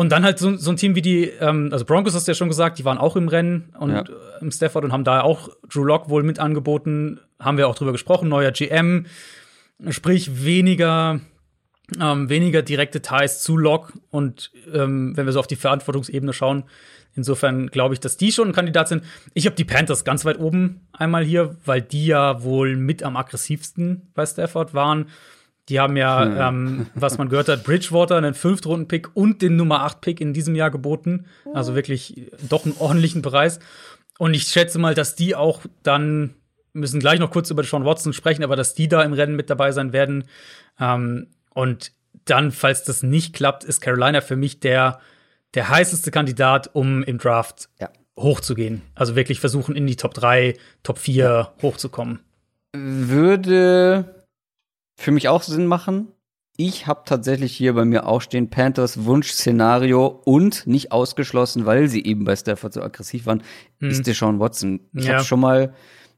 [0.00, 2.34] Und dann halt so, so ein Team wie die, ähm, also Broncos hast du ja
[2.34, 4.04] schon gesagt, die waren auch im Rennen und ja.
[4.40, 7.20] im Stafford und haben da auch Drew Lock wohl mit angeboten.
[7.38, 9.04] Haben wir auch drüber gesprochen, neuer GM.
[9.90, 11.20] Sprich, weniger,
[12.00, 13.92] ähm, weniger direkte Ties zu Lok.
[14.08, 16.64] Und ähm, wenn wir so auf die Verantwortungsebene schauen,
[17.14, 19.04] insofern glaube ich, dass die schon ein Kandidat sind.
[19.34, 23.18] Ich habe die Panthers ganz weit oben einmal hier, weil die ja wohl mit am
[23.18, 25.08] aggressivsten bei Stafford waren.
[25.68, 26.36] Die haben ja, hm.
[26.38, 30.70] ähm, was man gehört hat, Bridgewater, einen Fünftrunden-Pick und den Nummer 8-Pick in diesem Jahr
[30.70, 31.26] geboten.
[31.54, 33.60] Also wirklich doch einen ordentlichen Preis.
[34.18, 36.34] Und ich schätze mal, dass die auch dann
[36.72, 39.50] müssen gleich noch kurz über Sean Watson sprechen, aber dass die da im Rennen mit
[39.50, 40.24] dabei sein werden.
[40.78, 41.92] Ähm, und
[42.24, 45.00] dann, falls das nicht klappt, ist Carolina für mich der,
[45.54, 47.90] der heißeste Kandidat, um im Draft ja.
[48.16, 48.82] hochzugehen.
[48.94, 51.52] Also wirklich versuchen, in die Top 3, Top 4 ja.
[51.62, 52.20] hochzukommen.
[52.72, 54.19] Würde
[55.00, 56.08] für mich auch Sinn machen.
[56.56, 62.04] Ich habe tatsächlich hier bei mir auch stehen Panthers Wunschszenario und nicht ausgeschlossen, weil sie
[62.04, 63.42] eben bei Stafford so aggressiv waren,
[63.78, 63.88] hm.
[63.88, 64.80] ist Deshaun Watson.
[64.92, 65.14] Ich ja.
[65.14, 65.74] habe schon mal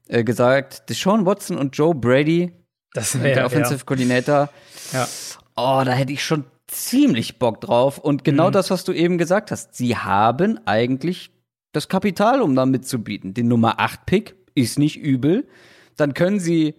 [0.09, 2.51] äh, gesagt, Deshaun Watson und Joe Brady,
[2.93, 3.85] das wär, der Offensive ja.
[3.85, 4.49] Coordinator.
[4.91, 5.07] Ja.
[5.55, 7.99] Oh, da hätte ich schon ziemlich Bock drauf.
[7.99, 8.53] Und genau mhm.
[8.53, 9.75] das, was du eben gesagt hast.
[9.75, 11.31] Sie haben eigentlich
[11.71, 13.33] das Kapital, um da mitzubieten.
[13.33, 15.47] Den Nummer 8 Pick ist nicht übel.
[15.95, 16.75] Dann können sie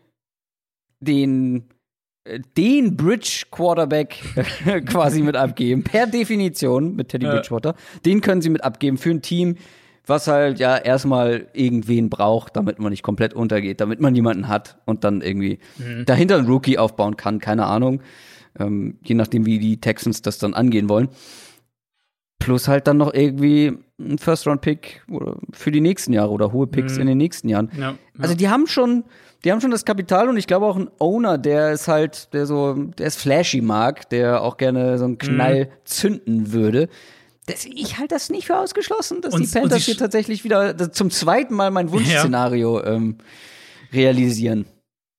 [1.00, 1.73] den äh,
[2.56, 4.22] den Bridge Quarterback
[4.86, 7.74] quasi mit abgeben, per Definition mit Teddy Bridgewater.
[8.04, 9.56] Den können sie mit abgeben für ein Team
[10.06, 14.76] was halt ja erstmal irgendwen braucht, damit man nicht komplett untergeht, damit man jemanden hat
[14.84, 16.04] und dann irgendwie mhm.
[16.04, 18.02] dahinter einen Rookie aufbauen kann, keine Ahnung.
[18.58, 21.08] Ähm, je nachdem, wie die Texans das dann angehen wollen.
[22.44, 25.02] Plus halt dann noch irgendwie ein First-Round-Pick
[25.52, 27.02] für die nächsten Jahre oder hohe Picks mhm.
[27.02, 27.70] in den nächsten Jahren.
[27.74, 27.94] Ja, ja.
[28.18, 29.04] Also die haben schon,
[29.44, 32.46] die haben schon das Kapital und ich glaube auch ein Owner, der ist halt, der
[32.46, 35.70] so, der ist flashy mag, der auch gerne so einen Knall mhm.
[35.84, 36.88] zünden würde.
[37.46, 41.10] Das, ich halte das nicht für ausgeschlossen, dass und, die Panthers hier tatsächlich wieder zum
[41.10, 42.92] zweiten Mal mein Wunschszenario ja.
[42.92, 43.18] ähm,
[43.92, 44.66] realisieren.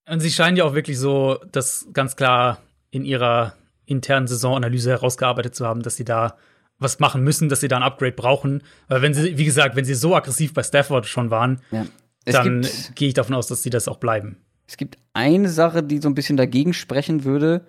[0.09, 2.59] Und sie scheinen ja auch wirklich so das ganz klar
[2.91, 3.53] in ihrer
[3.85, 6.37] internen Saisonanalyse herausgearbeitet zu haben, dass sie da
[6.79, 8.63] was machen müssen, dass sie da ein Upgrade brauchen.
[8.87, 11.85] Weil wenn sie, wie gesagt, wenn sie so aggressiv bei Stafford schon waren, ja.
[12.25, 14.37] dann gehe ich davon aus, dass sie das auch bleiben.
[14.67, 17.65] Es gibt eine Sache, die so ein bisschen dagegen sprechen würde,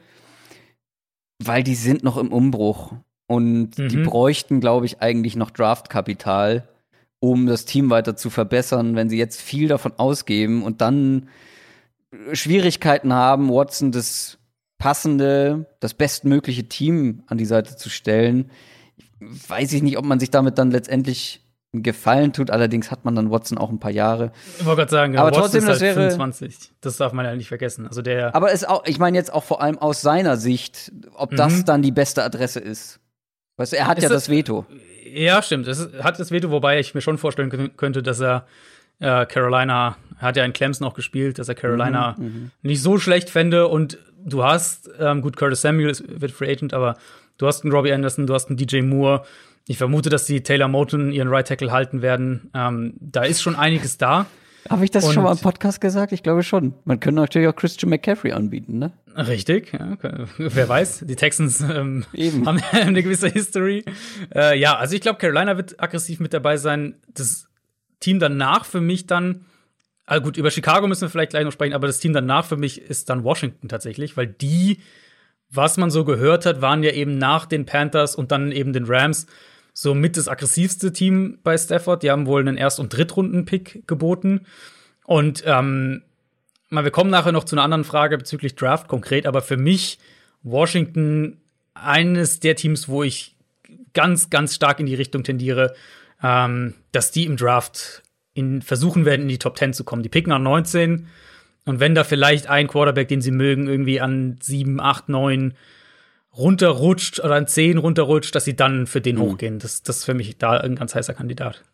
[1.39, 2.95] weil die sind noch im Umbruch.
[3.27, 3.89] Und mhm.
[3.89, 6.69] die bräuchten, glaube ich, eigentlich noch Draftkapital,
[7.19, 11.29] um das Team weiter zu verbessern, wenn sie jetzt viel davon ausgeben und dann
[12.33, 14.39] Schwierigkeiten haben, Watson das
[14.79, 18.51] passende, das bestmögliche Team an die Seite zu stellen.
[19.21, 21.41] Weiß ich nicht, ob man sich damit dann letztendlich
[21.73, 22.51] einen Gefallen tut.
[22.51, 24.33] Allerdings hat man dann Watson auch ein paar Jahre.
[24.59, 26.73] Ich wollte gerade sagen, aber Watson trotzdem, ist halt das wäre 25.
[26.81, 27.87] Das darf man ja nicht vergessen.
[27.87, 28.35] Also der.
[28.35, 31.37] Aber es auch, ich meine jetzt auch vor allem aus seiner Sicht, ob mhm.
[31.37, 33.01] das dann die beste Adresse ist.
[33.57, 34.67] Weißt du, er hat ist ja das, das, Veto.
[35.13, 35.67] Ja, stimmt.
[35.67, 38.47] Er hat das Veto, wobei ich mir schon vorstellen könnte, dass er
[38.99, 42.83] äh, Carolina, er hat ja in Clemson auch gespielt, dass er Carolina mhm, mhm, nicht
[42.83, 43.69] so schlecht fände.
[43.69, 46.97] Und du hast, ähm, gut, Curtis Samuel wird Free Agent, aber
[47.39, 49.25] du hast einen Robbie Anderson, du hast einen DJ Moore.
[49.67, 52.51] Ich vermute, dass die Taylor Moton ihren Right Tackle halten werden.
[52.55, 54.27] Ähm, da ist schon einiges da.
[54.71, 56.13] Habe ich das und schon mal im Podcast gesagt?
[56.13, 56.75] Ich glaube schon.
[56.85, 58.93] Man könnte natürlich auch Christian McCaffrey anbieten, ne?
[59.17, 59.97] Richtig, ja,
[60.39, 61.05] wer weiß.
[61.07, 62.05] Die Texans ähm,
[62.45, 63.85] haben eine gewisse History.
[64.35, 66.97] Äh, ja, also ich glaube, Carolina wird aggressiv mit dabei sein.
[67.15, 67.49] Das
[68.01, 69.47] Team danach für mich dann,
[70.05, 72.57] also gut, über Chicago müssen wir vielleicht gleich noch sprechen, aber das Team danach für
[72.57, 74.81] mich ist dann Washington tatsächlich, weil die,
[75.51, 78.85] was man so gehört hat, waren ja eben nach den Panthers und dann eben den
[78.87, 79.27] Rams
[79.73, 82.03] so mit das aggressivste Team bei Stafford.
[82.03, 84.47] Die haben wohl einen Erst- und Drittrunden-Pick geboten.
[85.05, 86.03] Und ähm,
[86.71, 89.99] wir kommen nachher noch zu einer anderen Frage bezüglich Draft konkret, aber für mich
[90.43, 91.41] Washington
[91.75, 93.37] eines der Teams, wo ich
[93.93, 95.75] ganz, ganz stark in die Richtung tendiere,
[96.23, 98.03] ähm, dass die im Draft
[98.35, 100.03] in, versuchen werden, in die Top 10 zu kommen.
[100.03, 101.07] Die picken an 19
[101.67, 105.55] und wenn da vielleicht ein Quarterback, den sie mögen, irgendwie an 7, 8, 9
[106.37, 109.23] runterrutscht oder an 10 runterrutscht, dass sie dann für den mhm.
[109.23, 109.59] hochgehen.
[109.59, 111.65] Das, das ist für mich da ein ganz heißer Kandidat.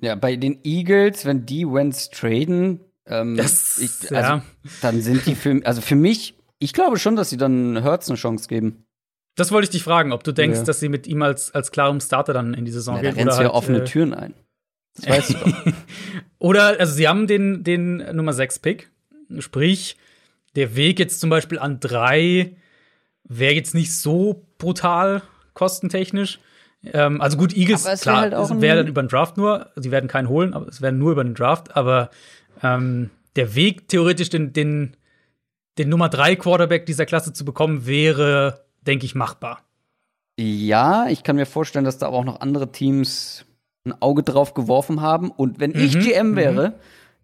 [0.00, 4.42] Ja, bei den Eagles, wenn die Wentz traden, ähm, das, ich, also, ja.
[4.82, 8.18] dann sind die für, also für mich, ich glaube schon, dass sie dann Hurts eine
[8.18, 8.84] Chance geben.
[9.36, 10.64] Das wollte ich dich fragen, ob du denkst, ja.
[10.64, 13.14] dass sie mit ihm als, als klarem Starter dann in die Saison ja, gehen.
[13.14, 14.34] Da rennst du ja halt, offene äh, Türen ein.
[14.96, 15.72] Das weißt du doch.
[16.38, 18.90] oder, also sie haben den, den Nummer 6 Pick.
[19.38, 19.96] Sprich,
[20.54, 22.56] der Weg jetzt zum Beispiel an drei
[23.24, 25.22] wäre jetzt nicht so brutal
[25.54, 26.38] kostentechnisch.
[26.84, 29.70] Ähm, also gut, Eagles, klar, halt es wäre dann über den Draft nur.
[29.76, 31.76] Sie werden keinen holen, aber es wäre nur über den Draft.
[31.76, 32.10] Aber
[32.62, 34.96] ähm, der Weg, theoretisch den, den,
[35.78, 39.62] den Nummer 3 Quarterback dieser Klasse zu bekommen, wäre, denke ich, machbar.
[40.38, 43.45] Ja, ich kann mir vorstellen, dass da aber auch noch andere Teams
[43.86, 45.30] ein Auge drauf geworfen haben.
[45.30, 46.36] Und wenn mhm, ich GM mhm.
[46.36, 46.74] wäre, mhm.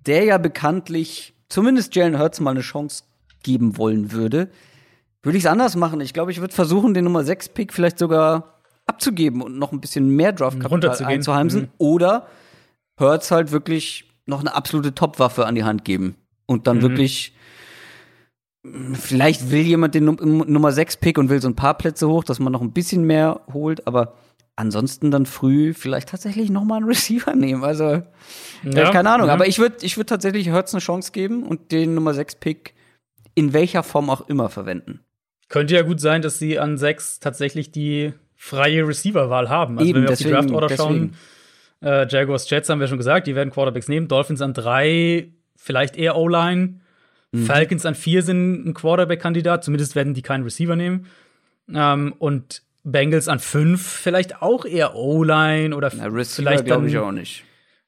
[0.07, 3.05] der ja bekanntlich zumindest Jalen Hurts mal eine Chance
[3.43, 4.49] geben wollen würde,
[5.23, 6.01] würde ich es anders machen.
[6.01, 9.81] Ich glaube, ich würde versuchen, den Nummer 6 Pick vielleicht sogar abzugeben und noch ein
[9.81, 11.63] bisschen mehr Draftkapital einzuheimsen.
[11.63, 11.69] Mhm.
[11.79, 12.27] Oder
[12.99, 16.17] Hurts halt wirklich noch eine absolute Topwaffe an die Hand geben.
[16.47, 16.83] Und dann mhm.
[16.83, 17.35] wirklich,
[18.95, 22.41] vielleicht will jemand den Nummer 6 Pick und will so ein paar Plätze hoch, dass
[22.41, 24.15] man noch ein bisschen mehr holt, aber
[24.57, 27.65] ansonsten dann früh vielleicht tatsächlich noch mal einen Receiver nehmen.
[27.65, 28.03] Also, äh,
[28.65, 29.29] ja, keine Ahnung.
[29.29, 29.35] Ja.
[29.35, 32.75] Aber ich würde ich würd tatsächlich Hurts eine Chance geben und den Nummer 6 Pick
[33.35, 35.01] in welcher Form auch immer verwenden.
[35.49, 39.79] Könnte ja gut sein, dass sie an 6 tatsächlich die freie Receiver-Wahl haben.
[39.79, 41.15] Also Eben, wenn wir deswegen, auf die Draft-Order schauen,
[41.83, 44.09] äh, Jaguars, Jets haben wir schon gesagt, die werden Quarterbacks nehmen.
[44.09, 46.81] Dolphins an drei, vielleicht eher O-Line.
[47.33, 47.45] Mhm.
[47.45, 51.07] Falcons an vier sind ein Quarterback-Kandidat, zumindest werden die keinen Receiver nehmen.
[51.73, 56.99] Ähm, und Bengals an fünf, vielleicht auch eher O-Line oder Na, Receiver vielleicht glaube ich
[56.99, 57.45] auch nicht.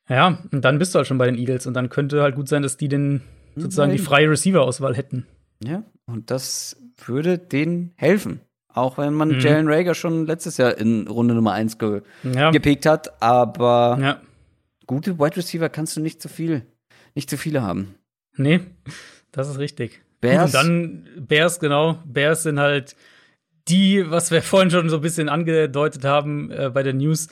[0.08, 2.48] Ja, und dann bist du halt schon bei den Eagles und dann könnte halt gut
[2.48, 3.22] sein, dass die den
[3.56, 3.98] sozusagen Nein.
[3.98, 5.26] die freie Receiver-Auswahl hätten.
[5.64, 8.40] Ja, und das würde denen helfen.
[8.68, 9.40] Auch wenn man mhm.
[9.40, 12.50] Jalen Rager schon letztes Jahr in Runde Nummer 1 ge ja.
[12.50, 14.20] gepickt hat, aber ja.
[14.86, 16.62] gute Wide Receiver kannst du nicht zu viel,
[17.14, 17.94] nicht zu viele haben.
[18.36, 18.60] Nee,
[19.30, 20.02] das ist richtig.
[20.20, 20.46] Bears?
[20.46, 21.98] Und dann Bears, genau.
[22.04, 22.96] Bears sind halt
[23.68, 27.28] die, was wir vorhin schon so ein bisschen angedeutet haben äh, bei der News,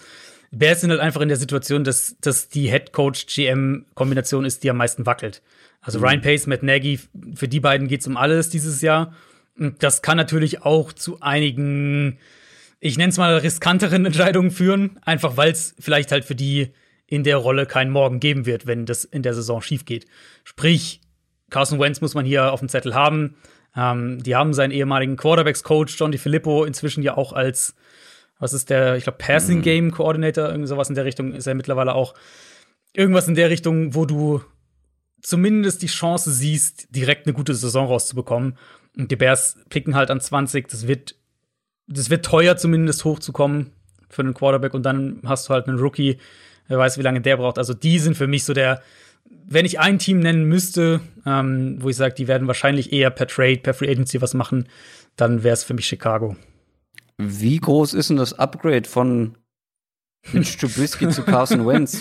[0.55, 4.77] Bears sind halt einfach in der Situation, dass, dass die Head Coach-GM-Kombination ist, die am
[4.77, 5.43] meisten wackelt.
[5.81, 6.05] Also mhm.
[6.05, 7.01] Ryan Pace, Matt Nagy,
[7.35, 9.15] für die beiden geht's um alles dieses Jahr.
[9.59, 12.19] Und das kann natürlich auch zu einigen,
[12.81, 16.73] ich nenne es mal, riskanteren Entscheidungen führen, einfach weil es vielleicht halt für die
[17.07, 20.07] in der Rolle keinen Morgen geben wird, wenn das in der Saison schief geht.
[20.45, 21.01] Sprich,
[21.51, 23.37] Carson Wentz muss man hier auf dem Zettel haben.
[23.77, 27.75] Ähm, die haben seinen ehemaligen Quarterbacks-Coach John DiFilippo inzwischen ja auch als,
[28.39, 29.63] was ist der, ich glaube, Passing mhm.
[29.63, 32.15] Game Coordinator, irgendwie sowas in der Richtung ist er mittlerweile auch.
[32.95, 34.43] Irgendwas in der Richtung, wo du
[35.23, 38.59] zumindest die Chance siehst, direkt eine gute Saison rauszubekommen.
[38.97, 40.69] Und die Bears picken halt an 20.
[40.69, 41.15] Das wird,
[41.87, 43.73] das wird teuer, zumindest hochzukommen
[44.11, 44.75] für einen Quarterback.
[44.75, 46.19] Und dann hast du halt einen Rookie.
[46.69, 47.59] Wer weiß, wie lange der braucht.
[47.59, 48.83] Also, die sind für mich so der,
[49.47, 53.27] wenn ich ein Team nennen müsste, ähm, wo ich sage, die werden wahrscheinlich eher per
[53.27, 54.69] Trade, per Free Agency was machen,
[55.17, 56.37] dann wäre es für mich Chicago.
[57.19, 59.37] Wie groß ist denn das Upgrade von
[60.33, 62.01] Mitch Trubisky zu Carson Wentz?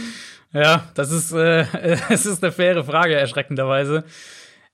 [0.53, 1.65] Ja, das ist, äh,
[2.09, 4.03] das ist eine faire Frage, erschreckenderweise.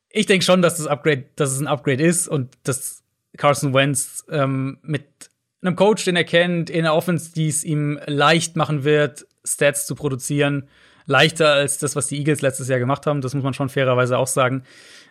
[0.09, 3.03] Ich denke schon, dass das Upgrade, dass es ein Upgrade ist und dass
[3.38, 5.30] Carson Wentz ähm, mit
[5.61, 9.86] einem Coach, den er kennt, in der Offense, die es ihm leicht machen wird, Stats
[9.86, 10.68] zu produzieren,
[11.07, 13.21] leichter als das, was die Eagles letztes Jahr gemacht haben.
[13.21, 14.63] Das muss man schon fairerweise auch sagen,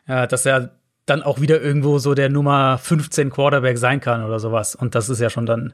[0.06, 4.38] äh, dass er dann auch wieder irgendwo so der Nummer 15 Quarterback sein kann oder
[4.38, 4.74] sowas.
[4.74, 5.72] Und das ist ja schon dann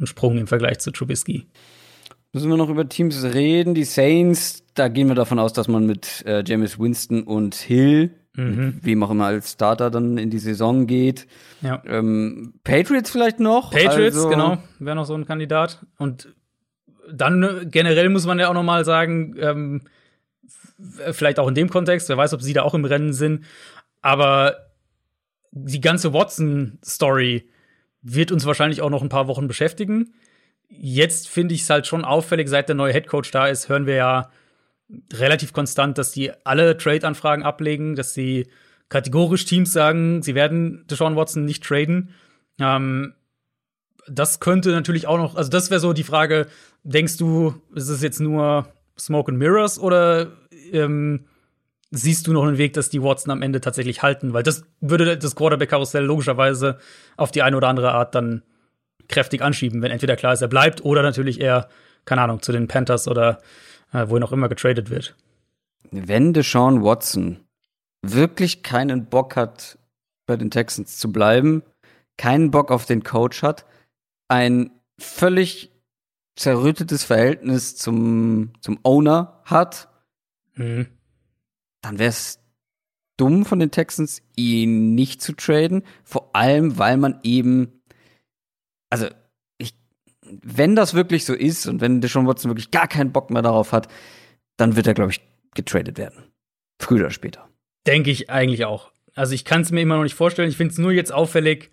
[0.00, 1.46] ein Sprung im Vergleich zu Trubisky.
[2.32, 3.74] Müssen wir noch über Teams reden?
[3.74, 8.10] Die Saints, da gehen wir davon aus, dass man mit äh, James Winston und Hill,
[8.34, 8.80] mhm.
[8.82, 11.28] wem auch immer als Starter dann in die Saison geht.
[11.60, 11.80] Ja.
[11.86, 13.70] Ähm, Patriots vielleicht noch?
[13.70, 15.86] Patriots, also genau, wäre noch so ein Kandidat.
[15.96, 16.33] Und
[17.12, 19.82] dann äh, generell muss man ja auch noch mal sagen, ähm,
[21.12, 23.44] vielleicht auch in dem Kontext, wer weiß, ob sie da auch im Rennen sind,
[24.02, 24.56] aber
[25.52, 27.48] die ganze Watson-Story
[28.02, 30.14] wird uns wahrscheinlich auch noch ein paar Wochen beschäftigen.
[30.68, 33.94] Jetzt finde ich es halt schon auffällig, seit der neue Headcoach da ist, hören wir
[33.94, 34.30] ja
[35.12, 38.48] relativ konstant, dass die alle Trade-Anfragen ablegen, dass sie
[38.88, 42.10] kategorisch Teams sagen, sie werden Deshaun Watson nicht traden.
[42.58, 43.14] Ähm,
[44.06, 46.46] das könnte natürlich auch noch, also das wäre so die Frage,
[46.84, 48.68] denkst du, ist es jetzt nur
[48.98, 50.28] Smoke and Mirrors oder
[50.72, 51.24] ähm,
[51.90, 54.32] siehst du noch einen Weg, dass die Watson am Ende tatsächlich halten?
[54.32, 56.78] Weil das würde das Quarterback-Karussell logischerweise
[57.16, 58.42] auf die eine oder andere Art dann
[59.08, 61.68] kräftig anschieben, wenn entweder klar ist, er bleibt oder natürlich er,
[62.04, 63.40] keine Ahnung, zu den Panthers oder
[63.92, 65.14] äh, wohin auch immer getradet wird.
[65.90, 67.40] Wenn Deshaun Watson
[68.02, 69.78] wirklich keinen Bock hat,
[70.26, 71.62] bei den Texans zu bleiben,
[72.16, 73.66] keinen Bock auf den Coach hat,
[74.28, 75.73] ein völlig
[76.36, 79.88] zerrüttetes Verhältnis zum, zum Owner hat,
[80.54, 80.88] mhm.
[81.80, 82.40] dann wäre es
[83.16, 85.82] dumm von den Texans, ihn nicht zu traden.
[86.02, 87.80] Vor allem, weil man eben,
[88.90, 89.06] also,
[89.58, 89.74] ich,
[90.22, 93.72] wenn das wirklich so ist und wenn Deshaun Watson wirklich gar keinen Bock mehr darauf
[93.72, 93.88] hat,
[94.56, 95.20] dann wird er, glaube ich,
[95.54, 96.32] getradet werden.
[96.80, 97.48] Früher oder später.
[97.86, 98.92] Denke ich eigentlich auch.
[99.14, 100.48] Also ich kann es mir immer noch nicht vorstellen.
[100.48, 101.70] Ich finde es nur jetzt auffällig,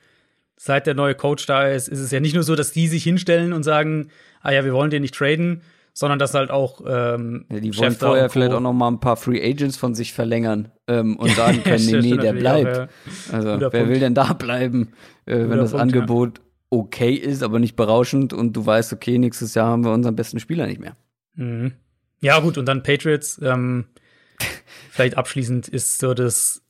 [0.64, 3.03] seit der neue Coach da ist, ist es ja nicht nur so, dass die sich
[3.03, 4.09] hinstellen und sagen,
[4.41, 7.93] ah ja, wir wollen den nicht traden, sondern dass halt auch ähm, ja, die wollen
[7.93, 11.64] vorher vielleicht auch noch mal ein paar Free Agents von sich verlängern ähm, und sagen
[11.64, 12.78] können, nee, nee, der bleibt.
[12.78, 12.88] Auch, ja.
[13.32, 13.89] Also Guter wer Punkt.
[13.89, 14.91] will denn da bleiben,
[15.26, 16.43] äh, wenn das Punkt, Angebot ja.
[16.70, 20.39] okay ist, aber nicht berauschend und du weißt, okay, nächstes Jahr haben wir unseren besten
[20.39, 20.95] Spieler nicht mehr.
[21.34, 21.74] Mhm.
[22.20, 23.41] Ja gut, und dann Patriots.
[23.41, 23.86] Ähm,
[24.91, 26.61] vielleicht abschließend ist so das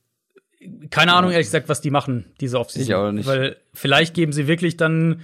[0.90, 2.88] keine Ahnung, ehrlich gesagt, was die machen, diese Offseason.
[2.88, 3.26] Ich auch nicht.
[3.26, 5.22] Weil vielleicht geben sie wirklich dann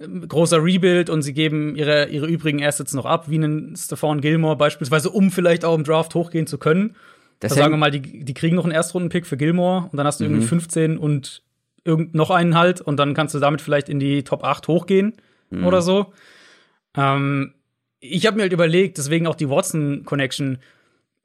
[0.00, 4.20] ähm, großer Rebuild und sie geben ihre, ihre übrigen Assets noch ab, wie einen Stephon
[4.20, 6.96] Gilmore beispielsweise, um vielleicht auch im Draft hochgehen zu können.
[7.40, 10.06] Das also sagen wir mal, die, die kriegen noch einen Erstrundenpick für Gilmore und dann
[10.06, 10.30] hast du mhm.
[10.30, 11.42] irgendwie 15 und
[11.84, 15.14] irgend noch einen halt und dann kannst du damit vielleicht in die Top 8 hochgehen
[15.50, 15.66] mhm.
[15.66, 16.12] oder so.
[16.96, 17.54] Ähm,
[18.00, 20.58] ich habe mir halt überlegt, deswegen auch die Watson Connection,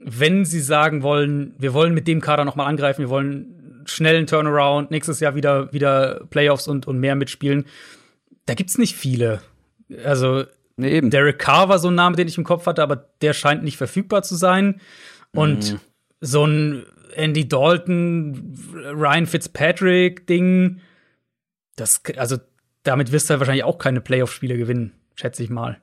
[0.05, 4.27] wenn sie sagen wollen, wir wollen mit dem Kader noch mal angreifen, wir wollen schnellen
[4.27, 7.65] Turnaround, nächstes Jahr wieder, wieder Playoffs und, und mehr mitspielen,
[8.45, 9.41] da gibt's nicht viele.
[10.03, 10.43] Also,
[10.77, 11.09] nee, eben.
[11.09, 13.77] Derek Carr war so ein Name, den ich im Kopf hatte, aber der scheint nicht
[13.77, 14.81] verfügbar zu sein.
[15.33, 15.79] Und mhm.
[16.21, 16.85] so ein
[17.15, 20.79] Andy Dalton, Ryan Fitzpatrick-Ding,
[21.75, 22.37] das, also,
[22.83, 25.79] damit wirst du halt wahrscheinlich auch keine Playoff-Spiele gewinnen, schätze ich mal.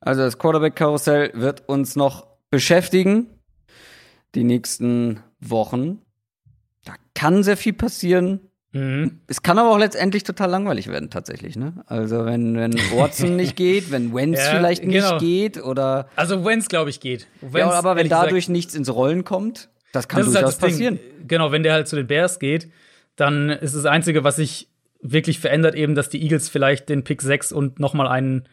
[0.00, 3.26] Also das Quarterback-Karussell wird uns noch beschäftigen.
[4.34, 6.02] Die nächsten Wochen.
[6.84, 8.40] Da kann sehr viel passieren.
[8.72, 9.20] Mhm.
[9.26, 11.56] Es kann aber auch letztendlich total langweilig werden, tatsächlich.
[11.56, 11.82] Ne?
[11.86, 15.18] Also, wenn, wenn Watson nicht geht, wenn Wenz ja, vielleicht nicht genau.
[15.18, 16.08] geht oder.
[16.14, 17.26] Also, Wenz, glaube ich, geht.
[17.40, 20.48] Wentz, ja, aber wenn dadurch gesagt, nichts ins Rollen kommt, das kann das durchaus halt
[20.48, 20.98] das passieren.
[20.98, 21.26] Ding.
[21.26, 22.70] Genau, wenn der halt zu den Bears geht,
[23.16, 24.68] dann ist das Einzige, was sich
[25.02, 28.48] wirklich verändert, eben, dass die Eagles vielleicht den Pick 6 und nochmal einen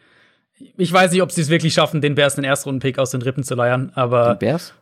[0.76, 3.42] Ich weiß nicht, ob sie es wirklich schaffen, den Bears den Erstrunden-Pick aus den Rippen
[3.44, 4.34] zu leiern, aber.
[4.34, 4.74] Die Bears?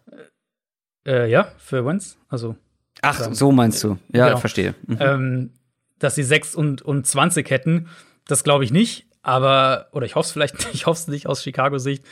[1.06, 2.18] Äh, ja, für Wentz.
[2.28, 2.56] Also.
[3.02, 3.98] Ach, so meinst du.
[4.12, 4.38] Ja, Genau.
[4.38, 4.74] verstehe.
[4.86, 4.96] Mhm.
[5.00, 5.50] ähm,
[5.98, 7.88] dass sie 6 und, und 20 hätten.
[8.26, 9.06] Das glaube ich nicht.
[9.22, 12.04] Aber, oder ich hoffe es vielleicht, ich hoffe es nicht aus Chicago-Sicht.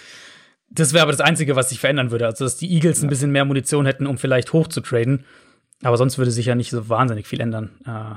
[0.71, 2.27] Das wäre aber das Einzige, was sich verändern würde.
[2.27, 5.25] Also, dass die Eagles ein bisschen mehr Munition hätten, um vielleicht hoch zu traden.
[5.83, 7.71] Aber sonst würde sich ja nicht so wahnsinnig viel ändern.
[7.87, 8.17] Äh,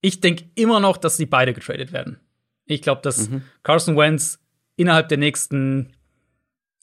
[0.00, 2.18] ich denke immer noch, dass sie beide getradet werden.
[2.66, 3.30] Ich glaube, dass
[3.62, 4.38] Carson Wentz
[4.76, 5.92] innerhalb der nächsten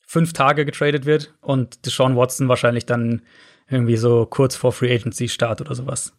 [0.06, 3.22] fünf Tage getradet wird und Deshaun Watson wahrscheinlich dann
[3.68, 6.14] irgendwie so kurz vor Free Agency Start oder sowas.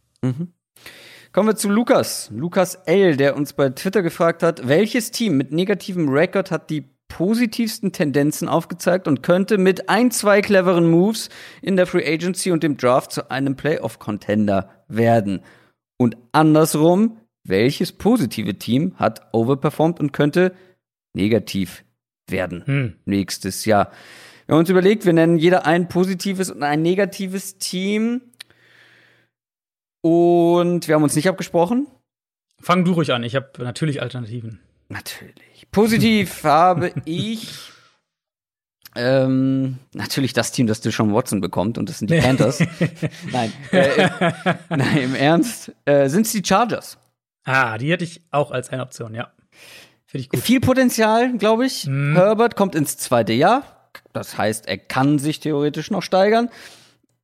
[1.32, 2.30] Kommen wir zu Lukas.
[2.32, 6.84] Lukas L., der uns bei Twitter gefragt hat, welches Team mit negativem Rekord hat die
[7.08, 11.28] positivsten Tendenzen aufgezeigt und könnte mit ein, zwei cleveren Moves
[11.62, 15.42] in der Free Agency und dem Draft zu einem Playoff-Contender werden.
[15.96, 20.54] Und andersrum, welches positive Team hat overperformed und könnte
[21.14, 21.84] negativ
[22.28, 22.96] werden Hm.
[23.04, 23.90] nächstes Jahr?
[24.46, 28.20] Wir haben uns überlegt, wir nennen jeder ein positives und ein negatives Team.
[30.02, 31.86] Und wir haben uns nicht abgesprochen.
[32.60, 34.60] Fang du ruhig an, ich habe natürlich Alternativen.
[34.88, 35.66] Natürlich.
[35.70, 37.70] Positiv habe ich
[38.96, 42.62] ähm, natürlich das Team, das Deshaun Watson bekommt, und das sind die Panthers.
[43.32, 44.08] nein, äh,
[44.68, 45.72] nein, im Ernst.
[45.84, 46.98] Äh, sind es die Chargers?
[47.44, 49.30] Ah, die hätte ich auch als eine Option, ja.
[50.06, 50.40] Finde ich gut.
[50.40, 51.86] Viel Potenzial, glaube ich.
[51.86, 52.14] Mhm.
[52.14, 53.90] Herbert kommt ins zweite Jahr.
[54.12, 56.48] Das heißt, er kann sich theoretisch noch steigern.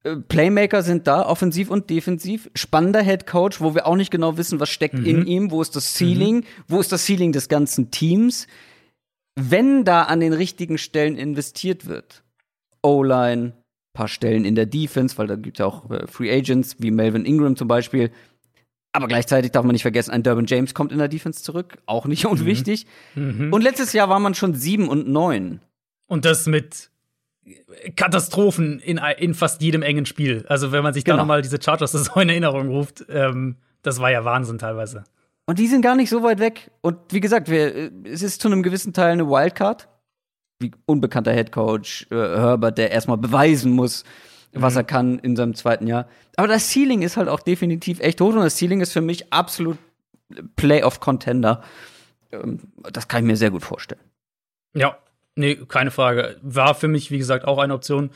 [0.02, 2.50] Äh, Playmaker sind da, offensiv und defensiv.
[2.54, 5.06] Spannender Head Coach, wo wir auch nicht genau wissen, was steckt Mhm.
[5.06, 5.50] in ihm.
[5.50, 6.44] Wo ist das Ceiling?
[6.68, 8.46] Wo ist das Ceiling des ganzen Teams?
[9.36, 12.22] Wenn da an den richtigen Stellen investiert wird,
[12.82, 13.52] O-Line,
[13.94, 17.24] paar Stellen in der Defense, weil da gibt ja auch äh, Free Agents wie Melvin
[17.24, 18.10] Ingram zum Beispiel.
[18.92, 22.06] Aber gleichzeitig darf man nicht vergessen, ein Durbin James kommt in der Defense zurück, auch
[22.06, 22.86] nicht unwichtig.
[23.14, 23.52] Mhm.
[23.52, 25.60] Und letztes Jahr war man schon sieben und neun.
[26.06, 26.90] Und das mit
[27.96, 30.44] Katastrophen in, in fast jedem engen Spiel.
[30.48, 31.22] Also, wenn man sich da Genau.
[31.22, 35.04] noch mal diese Chargers-Saison in Erinnerung ruft, ähm, das war ja Wahnsinn teilweise.
[35.46, 36.70] Und die sind gar nicht so weit weg.
[36.80, 39.88] Und wie gesagt, wir, äh, es ist zu einem gewissen Teil eine Wildcard.
[40.60, 44.04] Wie unbekannter Headcoach äh, Herbert, der erstmal beweisen muss,
[44.52, 46.08] was er kann in seinem zweiten Jahr.
[46.36, 49.32] Aber das Ceiling ist halt auch definitiv echt hoch und das Ceiling ist für mich
[49.32, 49.78] absolut
[50.56, 51.62] Playoff-Contender.
[52.32, 54.00] Ähm, das kann ich mir sehr gut vorstellen.
[54.74, 54.98] Ja,
[55.36, 56.36] nee, keine Frage.
[56.42, 58.10] War für mich, wie gesagt, auch eine Option.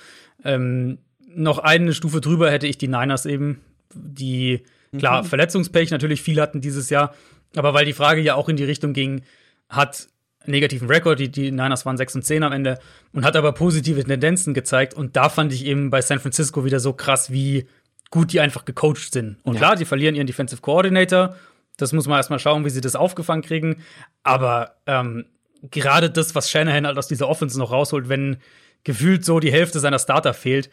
[0.45, 0.99] Ähm,
[1.35, 3.61] noch eine Stufe drüber hätte ich die Niners eben,
[3.93, 4.63] die,
[4.97, 7.15] klar, Verletzungspech natürlich viel hatten dieses Jahr,
[7.57, 9.23] aber weil die Frage ja auch in die Richtung ging,
[9.69, 10.09] hat
[10.47, 12.79] negativen Rekord, die, die Niners waren 6 und 10 am Ende
[13.13, 16.81] und hat aber positive Tendenzen gezeigt und da fand ich eben bei San Francisco wieder
[16.81, 17.67] so krass, wie
[18.11, 19.39] gut die einfach gecoacht sind.
[19.43, 21.37] Und klar, die verlieren ihren Defensive Coordinator,
[21.77, 23.83] das muss man erstmal schauen, wie sie das aufgefangen kriegen,
[24.23, 25.25] aber ähm,
[25.71, 28.37] gerade das, was Shanahan halt aus dieser Offense noch rausholt, wenn
[28.85, 30.69] gefühlt so die Hälfte seiner Starter fehlt,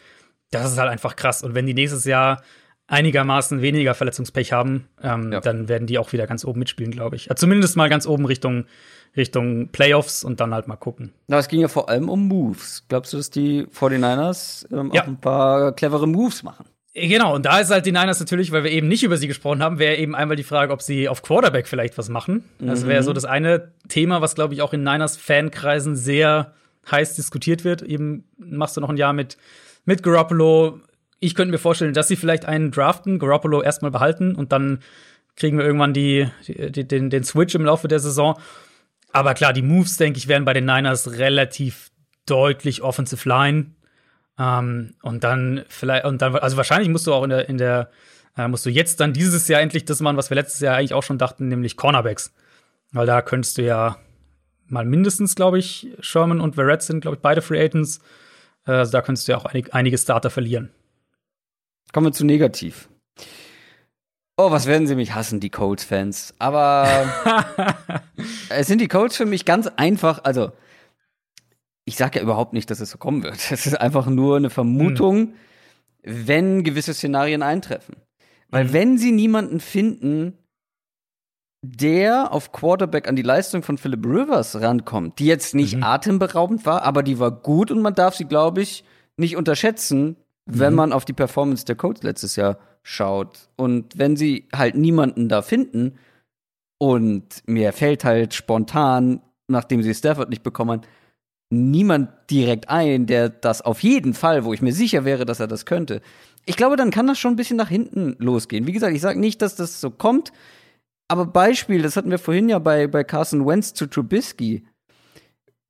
[0.51, 1.43] das ist halt einfach krass.
[1.43, 2.43] Und wenn die nächstes Jahr
[2.87, 5.39] einigermaßen weniger Verletzungspech haben, ähm, Ja.
[5.39, 7.29] dann werden die auch wieder ganz oben mitspielen, glaube ich.
[7.35, 8.65] Zumindest mal ganz oben Richtung,
[9.17, 11.11] Richtung Playoffs und dann halt mal gucken.
[11.27, 12.85] Na, es ging ja vor allem um Moves.
[12.87, 15.03] Glaubst du, dass die 49ers ähm, Ja.
[15.03, 16.65] auch ein paar clevere Moves machen?
[16.93, 19.63] Genau, und da ist halt die Niners natürlich, weil wir eben nicht über sie gesprochen
[19.63, 22.43] haben, wäre eben einmal die Frage, ob sie auf Quarterback vielleicht was machen.
[22.59, 26.53] Das wäre so das eine Thema, was, glaube ich, auch in Niners-Fankreisen sehr
[26.89, 27.81] heiß diskutiert wird.
[27.81, 29.37] Eben machst du noch ein Jahr mit,
[29.85, 30.79] mit Garoppolo.
[31.21, 34.79] Ich könnte mir vorstellen, dass sie vielleicht einen draften, Garoppolo erstmal behalten und dann
[35.37, 38.37] kriegen wir irgendwann die, die, den, den Switch im Laufe der Saison.
[39.13, 41.91] Aber klar, die Moves, denke ich, wären bei den Niners relativ
[42.25, 43.75] deutlich Offensive Line.
[44.39, 47.91] Ähm, und dann vielleicht, und dann, also wahrscheinlich musst du auch in der, in der,
[48.37, 50.93] äh, musst du jetzt dann dieses Jahr endlich das machen, was wir letztes Jahr eigentlich
[50.93, 52.33] auch schon dachten, nämlich Cornerbacks.
[52.91, 53.97] Weil da könntest du ja
[54.67, 57.99] mal mindestens, glaube ich, Sherman und Verrett sind, glaube ich, beide Free Agents.
[58.65, 60.71] Äh, Also da könntest du ja auch einig, einige Starter verlieren.
[61.91, 62.87] Kommen wir zu negativ.
[64.43, 66.33] Oh, was werden sie mich hassen, die Colts-Fans.
[66.39, 66.87] Aber
[68.49, 70.23] es sind die Colts für mich ganz einfach.
[70.23, 70.51] Also,
[71.85, 73.35] ich sage ja überhaupt nicht, dass es so kommen wird.
[73.51, 75.35] Es ist einfach nur eine Vermutung,
[76.01, 77.97] wenn gewisse Szenarien eintreffen.
[78.49, 80.39] Weil wenn sie niemanden finden,
[81.61, 86.81] der auf Quarterback an die Leistung von Philip Rivers rankommt, die jetzt nicht atemberaubend war,
[86.81, 88.85] aber die war gut und man darf sie, glaube ich,
[89.17, 90.17] nicht unterschätzen,
[90.47, 93.49] wenn man auf die Performance der Colts letztes Jahr schaut.
[93.55, 95.97] Und wenn sie halt niemanden da finden
[96.77, 100.81] und mir fällt halt spontan, nachdem sie Stafford nicht bekommen
[101.51, 105.47] niemand direkt ein, der das auf jeden Fall, wo ich mir sicher wäre, dass er
[105.47, 106.01] das könnte.
[106.45, 108.65] Ich glaube, dann kann das schon ein bisschen nach hinten losgehen.
[108.65, 110.31] Wie gesagt, ich sage nicht, dass das so kommt,
[111.09, 114.65] aber Beispiel, das hatten wir vorhin ja bei, bei Carson Wentz zu Trubisky.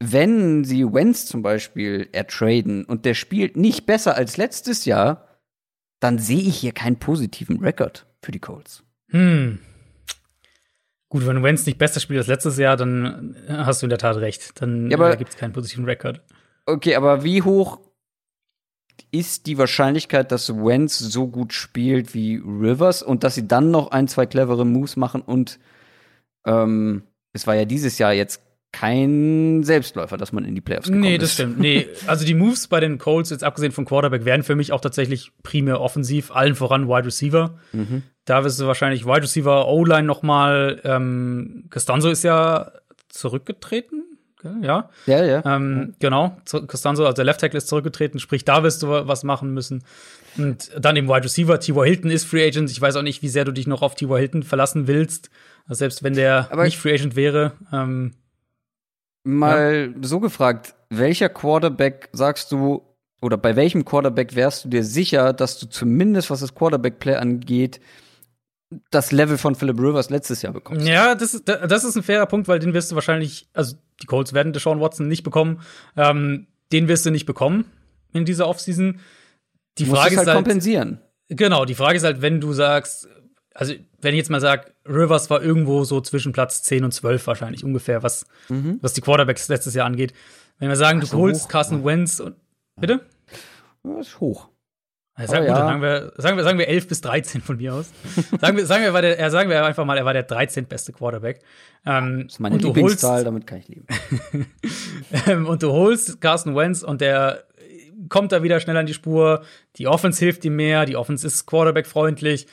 [0.04, 5.28] wenn sie Wentz zum Beispiel ertraden und der spielt nicht besser als letztes Jahr,
[6.02, 8.84] dann sehe ich hier keinen positiven Rekord für die Colts.
[9.10, 9.60] Hm.
[11.08, 14.18] Gut, wenn Wentz nicht besser spielt als letztes Jahr, dann hast du in der Tat
[14.18, 14.62] recht.
[14.62, 16.22] Dann Ja, äh, gibt es keinen positiven Rekord.
[16.66, 17.80] Okay, aber wie hoch
[19.12, 23.92] ist die Wahrscheinlichkeit, dass Wentz so gut spielt wie Rivers und dass sie dann noch
[23.92, 25.60] ein, zwei clevere Moves machen und
[26.46, 28.42] ähm, es war ja dieses Jahr jetzt
[28.72, 31.22] kein Selbstläufer, dass man in die Playoffs gekommen Nee, ist.
[31.24, 31.60] das stimmt.
[31.60, 34.82] Nee, also die Moves bei den Colts, jetzt abgesehen von Quarterback, werden für mich auch
[34.82, 37.58] tatsächlich primär offensiv, allen voran Wide Receiver.
[37.74, 38.04] Mhm.
[38.26, 40.80] Da wirst du wahrscheinlich Wide Receiver, O-Line noch mal.
[40.84, 42.72] Ähm, Costanzo ist ja
[43.10, 44.04] zurückgetreten,
[44.62, 44.90] ja.
[45.06, 45.44] Ja, ja.
[45.46, 49.54] Ähm, Genau, Costanzo, also der Left Tackle ist zurückgetreten, sprich, da wirst du was machen
[49.54, 49.84] müssen.
[50.38, 51.84] Und dann eben Wide Receiver, T.Y.
[51.86, 52.72] Hilton ist Free Agent.
[52.72, 54.18] Ich weiß auch nicht, wie sehr du dich noch auf T.Y.
[54.18, 55.30] Hilton verlassen willst.
[55.68, 57.52] Also selbst wenn der Aber- nicht Free Agent wäre.
[57.74, 58.14] Ähm,
[59.24, 62.82] Mal so gefragt, welcher Quarterback sagst du,
[63.22, 67.80] oder bei welchem Quarterback wärst du dir sicher, dass du zumindest, was das Quarterback-Play angeht,
[68.90, 70.88] das Level von Philip Rivers letztes Jahr bekommst?
[70.88, 74.08] Ja, das ist, das ist ein fairer Punkt, weil den wirst du wahrscheinlich, also die
[74.08, 75.62] Colts werden Deshaun Watson nicht bekommen.
[75.98, 77.66] Ähm, den wirst du nicht bekommen
[78.14, 79.00] in dieser Offseason.
[79.78, 81.00] Die Du musst Frage es halt ist halt, kompensieren.
[81.28, 83.08] genau, die Frage ist halt, wenn du sagst,
[83.54, 87.28] also wenn ich jetzt mal sage, Rivers war irgendwo so zwischen Platz 10 und 12
[87.28, 88.26] wahrscheinlich ungefähr, was,
[88.82, 90.14] was die Quarterbacks letztes Jahr angeht.
[90.60, 91.06] Wenn wir sagen, Mhm.
[91.08, 91.50] Ach, du holst hoch.
[91.50, 92.36] Carson Wentz und
[92.80, 93.02] bitte?
[93.84, 94.48] Ja, ist hoch.
[95.18, 95.56] Ja, sag, Oh, gut, ja.
[95.56, 97.90] dann sagen wir, sagen, wir, sagen wir 11 bis 13 von mir aus.
[98.40, 100.66] sagen, wir, sagen, wir, war der, sagen wir einfach mal, er war der 13.
[100.66, 101.42] beste Quarterback.
[101.86, 103.86] Ähm, Das ist meine und du Lieblingszahl, holst, damit kann ich leben.
[105.28, 107.44] ähm, und du holst Carson Wentz und der
[108.10, 109.44] kommt da wieder schnell an die Spur.
[109.78, 112.48] Die Offense hilft ihm mehr, die Offense ist Quarterback-freundlich.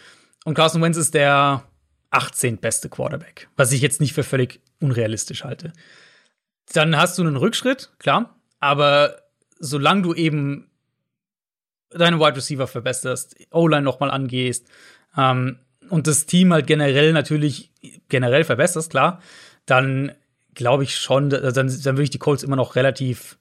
[0.44, 1.64] Und Carson Wentz ist der
[2.10, 2.58] 18.
[2.58, 5.72] beste Quarterback, was ich jetzt nicht für völlig unrealistisch halte.
[6.72, 9.22] Dann hast du einen Rückschritt, klar, aber
[9.58, 10.70] solange du eben
[11.90, 14.66] deine Wide Receiver verbesserst, O-Line nochmal angehst
[15.16, 15.58] ähm,
[15.88, 17.72] und das Team halt generell natürlich
[18.08, 19.22] generell verbesserst, klar,
[19.66, 20.12] dann
[20.54, 23.38] glaube ich schon, dann, dann würde ich die Colts immer noch relativ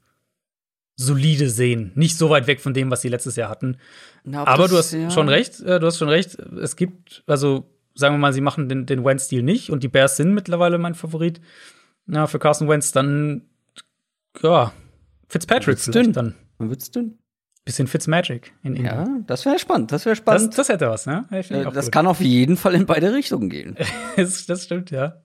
[1.00, 1.92] solide sehen.
[1.96, 3.78] Nicht so weit weg von dem, was sie letztes Jahr hatten.
[4.24, 5.10] Na, Aber das- du hast ja.
[5.12, 6.36] schon recht, äh, du hast schon recht.
[6.62, 10.18] Es gibt, also sagen wir mal, sie machen den, den Wentz-Stil nicht und die Bears
[10.18, 11.40] sind mittlerweile mein Favorit
[12.08, 13.44] ja, für Carson Wentz, dann
[14.42, 14.72] ja,
[15.30, 16.14] Fitzpatrick Wird's vielleicht dünn.
[16.14, 16.36] dann.
[16.58, 17.18] Dann wird's dünn.
[17.66, 18.88] Bisschen Fitzmagic in Indy.
[18.88, 19.92] Ja, das wäre spannend.
[19.92, 20.58] Das wäre Das, spannend.
[20.58, 21.26] das hätte was, ne?
[21.30, 21.92] Ja, ich find Äh, das gut.
[21.92, 23.76] kann auf jeden Fall in beide Richtungen gehen.
[24.16, 25.22] das, das stimmt, ja.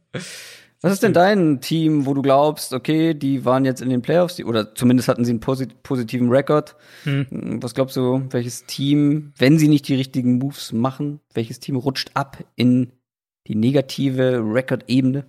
[0.83, 4.35] Was ist denn dein Team, wo du glaubst, okay, die waren jetzt in den Playoffs,
[4.35, 6.75] die, oder zumindest hatten sie einen posit positiven Rekord?
[7.05, 7.63] Hm.
[7.63, 12.11] Was glaubst du, welches Team, wenn sie nicht die richtigen Moves machen, welches Team rutscht
[12.15, 12.91] ab in
[13.47, 15.25] die negative Rekordebene?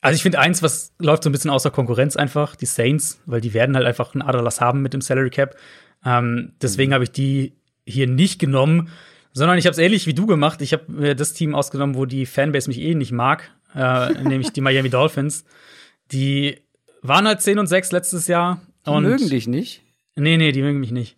[0.00, 3.40] Also ich finde eins, was läuft so ein bisschen außer Konkurrenz einfach, die Saints, weil
[3.40, 5.56] die werden halt einfach einen Aderlass haben mit dem Salary Cap.
[6.04, 7.54] Ähm, deswegen habe ich die
[7.86, 8.88] hier nicht genommen,
[9.32, 10.60] sondern ich habe es ähnlich wie du gemacht.
[10.62, 14.52] Ich habe mir das Team ausgenommen, wo die Fanbase mich eh nicht mag, äh, nämlich
[14.52, 15.44] die Miami Dolphins.
[16.12, 16.58] Die
[17.02, 18.60] waren halt 10 und 6 letztes Jahr.
[18.86, 19.82] Die mögen dich nicht.
[20.16, 21.16] Nee, nee, die mögen mich nicht.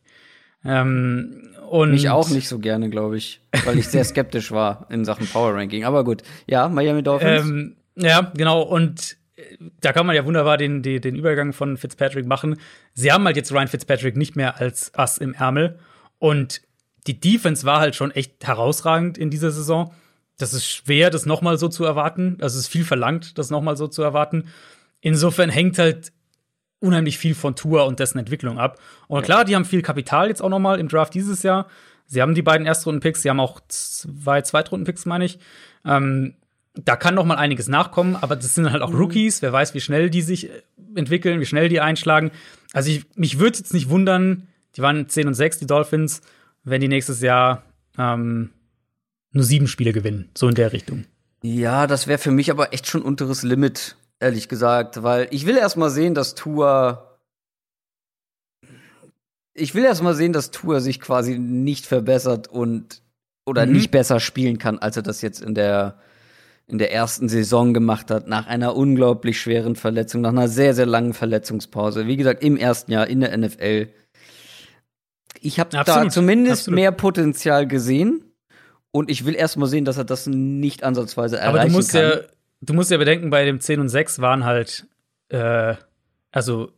[0.64, 5.04] Ähm, und Mich auch nicht so gerne, glaube ich, weil ich sehr skeptisch war in
[5.04, 5.84] Sachen Power Ranking.
[5.84, 7.48] Aber gut, ja, Miami Dolphins.
[7.48, 8.62] Ähm, ja, genau.
[8.62, 9.42] Und äh,
[9.80, 12.58] da kann man ja wunderbar den, den, den Übergang von Fitzpatrick machen.
[12.94, 15.78] Sie haben halt jetzt Ryan Fitzpatrick nicht mehr als Ass im Ärmel.
[16.18, 16.62] Und
[17.06, 19.92] die Defense war halt schon echt herausragend in dieser Saison.
[20.38, 22.36] Das ist schwer, das nochmal so zu erwarten.
[22.38, 24.48] Das ist viel verlangt, das nochmal so zu erwarten.
[25.00, 26.12] Insofern hängt halt
[26.78, 28.78] unheimlich viel von Tour und dessen Entwicklung ab.
[29.08, 31.68] Und klar, die haben viel Kapital jetzt auch nochmal im Draft dieses Jahr.
[32.06, 35.38] Sie haben die beiden Erstrunden-Picks, sie haben auch zwei Zweitrunden-Picks, meine ich.
[35.84, 36.34] Ähm,
[36.74, 39.42] da kann noch mal einiges nachkommen, aber das sind halt auch Rookies.
[39.42, 40.62] Wer weiß, wie schnell die sich äh,
[40.94, 42.30] entwickeln, wie schnell die einschlagen.
[42.72, 46.20] Also ich, mich würde jetzt nicht wundern, die waren 10 und 6, die Dolphins,
[46.62, 47.62] wenn die nächstes Jahr
[47.98, 48.50] ähm,
[49.36, 50.28] nur sieben Spiele gewinnen.
[50.36, 51.04] So in der Richtung.
[51.42, 55.56] Ja, das wäre für mich aber echt schon unteres Limit, ehrlich gesagt, weil ich will
[55.56, 57.02] erst mal sehen, dass Tour
[59.58, 63.00] ich will erst mal sehen, dass Tour sich quasi nicht verbessert und
[63.46, 63.72] oder Mhm.
[63.72, 65.98] nicht besser spielen kann, als er das jetzt in der
[66.68, 70.84] in der ersten Saison gemacht hat, nach einer unglaublich schweren Verletzung, nach einer sehr, sehr
[70.86, 72.08] langen Verletzungspause.
[72.08, 73.88] Wie gesagt, im ersten Jahr in der NFL.
[75.40, 76.74] Ich habe da zumindest absolut.
[76.74, 78.24] mehr Potenzial gesehen.
[78.96, 81.92] Und ich will erst mal sehen, dass er das nicht ansatzweise erreichen Aber du musst
[81.92, 82.00] kann.
[82.00, 82.20] ja,
[82.62, 84.86] du musst ja bedenken, bei dem 10 und 6 waren halt,
[85.28, 85.74] äh,
[86.32, 86.72] also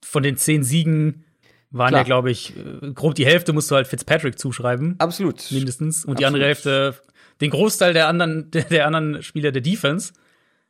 [0.00, 1.24] von den 10 Siegen
[1.72, 2.02] waren Klar.
[2.02, 4.94] ja, glaube ich, äh, grob die Hälfte musst du halt Fitzpatrick zuschreiben.
[4.98, 5.50] Absolut.
[5.50, 6.04] mindestens.
[6.04, 6.26] Und die Absolut.
[6.26, 6.94] andere Hälfte,
[7.40, 10.12] den Großteil der anderen, der, der anderen Spieler der Defense.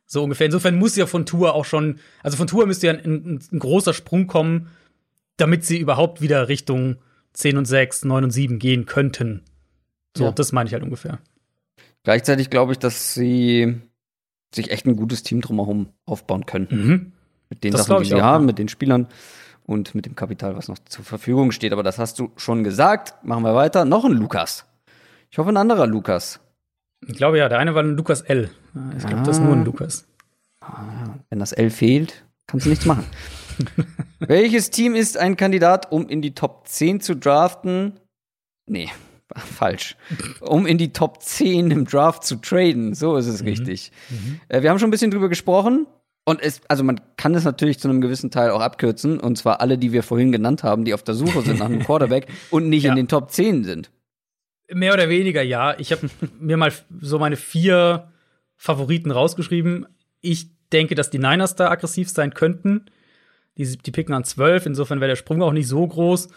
[0.07, 0.47] So ungefähr.
[0.47, 3.59] Insofern muss ja von Tour auch schon, also von Tour müsste ja ein, ein, ein,
[3.59, 4.71] großer Sprung kommen,
[5.37, 6.97] damit sie überhaupt wieder Richtung
[7.33, 9.43] 10 und 6, 9 und 7 gehen könnten.
[10.17, 10.31] So, ja.
[10.31, 11.19] das meine ich halt ungefähr.
[12.03, 13.81] Gleichzeitig glaube ich, dass sie
[14.53, 16.67] sich echt ein gutes Team drumherum aufbauen können.
[16.69, 17.11] Mhm.
[17.49, 19.07] Mit den das Sachen, die sie haben, mit den Spielern
[19.63, 21.73] und mit dem Kapital, was noch zur Verfügung steht.
[21.73, 23.13] Aber das hast du schon gesagt.
[23.23, 23.85] Machen wir weiter.
[23.85, 24.65] Noch ein Lukas.
[25.29, 26.39] Ich hoffe, ein anderer Lukas.
[27.07, 28.49] Ich glaube ja, der eine war ein Lukas L.
[28.73, 29.23] Glaube, ah.
[29.23, 30.07] das nur ein Lukas.
[30.61, 33.05] Ah, wenn das L fehlt, kannst du nichts machen.
[34.19, 37.99] Welches Team ist ein Kandidat, um in die Top 10 zu draften?
[38.65, 38.89] Nee,
[39.35, 39.95] falsch.
[40.41, 42.93] Um in die Top 10 im Draft zu traden.
[42.93, 43.47] So ist es mhm.
[43.49, 43.91] richtig.
[44.09, 44.39] Mhm.
[44.49, 45.87] Äh, wir haben schon ein bisschen drüber gesprochen.
[46.25, 49.19] Und es, also man kann es natürlich zu einem gewissen Teil auch abkürzen.
[49.19, 51.79] Und zwar alle, die wir vorhin genannt haben, die auf der Suche sind nach einem
[51.85, 52.91] Quarterback und nicht ja.
[52.91, 53.89] in den Top 10 sind.
[54.71, 55.77] Mehr oder weniger, ja.
[55.79, 56.09] Ich habe
[56.39, 56.71] mir mal
[57.01, 58.11] so meine vier
[58.55, 59.87] Favoriten rausgeschrieben.
[60.21, 62.85] Ich denke, dass die Niners da aggressiv sein könnten.
[63.57, 66.27] Die, die picken an 12, insofern wäre der Sprung auch nicht so groß.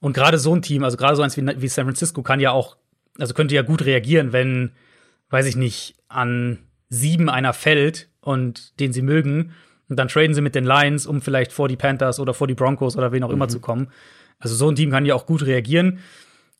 [0.00, 2.52] Und gerade so ein Team, also gerade so eins wie, wie San Francisco, kann ja
[2.52, 2.76] auch,
[3.18, 4.72] also könnte ja gut reagieren, wenn,
[5.28, 9.52] weiß ich nicht, an sieben einer fällt und den sie mögen.
[9.88, 12.54] Und dann traden sie mit den Lions, um vielleicht vor die Panthers oder vor die
[12.54, 13.50] Broncos oder wen auch immer mhm.
[13.50, 13.88] zu kommen.
[14.38, 15.98] Also so ein Team kann ja auch gut reagieren.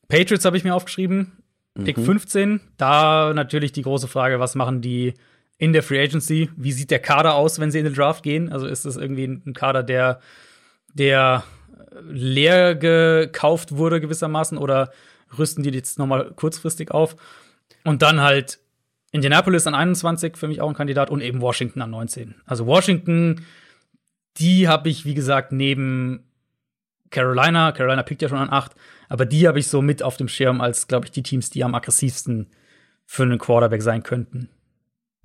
[0.09, 1.33] Patriots habe ich mir aufgeschrieben.
[1.85, 2.05] Pick mhm.
[2.05, 2.61] 15.
[2.77, 5.15] Da natürlich die große Frage, was machen die
[5.57, 6.51] in der Free Agency?
[6.57, 8.53] Wie sieht der Kader aus, wenn sie in den Draft gehen?
[8.53, 10.21] Also ist das irgendwie ein Kader, der,
[10.93, 11.45] der
[12.03, 14.93] leer gekauft wurde gewissermaßen oder
[15.39, 17.17] rüsten die jetzt noch mal kurzfristig auf?
[17.85, 18.61] Und dann halt
[19.13, 22.35] Indianapolis an 21, für mich auch ein Kandidat, und eben Washington an 19.
[22.47, 23.45] Also Washington,
[24.37, 26.25] die habe ich, wie gesagt, neben
[27.11, 28.73] Carolina, Carolina pickt ja schon an 8,
[29.09, 31.65] aber die habe ich so mit auf dem Schirm als, glaube ich, die Teams, die
[31.65, 32.47] am aggressivsten
[33.05, 34.49] für einen Quarterback sein könnten.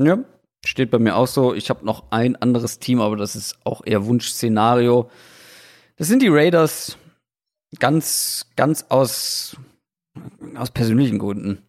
[0.01, 0.17] Ja,
[0.65, 1.53] steht bei mir auch so.
[1.53, 5.11] Ich habe noch ein anderes Team, aber das ist auch eher Wunschszenario.
[5.97, 6.97] Das sind die Raiders
[7.79, 9.57] ganz, ganz aus
[10.55, 11.61] aus persönlichen Gründen.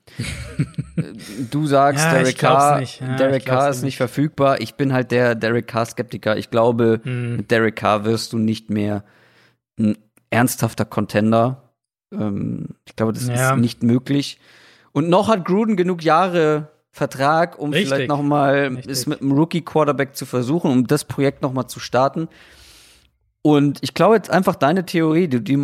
[1.50, 4.60] du sagst, ja, Derek Carr, ja, Derek Carr ist nicht verfügbar.
[4.60, 6.36] Ich bin halt der Derek Carr-Skeptiker.
[6.36, 7.36] Ich glaube, mhm.
[7.38, 9.02] mit Derek Carr wirst du nicht mehr
[9.78, 9.98] ein
[10.30, 11.72] ernsthafter Contender.
[12.14, 13.54] Ähm, ich glaube, das ja.
[13.54, 14.38] ist nicht möglich.
[14.92, 17.88] Und noch hat Gruden genug Jahre Vertrag, um Richtig.
[17.88, 21.78] vielleicht noch mal es mit einem Rookie-Quarterback zu versuchen, um das Projekt noch mal zu
[21.80, 22.28] starten.
[23.46, 25.56] Und ich glaube jetzt einfach deine Theorie, die, die,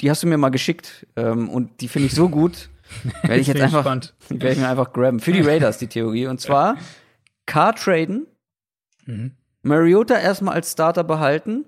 [0.00, 2.68] die hast du mir mal geschickt ähm, und die finde ich so gut,
[3.22, 3.84] werde ich jetzt einfach,
[4.28, 5.18] werde ich mir einfach grabben.
[5.18, 6.76] Für die Raiders die Theorie und zwar
[7.44, 8.28] Car traden,
[9.06, 9.32] mhm.
[9.62, 11.64] Mariota erstmal als Starter behalten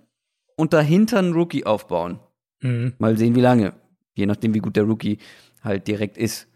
[0.54, 2.20] und dahinter einen Rookie aufbauen.
[2.60, 2.92] Mhm.
[2.98, 3.72] Mal sehen, wie lange,
[4.14, 5.18] je nachdem, wie gut der Rookie
[5.64, 6.46] halt direkt ist.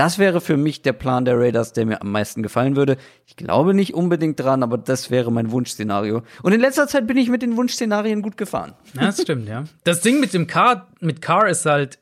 [0.00, 2.96] Das wäre für mich der Plan der Raiders, der mir am meisten gefallen würde.
[3.26, 6.22] Ich glaube nicht unbedingt dran, aber das wäre mein Wunschszenario.
[6.42, 8.72] Und in letzter Zeit bin ich mit den Wunschszenarien gut gefahren.
[8.94, 9.64] Ja, das stimmt, ja.
[9.84, 11.98] Das Ding mit dem Car, mit Car ist halt,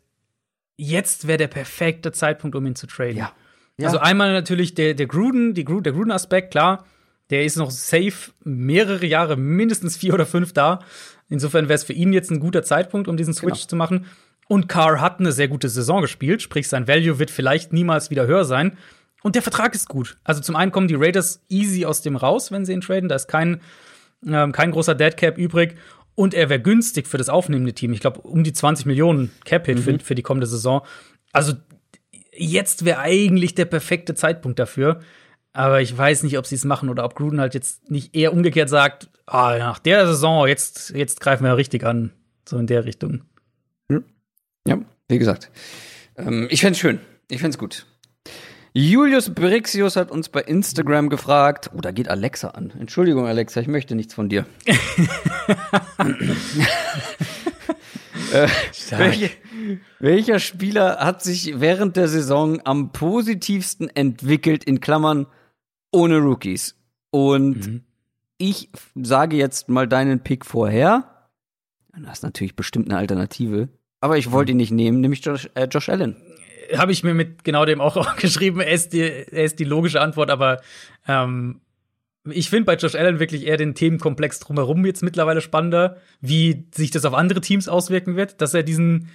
[0.77, 3.17] jetzt wäre der perfekte Zeitpunkt, um ihn zu traden.
[3.17, 3.33] Ja.
[3.79, 3.87] ja.
[3.89, 6.85] Also einmal natürlich der, der Gruden, die Gruden, der Gruden-Aspekt, klar,
[7.31, 10.85] der ist noch safe mehrere Jahre, mindestens vier oder fünf da.
[11.29, 13.71] Insofern wäre es für ihn jetzt ein guter Zeitpunkt, um diesen Switch genau.
[13.71, 14.07] zu machen.
[14.49, 18.27] Und Carr hat eine sehr gute Saison gespielt, sprich sein Value wird vielleicht niemals wieder
[18.27, 18.79] höher sein.
[19.23, 20.17] Und der Vertrag ist gut.
[20.25, 23.09] Also zum einen kommen die Raiders easy aus dem raus, wenn sie ihn traden.
[23.09, 23.61] Da ist kein,
[24.27, 25.77] ähm, kein großer Deadcap übrig.
[26.15, 27.93] Und er wäre günstig für das aufnehmende Team.
[27.93, 29.83] Ich glaube, um die 20 Millionen Cap-Hit mhm.
[29.83, 30.83] für, für die kommende Saison.
[31.33, 31.53] Also
[32.33, 35.01] jetzt wäre eigentlich der perfekte Zeitpunkt dafür.
[35.53, 38.33] Aber ich weiß nicht, ob sie es machen oder ob Gruden halt jetzt nicht eher
[38.33, 42.13] umgekehrt sagt, ah, nach der Saison, jetzt, jetzt greifen wir richtig an.
[42.49, 43.23] So in der Richtung.
[44.69, 44.79] Ja,
[45.09, 45.51] wie gesagt.
[46.17, 47.01] Ähm, ich fände es schön.
[47.31, 47.87] Ich fände es gut.
[48.75, 51.71] Julius Brixius hat uns bei Instagram gefragt.
[51.75, 52.73] Oh, da geht Alexa an.
[52.79, 54.47] Entschuldigung, Alexa, ich möchte nichts von dir.
[58.33, 58.47] äh,
[58.91, 59.31] welche,
[59.99, 65.27] welcher Spieler hat sich während der Saison am positivsten entwickelt, in Klammern,
[65.91, 66.77] ohne Rookies?
[67.11, 67.85] Und mhm.
[68.37, 71.31] ich sage jetzt mal deinen Pick vorher.
[71.97, 73.71] Du hast natürlich bestimmt eine Alternative.
[74.01, 76.17] Aber ich wollte ihn nicht nehmen, nämlich Josh, äh, Josh Allen.
[76.77, 78.61] Habe ich mir mit genau dem auch, geschrieben.
[78.61, 80.61] Er ist, die, er ist die logische Antwort, aber
[81.07, 81.61] ähm,
[82.31, 86.91] ich finde bei Josh Allen wirklich eher den Themenkomplex drumherum jetzt mittlerweile spannender, wie sich
[86.91, 89.09] das auf andere Teams auswirken wird, dass er diesen,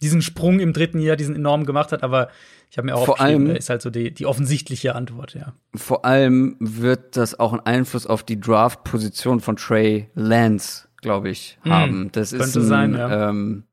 [0.00, 2.28] diesen Sprung im dritten Jahr, diesen enorm gemacht hat, aber
[2.70, 5.54] ich habe mir auch vor allem ist halt so die, die offensichtliche Antwort, ja.
[5.74, 11.58] Vor allem wird das auch einen Einfluss auf die Draft-Position von Trey Lance, glaube ich,
[11.62, 12.12] hm, haben.
[12.12, 13.30] Das ist ein, sein, ja.
[13.30, 13.64] ähm,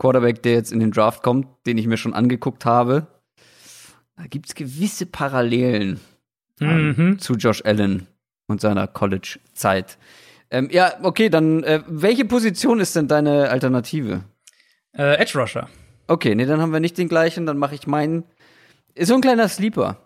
[0.00, 3.06] Quarterback, der jetzt in den Draft kommt, den ich mir schon angeguckt habe.
[4.16, 6.00] Da gibt es gewisse Parallelen
[6.60, 7.18] ähm, mhm.
[7.18, 8.06] zu Josh Allen.
[8.46, 9.98] und seiner College-Zeit.
[10.50, 14.24] Ähm, ja, okay, dann äh, welche Position ist denn deine Alternative?
[14.96, 15.68] Äh, Edge Rusher.
[16.08, 18.24] Okay, nee, dann haben wir nicht den gleichen, dann mache ich meinen.
[18.94, 19.98] Ist so ein kleiner Sleeper.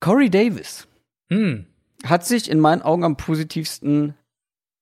[0.00, 0.86] Corey Davis
[1.30, 1.64] Hm.
[2.04, 4.14] hat sich in meinen Augen am positivsten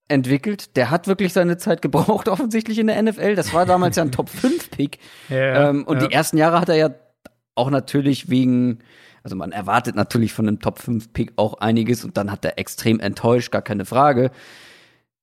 [0.08, 0.76] entwickelt.
[0.76, 3.34] Der hat wirklich seine Zeit gebraucht, offensichtlich in der NFL.
[3.34, 4.98] Das war damals ja ein Top 5 Pick.
[5.28, 6.08] Ja, ähm, und ja.
[6.08, 6.90] die ersten Jahre hat er ja
[7.54, 8.78] auch natürlich wegen,
[9.22, 12.58] also man erwartet natürlich von einem Top 5 Pick auch einiges und dann hat er
[12.58, 14.30] extrem enttäuscht, gar keine Frage.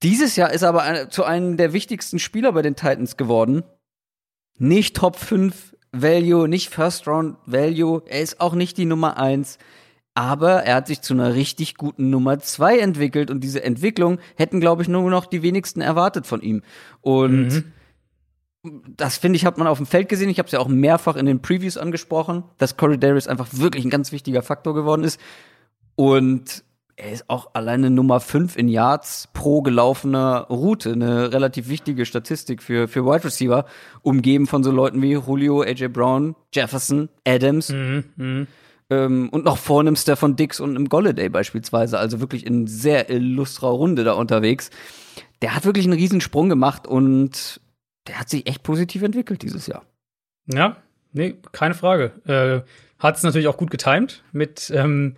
[0.04, 3.64] Dieses Jahr ist er aber zu einem der wichtigsten Spieler bei den Titans geworden.
[4.58, 8.04] Nicht Top 5 Value, nicht First Round Value.
[8.06, 9.58] Er ist auch nicht die Nummer 1.
[10.20, 14.60] Aber er hat sich zu einer richtig guten Nummer 2 entwickelt und diese Entwicklung hätten,
[14.60, 16.62] glaube ich, nur noch die wenigsten erwartet von ihm.
[17.00, 17.64] Und
[18.98, 20.28] das finde ich, hat man auf dem Feld gesehen.
[20.28, 23.86] Ich habe es ja auch mehrfach in den Previews angesprochen, dass Corey Davis einfach wirklich
[23.86, 25.22] ein ganz wichtiger Faktor geworden ist.
[25.96, 26.66] Und
[26.98, 30.92] er ist auch alleine Nummer 5 in Yards pro gelaufener Route.
[30.92, 33.64] Eine relativ wichtige Statistik für, für Wide Receiver,
[34.02, 38.48] umgeben von so Leuten wie Julio, AJ Brown, Jefferson, Adams Mhm, mhm.
[38.90, 42.00] Ähm, und noch vor einem Stefan Dix und einem Golladay beispielsweise.
[42.00, 44.70] Also wirklich in sehr illustrer Runde da unterwegs.
[45.42, 47.62] Der hat wirklich einen Riesensprung gemacht und
[48.08, 49.86] der hat sich echt positiv entwickelt dieses Jahr.
[50.48, 50.78] Ja,
[51.14, 52.12] nee, keine Frage.
[52.26, 55.16] Äh, hat es natürlich auch gut getimed mit, ähm,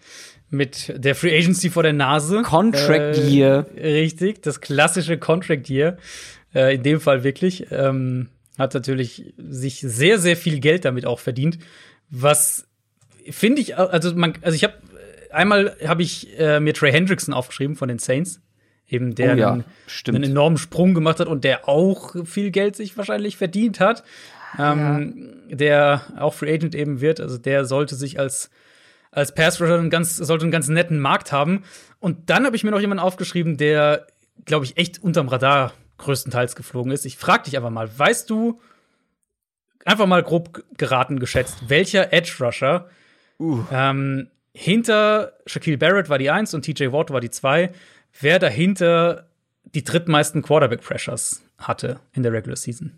[0.49, 2.43] mit der Free Agency vor der Nase.
[2.43, 3.65] Contract Äh, Year.
[3.75, 5.97] Richtig, das klassische Contract Year.
[6.53, 7.67] Äh, in dem Fall wirklich.
[7.71, 8.27] Ähm,
[8.57, 11.57] hat natürlich sich sehr, sehr viel Geld damit auch verdient.
[12.09, 12.67] Was
[13.29, 14.75] finde ich, also man, also ich habe
[15.31, 18.41] einmal habe ich äh, mir Trey Hendrickson aufgeschrieben von den Saints.
[18.87, 19.65] Eben der Oh ja, einen,
[20.07, 24.03] einen enormen Sprung gemacht hat und der auch viel Geld sich wahrscheinlich verdient hat.
[24.59, 27.21] Ähm, Der auch Free Agent eben wird.
[27.21, 28.49] Also der sollte sich als
[29.11, 31.63] als Pass Rusher einen ganz, sollte einen ganz netten Markt haben.
[31.99, 34.07] Und dann habe ich mir noch jemanden aufgeschrieben, der,
[34.45, 37.05] glaube ich, echt unterm Radar größtenteils geflogen ist.
[37.05, 38.61] Ich frage dich aber mal, weißt du,
[39.85, 42.89] einfach mal grob geraten geschätzt, welcher Edge Rusher
[43.71, 47.71] ähm, hinter Shaquille Barrett war die 1 und TJ Watt war die 2,
[48.19, 49.27] wer dahinter
[49.73, 52.91] die drittmeisten Quarterback Pressures hatte in der Regular Season?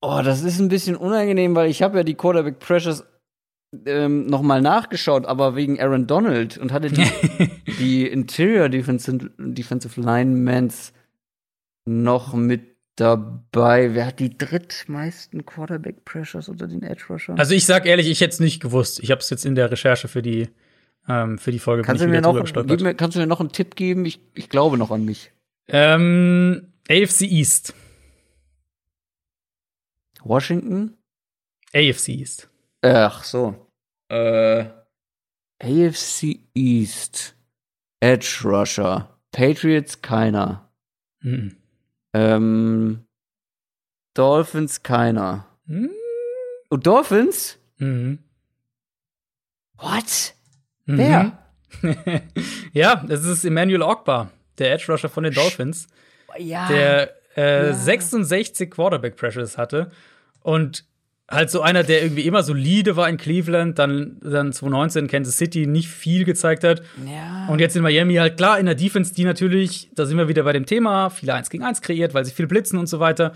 [0.00, 3.04] Oh, das ist ein bisschen unangenehm, weil ich habe ja die Quarterback Pressures
[3.84, 10.00] ähm, noch mal nachgeschaut, aber wegen Aaron Donald und hatte die, die Interior Defensive, Defensive
[10.00, 10.92] Linemans
[11.84, 13.94] noch mit dabei.
[13.94, 17.38] Wer hat die drittmeisten Quarterback Pressures unter den Edge Rushern?
[17.38, 19.00] Also ich sag ehrlich, ich hätte es nicht gewusst.
[19.00, 20.48] Ich habe es jetzt in der Recherche für die
[21.08, 23.76] ähm, für die Folge kannst, du mir noch, mir, kannst du mir noch einen Tipp
[23.76, 24.04] geben?
[24.04, 25.32] Ich, ich glaube noch an mich.
[25.68, 27.74] Ähm, AFC East.
[30.22, 30.98] Washington?
[31.74, 32.50] AFC East.
[32.82, 33.70] Ach so.
[34.08, 34.66] Äh,
[35.60, 37.34] AFC East.
[38.00, 39.18] Edge Rusher.
[39.32, 40.70] Patriots keiner.
[41.20, 41.57] Mhm.
[42.18, 43.04] Ähm,
[44.14, 45.46] Dolphins keiner.
[45.66, 45.90] Mhm.
[46.68, 47.58] Und Dolphins?
[47.78, 48.18] Mhm.
[49.76, 50.34] What?
[50.86, 50.98] Mhm.
[50.98, 51.38] Wer?
[52.72, 55.86] ja, das ist Emmanuel Ogbar, der Edge Rusher von den Dolphins,
[56.38, 56.66] Ja.
[56.68, 59.90] der äh, 66 Quarterback Pressures hatte
[60.40, 60.84] und
[61.30, 65.36] halt so einer, der irgendwie immer solide war in Cleveland, dann, dann 2019 in Kansas
[65.36, 66.82] City nicht viel gezeigt hat.
[67.06, 67.46] ja.
[67.48, 70.42] Und jetzt in Miami halt klar in der Defense, die natürlich, da sind wir wieder
[70.42, 73.34] bei dem Thema, viele 1 gegen 1 kreiert, weil sie viel blitzen und so weiter,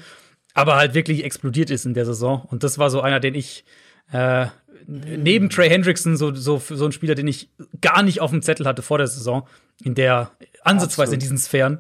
[0.55, 2.47] aber halt wirklich explodiert ist in der Saison.
[2.51, 3.64] Und das war so einer, den ich
[4.10, 4.47] äh,
[4.86, 7.51] neben Trey Hendrickson so, so, so ein Spieler, den ich
[7.81, 9.47] gar nicht auf dem Zettel hatte vor der Saison,
[9.85, 10.31] in der
[10.62, 11.23] ansatzweise in Absolut.
[11.23, 11.78] diesen Sphären.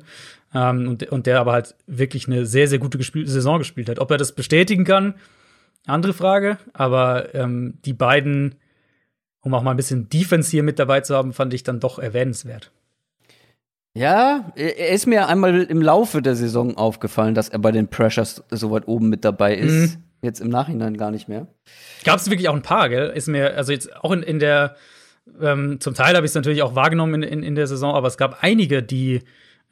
[0.54, 3.98] Ähm, und, und der aber halt wirklich eine sehr, sehr gute gespiel Saison gespielt hat.
[3.98, 5.14] Ob er das bestätigen kann,
[5.86, 6.58] andere Frage.
[6.72, 8.56] Aber ähm, die beiden,
[9.40, 11.98] um auch mal ein bisschen Defense hier mit dabei zu haben, fand ich dann doch
[11.98, 12.70] erwähnenswert.
[13.94, 18.42] Ja, er ist mir einmal im Laufe der Saison aufgefallen, dass er bei den Pressures
[18.50, 19.96] so weit oben mit dabei ist.
[19.96, 20.02] Mhm.
[20.22, 21.48] Jetzt im Nachhinein gar nicht mehr.
[22.04, 23.10] Gab es wirklich auch ein paar, gell?
[23.10, 24.76] Ist mir, also jetzt auch in, in der,
[25.40, 28.06] ähm, zum Teil habe ich es natürlich auch wahrgenommen in, in, in der Saison, aber
[28.06, 29.20] es gab einige, die,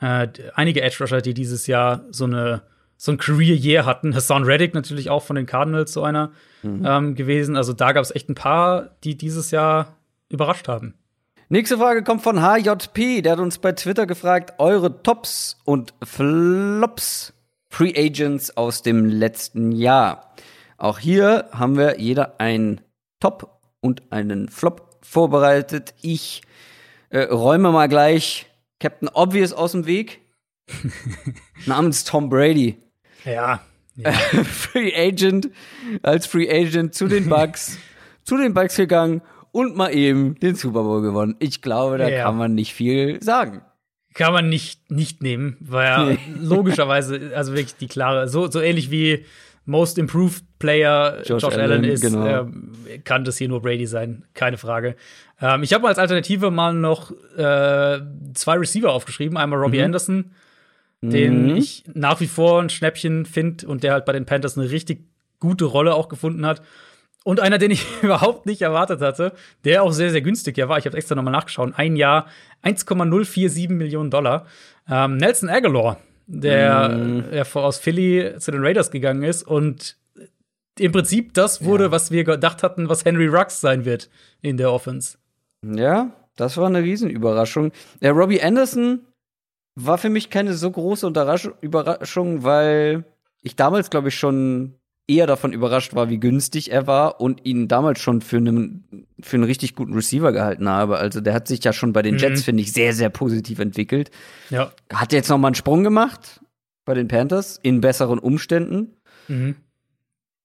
[0.01, 2.62] äh, einige Edge Rusher, die dieses Jahr so eine,
[3.01, 4.15] so ein Career Year hatten.
[4.15, 6.33] Hassan Reddick natürlich auch von den Cardinals so einer
[6.63, 7.57] ähm, gewesen.
[7.57, 9.97] Also da gab es echt ein paar, die dieses Jahr
[10.29, 10.93] überrascht haben.
[11.49, 13.23] Nächste Frage kommt von HJP.
[13.23, 17.33] Der hat uns bei Twitter gefragt, eure Tops und Flops
[17.71, 20.35] Free Agents aus dem letzten Jahr.
[20.77, 22.83] Auch hier haben wir jeder einen
[23.19, 25.95] Top und einen Flop vorbereitet.
[26.03, 26.43] Ich
[27.09, 28.47] äh, räume mal gleich
[28.79, 30.21] Captain Obvious aus dem Weg.
[31.65, 32.77] Namens Tom Brady.
[33.27, 33.61] Ja.
[34.45, 35.51] Free Agent,
[36.03, 37.79] als Free Agent zu den Bucks,
[38.25, 39.21] zu den Bucks gegangen
[39.53, 41.37] und mal eben den Super Bowl gewonnen.
[41.39, 42.25] Ich glaube, da Ja.
[42.25, 43.63] kann man nicht viel sagen.
[44.15, 48.91] Kann man nicht, nicht nehmen, weil ja logischerweise, also wirklich die klare, so, so ähnlich
[48.91, 49.25] wie
[49.67, 52.27] Most Improved Player Josh Josh, Allen, Allen, ist, genau.
[52.27, 52.73] ähm,
[53.05, 54.97] kann das hier nur Brady sein, keine Frage.
[55.41, 58.01] Ähm, ich habe als Alternative mal noch äh,
[58.35, 59.85] zwei Receiver aufgeschrieben, einmal Robbie Mhm.
[59.85, 60.33] Anderson,
[61.03, 61.57] den Mhm.
[61.57, 65.05] ich nach wie vor ein Schnäppchen finde und der halt bei den Panthers eine richtig
[65.39, 66.63] gute Rolle auch gefunden hat.
[67.25, 69.33] Und einer, den ich überhaupt nicht erwartet hatte,
[69.65, 70.79] der auch sehr, sehr günstig ja war.
[70.79, 71.73] Ich habe extra nochmal nachgeschaut.
[71.77, 72.27] Ein Jahr
[72.63, 74.47] 1,047 Millionen Dollar.
[74.89, 76.89] Ähm, Nelson Aguilar, der,
[77.31, 79.97] der vor- aus Philly zu den Raiders gegangen ist und
[80.79, 84.09] im Prinzip das wurde, was wir gedacht hatten, was Henry Rux sein wird
[84.41, 85.19] in der Offense.
[85.63, 87.73] Ja, das war eine Riesenüberraschung.
[88.01, 89.01] Der Robbie Anderson
[89.75, 91.07] war für mich keine so große
[91.61, 93.05] Überraschung, weil
[93.43, 94.75] ich damals, glaube ich, schon
[95.07, 99.37] eher davon überrascht war, wie günstig er war und ihn damals schon für einen, für
[99.37, 100.99] einen richtig guten Receiver gehalten habe.
[100.99, 102.21] Also der hat sich ja schon bei den Mhm.
[102.21, 104.11] Jets, finde ich, sehr, sehr positiv entwickelt.
[104.51, 104.73] Ja.
[104.93, 106.41] Hat jetzt noch mal einen Sprung gemacht
[106.85, 108.97] bei den Panthers in besseren Umständen.
[109.27, 109.57] Mhm.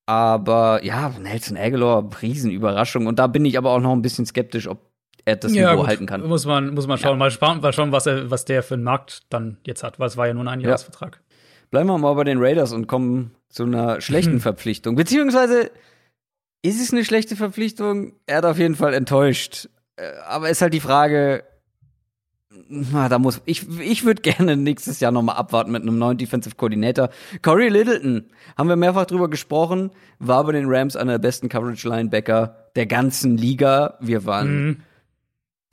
[0.08, 3.06] Aber ja, Nelson Aguilar, Riesenüberraschung.
[3.08, 4.80] Und da bin ich aber auch noch ein bisschen skeptisch, ob
[5.26, 5.88] er das Niveau gut.
[5.88, 6.26] halten kann.
[6.28, 7.18] Muss man, muss man schauen.
[7.18, 10.08] Mal, schauen mal schauen, was, er, was der für einen Markt dann jetzt hat, weil
[10.08, 11.22] es war ja nur ein Einjahresvertrag.
[11.72, 14.40] Bleiben wir mal bei den Raiders und kommen zu einer schlechten Mhm.
[14.42, 14.96] Verpflichtung.
[14.96, 15.72] Beziehungsweise
[16.62, 18.14] ist es eine schlechte Verpflichtung?
[18.28, 19.68] Er hat auf jeden Fall enttäuscht.
[19.98, 21.44] Äh, Aber ist halt die Frage,
[22.70, 26.18] na, da muss ich ich würde gerne nächstes Jahr noch mal abwarten mit einem neuen
[26.18, 27.10] Defensive Coordinator.
[27.42, 28.26] Corey Littleton,
[28.58, 32.86] haben wir mehrfach drüber gesprochen, war bei den Rams einer der besten Coverage Linebacker der
[32.86, 33.98] ganzen Liga.
[34.00, 34.78] Wir waren Mhm.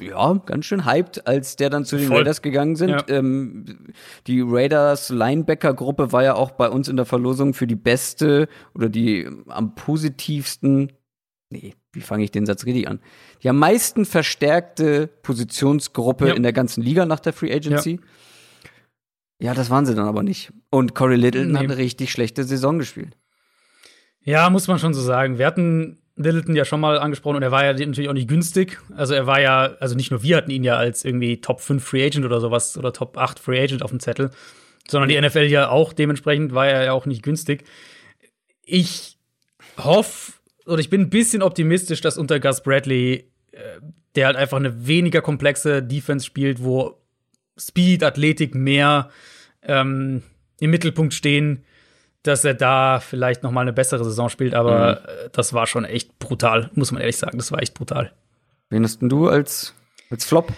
[0.08, 2.18] Ja, ganz schön hyped, als der dann zu den Voll.
[2.18, 2.90] Raiders gegangen sind.
[2.90, 3.04] Ja.
[3.08, 3.64] Ähm,
[4.26, 8.88] die Raiders Linebacker-Gruppe war ja auch bei uns in der Verlosung für die beste oder
[8.88, 10.92] die am positivsten,
[11.50, 13.00] nee, wie fange ich den Satz richtig an?
[13.42, 16.34] Die am meisten verstärkte Positionsgruppe Ja.
[16.34, 18.00] in der ganzen Liga nach der Free Agency.
[19.40, 20.52] Ja, das waren sie dann aber nicht.
[20.70, 21.58] Und Corey Littleton Nee.
[21.58, 23.16] hat eine richtig schlechte Saison gespielt.
[24.24, 25.38] Ja, muss man schon so sagen.
[25.38, 28.78] Wir hatten Littleton ja schon mal angesprochen und er war ja natürlich auch nicht günstig.
[28.94, 31.82] Also er war ja, also nicht nur wir hatten ihn ja als irgendwie Top 5
[31.82, 34.30] Free Agent oder sowas oder Top 8 Free Agent auf dem Zettel,
[34.88, 37.64] sondern die NFL ja auch dementsprechend war er ja auch nicht günstig.
[38.64, 39.16] Ich
[39.78, 40.32] hoffe
[40.66, 43.58] oder ich bin ein bisschen optimistisch, dass unter Gus Bradley, äh,
[44.14, 46.98] der halt einfach eine weniger komplexe Defense spielt, wo
[47.58, 49.10] Speed, Athletik mehr
[49.62, 50.22] ähm,
[50.60, 51.64] im Mittelpunkt stehen,
[52.22, 55.84] dass er da vielleicht noch mal eine bessere Saison spielt, aber äh, das war schon
[55.84, 57.38] echt brutal, muss man ehrlich sagen.
[57.38, 58.12] Das war echt brutal.
[58.70, 59.74] Wen hast denn du als,
[60.10, 60.52] als Flop?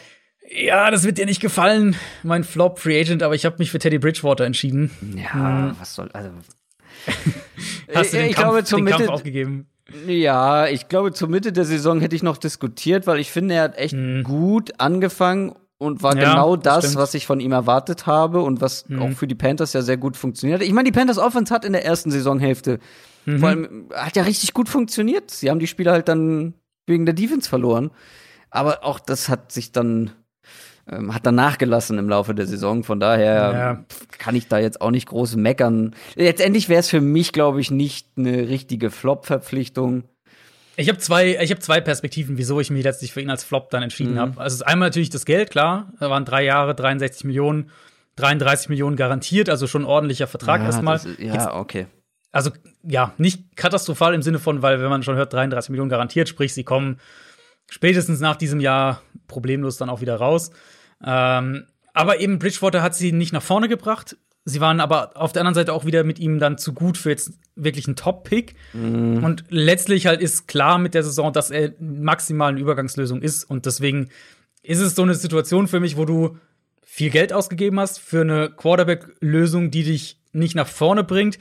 [0.49, 3.79] Ja, das wird dir nicht gefallen, mein Flop Free Agent, aber ich habe mich für
[3.79, 4.91] Teddy Bridgewater entschieden.
[5.17, 6.31] Ja, was soll, also.
[7.95, 9.67] Hast du den, ich Kampf, glaube, zur den Kampf Mitte, aufgegeben?
[10.07, 13.63] Ja, ich glaube, zur Mitte der Saison hätte ich noch diskutiert, weil ich finde, er
[13.63, 16.21] hat echt gut angefangen und war Mhm.
[16.23, 16.95] Ja, genau das stimmt.
[16.95, 16.99] Mhm.
[16.99, 20.17] was ich von ihm erwartet habe und was auch für die Panthers ja sehr gut
[20.17, 20.61] funktioniert.
[20.61, 20.67] hat.
[20.67, 22.79] Ich meine, die Panthers Offense hat in der ersten Saisonhälfte
[23.27, 23.39] Mhm.
[23.39, 25.31] vor allem hat ja richtig gut funktioniert.
[25.31, 26.55] Sie haben die Spieler halt dann
[26.87, 27.91] wegen der Defense verloren,
[28.51, 30.11] aber auch das hat sich dann
[30.87, 32.85] ähm, hat dann nachgelassen im Laufe der Saison.
[32.85, 33.85] Von daher Ja.
[34.19, 35.95] kann ich da jetzt auch nicht groß meckern.
[36.15, 40.05] Letztendlich wäre es für mich, glaube ich, nicht eine richtige Flop-Verpflichtung.
[40.77, 43.71] Ich habe zwei, ich habe zwei Perspektiven, wieso ich mich letztlich für ihn als Flop
[43.71, 43.85] dann Mhm.
[43.85, 44.41] entschieden habe.
[44.41, 45.93] Also es ist einmal natürlich das Geld, klar.
[46.01, 47.71] Da waren drei Jahre, 63 Millionen,
[48.17, 50.97] 33 Millionen garantiert, also schon ein ordentlicher Vertrag Ja, erstmal.
[50.97, 51.87] ist- Ja, Jetzt, okay.
[52.33, 52.51] also
[52.83, 56.53] ja, nicht katastrophal im Sinne von, weil wenn man schon hört, 33 Millionen garantiert, sprich,
[56.55, 56.99] sie kommen
[57.71, 60.51] spätestens nach diesem Jahr problemlos dann auch wieder raus.
[61.05, 64.17] Ähm, aber eben Bridgewater hat sie nicht nach vorne gebracht.
[64.47, 67.11] Sie waren aber auf der anderen Seite auch wieder mit ihm dann zu gut für
[67.11, 68.55] jetzt wirklich einen Top-Pick.
[69.25, 73.45] Und letztlich halt ist klar mit der Saison, dass er maximal eine Übergangslösung ist.
[73.45, 74.11] Und deswegen
[74.63, 76.37] ist es so eine Situation für mich, wo du
[76.83, 81.39] viel Geld ausgegeben hast für eine Quarterback-Lösung, die dich nicht nach vorne bringt,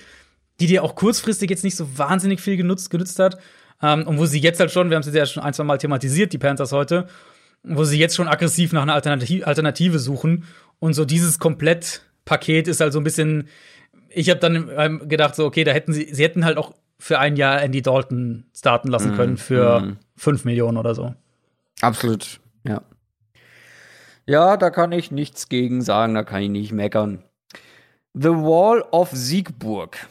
[0.60, 3.38] die dir auch kurzfristig jetzt nicht so wahnsinnig viel genutzt, genutzt hat.
[3.82, 5.78] Ähm, und wo sie jetzt halt schon, wir haben es ja schon ein, zwei Mal
[5.78, 7.08] thematisiert, die Panthers heute,
[7.64, 10.46] wo sie jetzt schon aggressiv nach einer Alternative, suchen.
[10.80, 11.40] Und so dieses
[12.24, 13.48] Komplettpaket ist halt so ein bisschen,
[14.10, 17.20] ich habe dann ähm, gedacht, so, okay, da hätten sie, sie hätten halt auch für
[17.20, 21.14] ein Jahr Andy Dalton starten lassen können für fünf Millionen oder so.
[21.82, 22.82] Absolut, ja.
[24.26, 27.24] Ja, da kann ich nichts gegen sagen, da kann ich nicht meckern.
[28.14, 30.08] The Wall of Siegburg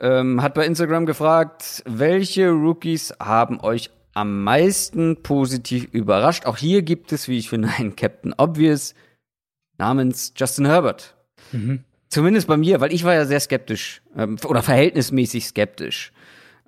[0.00, 6.46] ähm, hat bei Instagram gefragt, welche Rookies haben euch am meisten positiv überrascht?
[6.46, 8.94] Auch hier gibt es, wie ich finde, einen Captain Obvious
[9.80, 11.16] namens Justin Herbert.
[11.52, 11.84] Mhm.
[12.08, 16.12] Zumindest bei mir, weil ich war ja sehr skeptisch ähm, oder verhältnismäßig skeptisch.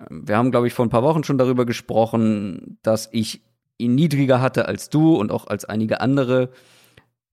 [0.09, 3.41] Wir haben, glaube ich, vor ein paar Wochen schon darüber gesprochen, dass ich
[3.77, 6.49] ihn niedriger hatte als du und auch als einige andere,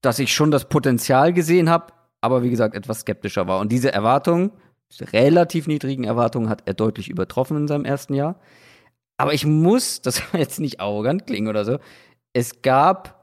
[0.01, 3.59] dass ich schon das Potenzial gesehen habe, aber wie gesagt etwas skeptischer war.
[3.59, 4.51] Und diese Erwartung,
[4.91, 8.39] diese relativ niedrigen Erwartungen, hat er deutlich übertroffen in seinem ersten Jahr.
[9.17, 11.79] Aber ich muss, das soll jetzt nicht arrogant klingen oder so,
[12.33, 13.20] es gab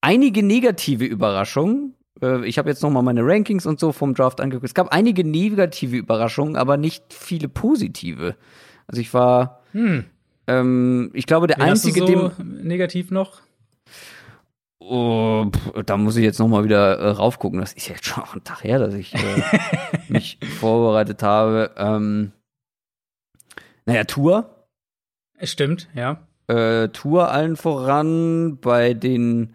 [0.00, 1.94] einige negative Überraschungen.
[2.22, 4.66] Äh, ich habe jetzt noch mal meine Rankings und so vom Draft angeguckt.
[4.66, 8.36] Es gab einige negative Überraschungen, aber nicht viele positive.
[8.86, 10.04] Also ich war, Hm.
[10.46, 13.40] ähm, ich glaube, der Wen hast du einzige, so dem negativ noch?
[14.80, 17.60] Oh, pff, da muss ich jetzt noch mal wieder äh, raufgucken.
[17.60, 19.18] Das ist jetzt schon auch ein Tag her, dass ich äh,
[20.08, 21.72] mich vorbereitet habe.
[21.76, 22.32] Ähm,
[23.84, 24.66] naja, Tour.
[25.36, 26.20] Es stimmt, ja.
[26.46, 29.54] Äh, Tour allen voran bei den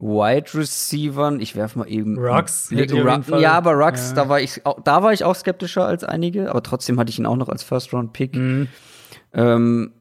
[0.00, 1.40] Wide Receivern.
[1.40, 2.16] Ich werfe mal eben.
[2.16, 3.40] einen Ruggs Blick- hätte ich auf jeden Ru- Fall.
[3.42, 4.14] Ja, aber Rux, Ja.
[4.16, 7.18] da war ich, auch, da war ich auch skeptischer als einige, aber trotzdem hatte ich
[7.18, 8.34] ihn auch noch als First Round Pick.
[8.34, 8.68] Mhm.
[9.32, 9.92] Ähm,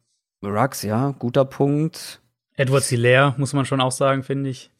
[0.43, 2.21] Rux, ja, guter Punkt.
[2.55, 4.71] Edward Hilaire, muss man schon auch sagen, finde ich.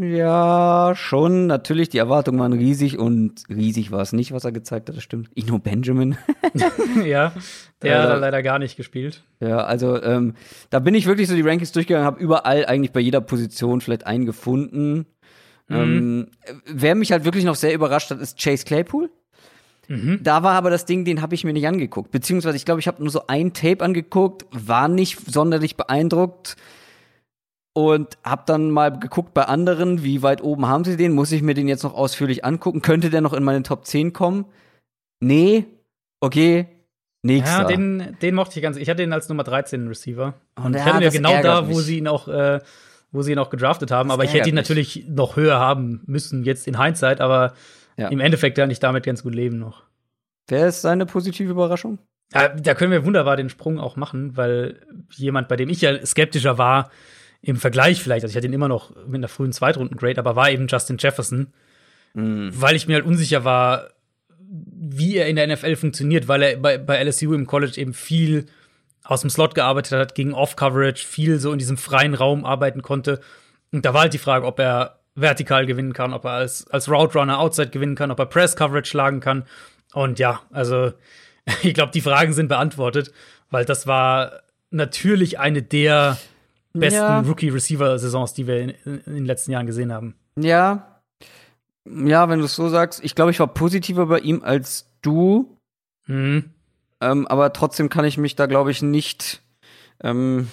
[0.00, 1.46] Ja, schon.
[1.48, 5.02] Natürlich, die Erwartungen waren riesig und riesig war es nicht, was er gezeigt hat, das
[5.02, 5.28] stimmt.
[5.34, 6.16] Ino Benjamin.
[7.04, 7.32] ja,
[7.82, 9.24] der Äh, hat er leider gar nicht gespielt.
[9.40, 10.34] ja, also ähm,
[10.70, 14.06] da bin ich wirklich so die Rankings durchgegangen, habe überall eigentlich bei jeder Position vielleicht
[14.06, 15.06] einen gefunden.
[15.70, 16.28] Ähm,
[16.64, 19.10] wer mich halt wirklich noch sehr überrascht hat, ist Chase Claypool.
[19.88, 20.20] Mhm.
[20.22, 22.10] Da war aber das Ding, den habe ich mir nicht angeguckt.
[22.10, 26.56] Beziehungsweise, ich glaube, ich habe nur so ein Tape angeguckt, war nicht sonderlich beeindruckt
[27.78, 31.12] und habe dann mal geguckt bei anderen, wie weit oben haben sie den?
[31.12, 32.82] Muss ich mir den jetzt noch ausführlich angucken?
[32.82, 34.46] Könnte der noch in meine Top 10 kommen?
[35.20, 35.64] Nee.
[36.18, 36.66] Okay.
[37.22, 37.62] Nächster.
[37.62, 38.76] Ja, den, den mochte ich ganz.
[38.76, 40.34] Ich hatte ihn als Nummer 13 Receiver.
[40.56, 41.84] Und Und ich ja, hatte ihn ja genau da, wo mich.
[41.86, 42.58] sie ihn auch, äh,
[43.12, 44.08] wo sie ihn auch gedraftet haben.
[44.08, 44.64] Das aber ich hätte ihn mich.
[44.68, 47.54] natürlich noch höher haben müssen, jetzt in Hindsight, aber
[47.96, 48.08] Ja.
[48.08, 49.84] im Endeffekt kann ich damit ganz gut leben noch.
[50.48, 51.98] Wer ist seine positive Überraschung?
[52.34, 54.80] Ja, da können wir wunderbar den Sprung auch machen, weil
[55.14, 56.90] jemand, bei dem ich ja skeptischer war,
[57.40, 60.50] im Vergleich vielleicht, also ich hatte ihn immer noch mit einer frühen Zweitrunden-Grade, aber war
[60.50, 61.52] eben Justin Jefferson,
[62.14, 63.90] weil ich mir halt unsicher war,
[64.50, 68.46] wie er in der NFL funktioniert, weil er bei, bei LSU im College eben viel
[69.04, 73.20] aus dem Slot gearbeitet hat, gegen Off-Coverage, viel so in diesem freien Raum arbeiten konnte.
[73.72, 76.90] Und da war halt die Frage, ob er vertikal gewinnen kann, ob er als, als
[76.90, 79.44] Route Runner Outside gewinnen kann, ob er Press Coverage schlagen kann.
[79.92, 80.92] Und ja, also
[81.62, 83.12] ich glaube, die Fragen sind beantwortet,
[83.50, 84.40] weil das war
[84.70, 86.18] natürlich eine der
[86.72, 87.20] besten Ja.
[87.20, 90.14] Rookie-Receiver-Saisons, die wir in, in den letzten Jahren gesehen haben.
[90.38, 91.00] Ja.
[91.88, 93.02] Ja, wenn du es so sagst.
[93.02, 95.56] Ich glaube, ich war positiver bei ihm als du.
[96.06, 96.50] Mhm.
[97.00, 99.40] Ähm, aber trotzdem kann ich mich da, glaube ich, nicht
[100.02, 100.48] ähm,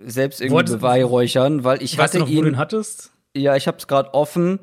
[0.00, 2.56] selbst irgendwie Wolltest- beweihräuchern, weil ich weißt hatte noch, wo du ihn ihn.
[2.58, 3.12] hattest?
[3.36, 4.58] Ja, ich habe es gerade offen.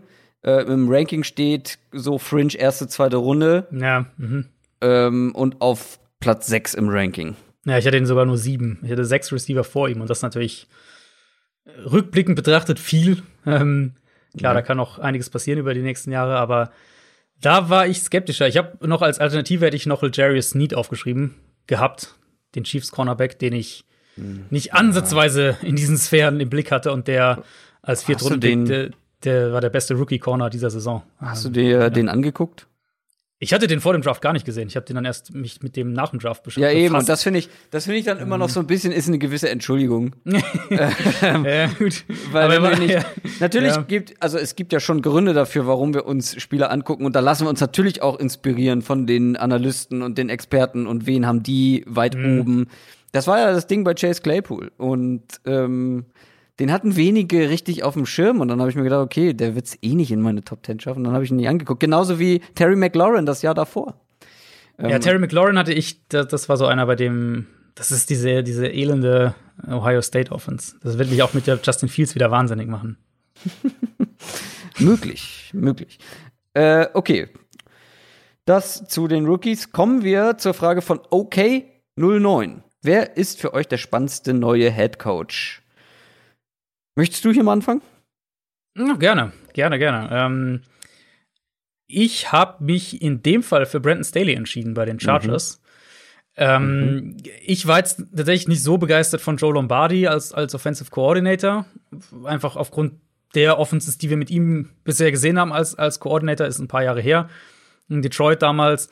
[0.45, 4.45] Äh, Im Ranking steht so Fringe erste, zweite Runde Ja, mhm.
[4.81, 7.35] ähm, und auf Platz 6 im Ranking.
[7.65, 8.79] Ja, ich hatte ihn sogar nur sieben.
[8.83, 10.67] Ich hatte sechs Receiver vor ihm und das ist natürlich
[11.65, 13.23] äh, rückblickend betrachtet viel.
[13.45, 13.93] Ähm,
[14.37, 14.59] klar, Ja.
[14.59, 16.71] da kann noch einiges passieren über die nächsten Jahre, aber
[17.41, 18.47] da war ich skeptischer.
[18.47, 21.35] Ich habe noch als Alternative hätte ich noch Jarius Sneed aufgeschrieben
[21.67, 22.15] gehabt,
[22.55, 23.85] den Chiefs Cornerback, den ich
[24.15, 24.45] Hm.
[24.51, 27.43] nicht ansatzweise in diesen Sphären im Blick hatte und der
[27.81, 28.89] als Viertrunden den- der,
[29.23, 31.01] der war der beste Rookie Corner dieser Saison.
[31.17, 32.67] Hast du dir den angeguckt?
[33.43, 34.67] Ich hatte den vor dem Draft gar nicht gesehen.
[34.67, 36.73] Ich habe den dann erst mich mit dem nach dem Draft beschäftigt.
[36.73, 36.95] Ja, eben.
[36.95, 39.19] Und das finde ich, das finde ich dann immer noch so ein bisschen, ist eine
[39.19, 40.15] gewisse Entschuldigung.
[40.69, 42.05] ja, gut.
[42.31, 43.03] Weil Aber nicht, ja.
[43.39, 43.81] natürlich Ja.
[43.81, 47.19] gibt, also es gibt ja schon Gründe dafür, warum wir uns Spieler angucken und da
[47.19, 51.43] lassen wir uns natürlich auch inspirieren von den Analysten und den Experten und wen haben
[51.43, 52.39] die weit Mhm.
[52.39, 52.67] oben.
[53.11, 56.05] Das war ja das Ding bei Chase Claypool und ähm,
[56.59, 59.55] den hatten wenige richtig auf dem Schirm und dann habe ich mir gedacht, okay, der
[59.55, 61.03] wird's eh nicht in meine Top Ten schaffen.
[61.03, 61.79] Dann habe ich ihn nie angeguckt.
[61.79, 63.95] Genauso wie Terry McLaurin das Jahr davor.
[64.79, 68.43] Ja, Terry McLaurin hatte ich, das, das war so einer, bei dem, das ist diese,
[68.43, 69.35] diese elende
[69.67, 70.75] Ohio State Offense.
[70.81, 72.97] Das wird mich auch mit der Justin Fields wieder wahnsinnig machen.
[74.79, 75.99] Möglich, möglich.
[76.53, 77.29] Äh, okay.
[78.45, 79.71] Das zu den Rookies.
[79.71, 82.61] Kommen wir zur Frage von OK09.
[82.81, 85.62] Wer ist für euch der spannendste neue Head Coach?
[86.95, 87.81] Möchtest du hier mal anfangen?
[88.77, 90.09] Ja, gerne, gerne, gerne.
[90.11, 90.61] Ähm,
[91.87, 95.61] ich habe mich in dem Fall für Brandon Staley entschieden bei den Chargers.
[96.35, 101.65] Ähm, Ich war jetzt tatsächlich nicht so begeistert von Joe Lombardi als, als Offensive Coordinator.
[102.23, 102.93] Einfach aufgrund
[103.35, 106.83] der Offenses, die wir mit ihm bisher gesehen haben als, als Coordinator, ist ein paar
[106.83, 107.29] Jahre her.
[107.89, 108.89] In Detroit damals.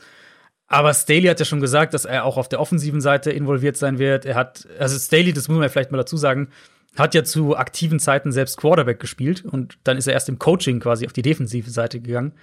[0.67, 3.99] Aber Staley hat ja schon gesagt, dass er auch auf der offensiven Seite involviert sein
[3.99, 4.25] wird.
[4.25, 6.49] Er hat, also Staley, das muss man ja vielleicht mal dazu sagen,
[6.97, 10.79] hat ja zu aktiven Zeiten selbst Quarterback gespielt und dann ist er erst im Coaching
[10.79, 12.33] quasi auf die defensive Seite gegangen.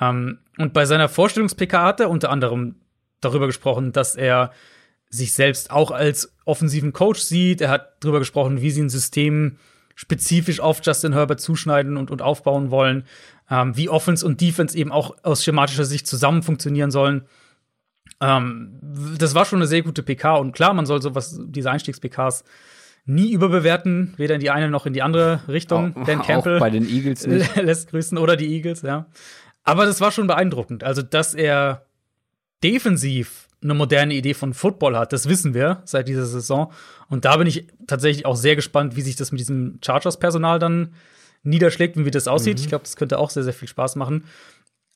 [0.00, 2.76] Ähm, und bei seiner Vorstellungs-PK hat er unter anderem
[3.20, 4.52] darüber gesprochen, dass er
[5.10, 7.60] sich selbst auch als offensiven Coach sieht.
[7.60, 9.56] Er hat darüber gesprochen, wie sie ein System
[9.94, 13.04] spezifisch auf Justin Herbert zuschneiden und, und aufbauen wollen,
[13.50, 17.24] ähm, wie Offense und Defense eben auch aus schematischer Sicht zusammen funktionieren sollen.
[18.20, 18.78] Ähm,
[19.18, 22.44] das war schon eine sehr gute PK und klar, man soll sowas, diese Einstiegs-PKs
[23.08, 25.96] nie überbewerten, weder in die eine noch in die andere Richtung.
[25.96, 27.56] Auch, Dan Campbell auch bei den Eagles nicht.
[27.62, 29.06] lässt grüßen oder die Eagles, ja.
[29.64, 30.84] Aber das war schon beeindruckend.
[30.84, 31.86] Also, dass er
[32.62, 36.72] defensiv eine moderne Idee von Football hat, das wissen wir seit dieser Saison.
[37.08, 40.94] Und da bin ich tatsächlich auch sehr gespannt, wie sich das mit diesem Chargers-Personal dann
[41.42, 42.58] niederschlägt und wie das aussieht.
[42.58, 42.62] Mhm.
[42.62, 44.24] Ich glaube, das könnte auch sehr, sehr viel Spaß machen.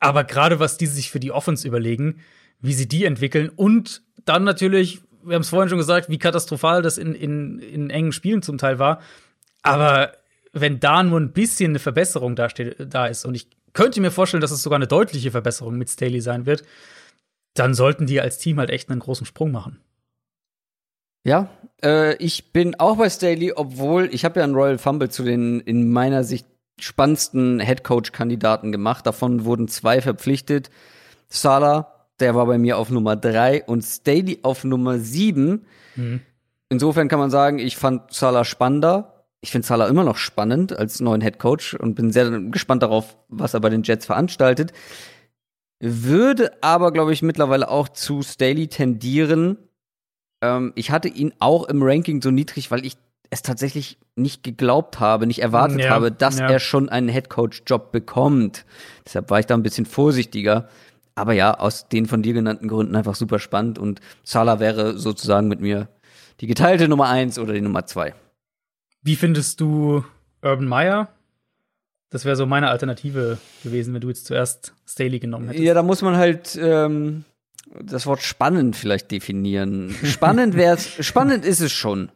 [0.00, 2.20] Aber gerade was die sich für die Offense überlegen,
[2.60, 6.82] wie sie die entwickeln und dann natürlich, wir haben es vorhin schon gesagt, wie katastrophal
[6.82, 9.00] das in, in, in engen Spielen zum Teil war.
[9.62, 10.12] Aber
[10.52, 14.10] wenn da nur ein bisschen eine Verbesserung da, steht, da ist, und ich könnte mir
[14.10, 16.64] vorstellen, dass es sogar eine deutliche Verbesserung mit Staley sein wird,
[17.54, 19.80] dann sollten die als Team halt echt einen großen Sprung machen.
[21.24, 21.48] Ja,
[21.82, 25.60] äh, ich bin auch bei Staley, obwohl ich habe ja einen Royal Fumble zu den
[25.60, 26.46] in meiner Sicht
[26.80, 29.06] spannendsten Headcoach-Kandidaten gemacht.
[29.06, 30.70] Davon wurden zwei verpflichtet.
[31.28, 31.91] Salah,
[32.22, 35.66] der war bei mir auf Nummer drei und Staley auf Nummer sieben.
[35.96, 36.20] Mhm.
[36.70, 39.26] Insofern kann man sagen, ich fand Salah spannender.
[39.40, 43.54] Ich finde Salah immer noch spannend als neuen Headcoach und bin sehr gespannt darauf, was
[43.54, 44.72] er bei den Jets veranstaltet.
[45.80, 49.58] Würde aber, glaube ich, mittlerweile auch zu Staley tendieren,
[50.42, 52.96] ähm, ich hatte ihn auch im Ranking so niedrig, weil ich
[53.30, 56.50] es tatsächlich nicht geglaubt habe, nicht erwartet ja, habe, dass ja.
[56.50, 58.66] er schon einen Headcoach-Job bekommt.
[59.06, 60.68] Deshalb war ich da ein bisschen vorsichtiger.
[61.14, 65.48] Aber ja, aus den von dir genannten Gründen einfach super spannend und Salah wäre sozusagen
[65.48, 65.88] mit mir
[66.40, 68.14] die geteilte Nummer eins oder die Nummer zwei.
[69.02, 70.04] Wie findest du
[70.42, 71.08] Urban Meyer?
[72.10, 75.64] Das wäre so meine Alternative gewesen, wenn du jetzt zuerst Staley genommen hättest.
[75.64, 77.24] Ja, da muss man halt ähm,
[77.80, 79.94] das Wort spannend vielleicht definieren.
[80.04, 82.10] Spannend wär's, spannend ist es schon.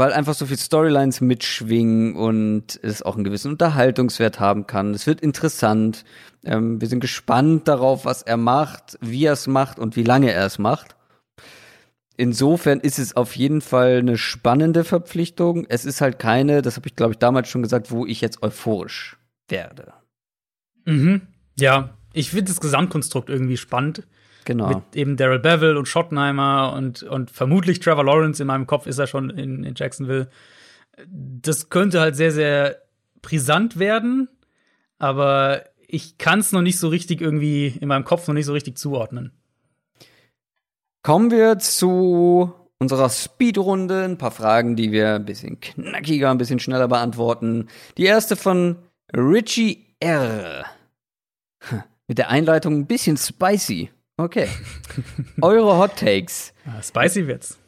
[0.00, 4.94] Weil einfach so viel Storylines mitschwingen und es auch einen gewissen Unterhaltungswert haben kann.
[4.94, 6.06] Es wird interessant.
[6.42, 10.32] Ähm, wir sind gespannt darauf, was er macht, wie er es macht und wie lange
[10.32, 10.96] er es macht.
[12.16, 15.66] Insofern ist es auf jeden Fall eine spannende Verpflichtung.
[15.68, 18.42] Es ist halt keine, das habe ich glaube ich damals schon gesagt, wo ich jetzt
[18.42, 19.18] euphorisch
[19.50, 19.92] werde.
[20.86, 21.20] Mhm.
[21.58, 24.04] Ja, ich finde das Gesamtkonstrukt irgendwie spannend.
[24.44, 24.68] Genau.
[24.68, 28.98] Mit eben Daryl Bevel und Schottenheimer und, und vermutlich Trevor Lawrence in meinem Kopf ist
[28.98, 30.28] er schon in, in Jacksonville.
[31.06, 32.76] Das könnte halt sehr, sehr
[33.22, 34.28] brisant werden,
[34.98, 38.52] aber ich kann es noch nicht so richtig irgendwie in meinem Kopf noch nicht so
[38.52, 39.32] richtig zuordnen.
[41.02, 44.04] Kommen wir zu unserer Speedrunde.
[44.04, 47.68] Ein paar Fragen, die wir ein bisschen knackiger, ein bisschen schneller beantworten.
[47.96, 48.76] Die erste von
[49.14, 50.64] Richie R.
[52.08, 53.90] Mit der Einleitung ein bisschen spicy.
[54.20, 54.48] Okay.
[55.40, 56.52] Eure Hot Takes.
[56.66, 57.58] Ja, spicy wird's.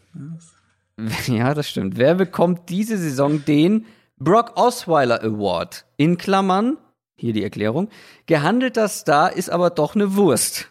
[1.26, 1.96] Ja, das stimmt.
[1.96, 3.86] Wer bekommt diese Saison den
[4.18, 5.86] Brock Osweiler Award?
[5.96, 6.76] In Klammern,
[7.16, 7.88] hier die Erklärung,
[8.26, 10.68] gehandelter Star ist aber doch eine Wurst.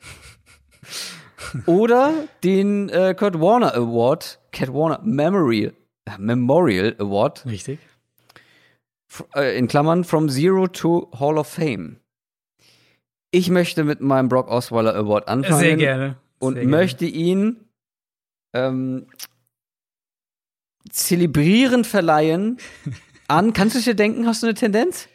[1.66, 2.14] Oder
[2.44, 5.74] den äh, Kurt Warner Award, Kurt Warner Memorial,
[6.06, 7.44] äh, Memorial Award.
[7.48, 7.80] Richtig.
[9.36, 11.98] Äh, in Klammern, from Zero to Hall of Fame.
[13.32, 15.60] Ich möchte mit meinem Brock Osweiler Award anfangen.
[15.60, 16.06] Sehr gerne.
[16.06, 16.70] Sehr und gerne.
[16.70, 17.58] möchte ihn
[18.54, 19.08] ähm,
[20.90, 22.58] zelebrierend verleihen
[23.28, 23.54] an.
[23.54, 25.08] Kannst du dir denken, hast du eine Tendenz?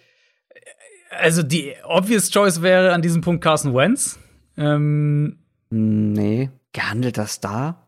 [1.10, 4.18] Also die obvious choice wäre an diesem Punkt Carson Wentz.
[4.56, 5.38] Ähm,
[5.70, 7.86] nee, gehandelter Star.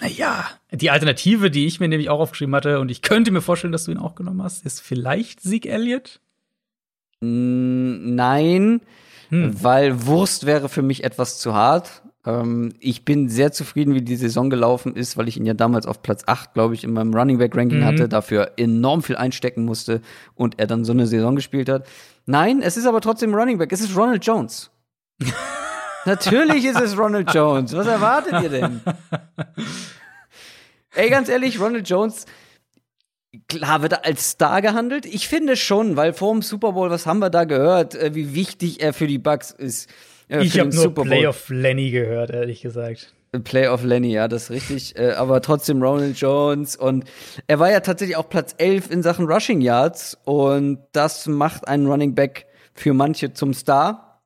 [0.00, 3.72] Naja, die Alternative, die ich mir nämlich auch aufgeschrieben hatte, und ich könnte mir vorstellen,
[3.72, 6.20] dass du ihn auch genommen hast, ist vielleicht Sieg Elliott?
[7.20, 8.80] Nein,
[9.30, 9.62] hm.
[9.62, 12.02] weil Wurst wäre für mich etwas zu hart.
[12.26, 15.86] Ähm, ich bin sehr zufrieden, wie die Saison gelaufen ist, weil ich ihn ja damals
[15.86, 17.84] auf Platz 8, glaube ich, in meinem Running Back Ranking mhm.
[17.84, 20.02] hatte, dafür enorm viel einstecken musste
[20.34, 21.86] und er dann so eine Saison gespielt hat.
[22.26, 23.72] Nein, es ist aber trotzdem Running Back.
[23.72, 24.70] Es ist Ronald Jones.
[26.04, 27.74] Natürlich ist es Ronald Jones.
[27.74, 28.80] Was erwartet ihr denn?
[30.94, 32.26] Ey, ganz ehrlich, Ronald Jones
[33.46, 35.06] Klar wird er als Star gehandelt.
[35.06, 38.34] Ich finde schon, weil vor dem Super Bowl, was haben wir da gehört, äh, wie
[38.34, 39.88] wichtig er für die Bucks ist.
[40.28, 43.14] Äh, ich habe nur Playoff Lenny gehört, ehrlich gesagt.
[43.44, 44.98] Playoff Lenny, ja, das ist richtig.
[44.98, 46.74] Äh, aber trotzdem Ronald Jones.
[46.74, 47.04] Und
[47.46, 50.18] er war ja tatsächlich auch Platz 11 in Sachen Rushing Yards.
[50.24, 54.20] Und das macht einen Running Back für manche zum Star.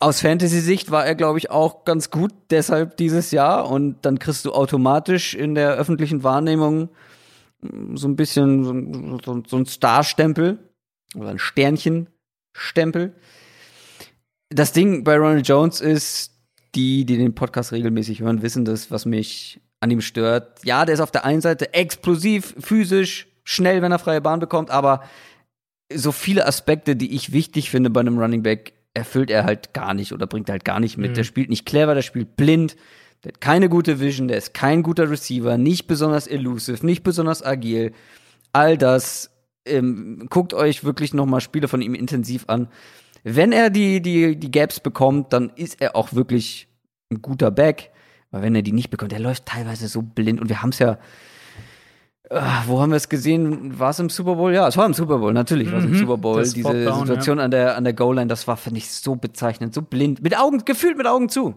[0.00, 3.70] Aus Fantasy-Sicht war er, glaube ich, auch ganz gut deshalb dieses Jahr.
[3.70, 6.88] Und dann kriegst du automatisch in der öffentlichen Wahrnehmung
[7.94, 10.58] so ein bisschen so, so, so ein Star-Stempel
[11.14, 13.14] oder ein Sternchen-Stempel.
[14.50, 16.32] Das Ding bei Ronald Jones ist,
[16.74, 20.64] die, die den Podcast regelmäßig hören, wissen das, was mich an ihm stört.
[20.64, 24.70] Ja, der ist auf der einen Seite explosiv, physisch, schnell, wenn er freie Bahn bekommt,
[24.70, 25.02] aber
[25.92, 29.92] so viele Aspekte, die ich wichtig finde bei einem Running Back, erfüllt er halt gar
[29.92, 31.10] nicht oder bringt halt gar nicht mit.
[31.10, 31.14] Mhm.
[31.14, 32.76] Der spielt nicht clever, der spielt blind,
[33.24, 37.42] der hat keine gute Vision, der ist kein guter Receiver, nicht besonders elusive, nicht besonders
[37.42, 37.92] agil.
[38.52, 39.30] All das
[39.66, 42.68] ähm, guckt euch wirklich noch mal Spiele von ihm intensiv an.
[43.22, 46.68] Wenn er die die die Gaps bekommt, dann ist er auch wirklich
[47.10, 47.90] ein guter Back.
[48.30, 50.78] Aber wenn er die nicht bekommt, der läuft teilweise so blind und wir haben es
[50.78, 50.98] ja
[52.30, 53.78] Ah, wo haben wir es gesehen?
[53.78, 54.52] War es im Super Bowl?
[54.52, 55.98] Ja, es war im Super Bowl, natürlich war es im mhm.
[55.98, 56.42] Super Bowl.
[56.42, 57.44] Diese Situation ja.
[57.44, 60.64] an der, an der Goal-Line, das war, finde ich, so bezeichnend, so blind, mit Augen,
[60.64, 61.54] gefühlt mit Augen zu.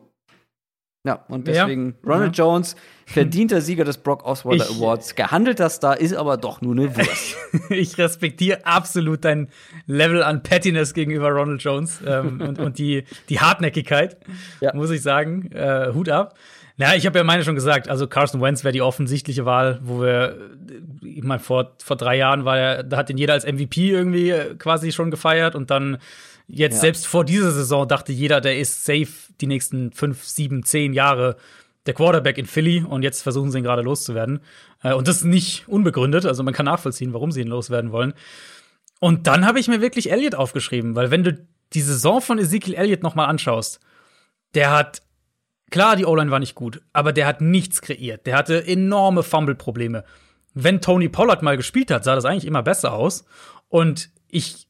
[1.07, 2.13] Ja, und deswegen ja.
[2.13, 2.43] Ronald ja.
[2.43, 2.75] Jones,
[3.05, 7.37] verdienter Sieger des Brock Osweiler ich, Awards, gehandelter Star, ist aber doch nur eine Wurst.
[7.69, 9.47] ich respektiere absolut dein
[9.85, 14.17] Level an Pettiness gegenüber Ronald Jones ähm, und, und die, die Hartnäckigkeit,
[14.59, 14.75] ja.
[14.75, 15.49] muss ich sagen.
[15.53, 16.35] Äh, Hut ab.
[16.75, 20.01] Na, ich habe ja meine schon gesagt, also Carson Wentz wäre die offensichtliche Wahl, wo
[20.01, 20.35] wir,
[21.01, 24.33] ich meine, vor, vor drei Jahren war er, da hat ihn jeder als MVP irgendwie
[24.59, 25.99] quasi schon gefeiert und dann
[26.47, 26.81] jetzt ja.
[26.81, 29.07] selbst vor dieser Saison dachte jeder, der ist safe
[29.39, 31.37] die nächsten fünf, sieben, zehn Jahre
[31.85, 34.41] der Quarterback in Philly und jetzt versuchen sie ihn gerade loszuwerden.
[34.83, 38.13] Äh, und das ist nicht unbegründet, also man kann nachvollziehen, warum sie ihn loswerden wollen.
[38.99, 42.73] Und dann habe ich mir wirklich Elliott aufgeschrieben, weil wenn du die Saison von Ezekiel
[42.73, 43.79] Elliott noch mal anschaust,
[44.53, 45.01] der hat
[45.69, 48.25] Klar, die O-Line war nicht gut, aber der hat nichts kreiert.
[48.25, 50.05] Der hatte enorme Fumble-Probleme.
[50.53, 53.25] Wenn Tony Pollard mal gespielt hat, sah das eigentlich immer besser aus.
[53.67, 54.67] Und ich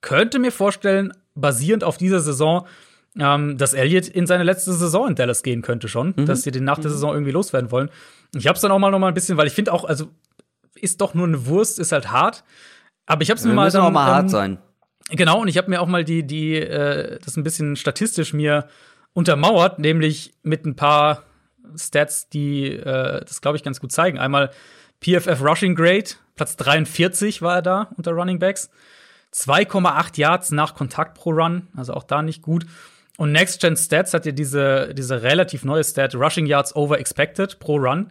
[0.00, 2.66] könnte mir vorstellen, basierend auf dieser Saison,
[3.18, 6.26] ähm, dass Elliott in seine letzte Saison in Dallas gehen könnte schon, mhm.
[6.26, 6.94] dass sie den nach der mhm.
[6.94, 7.90] Saison irgendwie loswerden wollen.
[8.34, 10.10] Ich hab's dann auch mal noch mal ein bisschen, weil ich finde auch, also
[10.74, 12.44] ist doch nur eine Wurst, ist halt hart.
[13.06, 14.58] Aber ich hab's mir mal dann, auch mal hart ähm, sein.
[15.10, 18.68] Genau, und ich habe mir auch mal die die äh, das ein bisschen statistisch mir
[19.12, 21.24] untermauert, nämlich mit ein paar
[21.76, 24.18] Stats, die äh, das, glaube ich, ganz gut zeigen.
[24.18, 24.50] Einmal
[25.00, 28.70] PFF Rushing Grade, Platz 43 war er da unter Running Backs.
[29.34, 32.66] 2,8 Yards nach Kontakt pro Run, also auch da nicht gut.
[33.16, 37.58] Und Next Gen Stats hat ja diese, diese relativ neue Stat, Rushing Yards over expected
[37.58, 38.10] pro Run.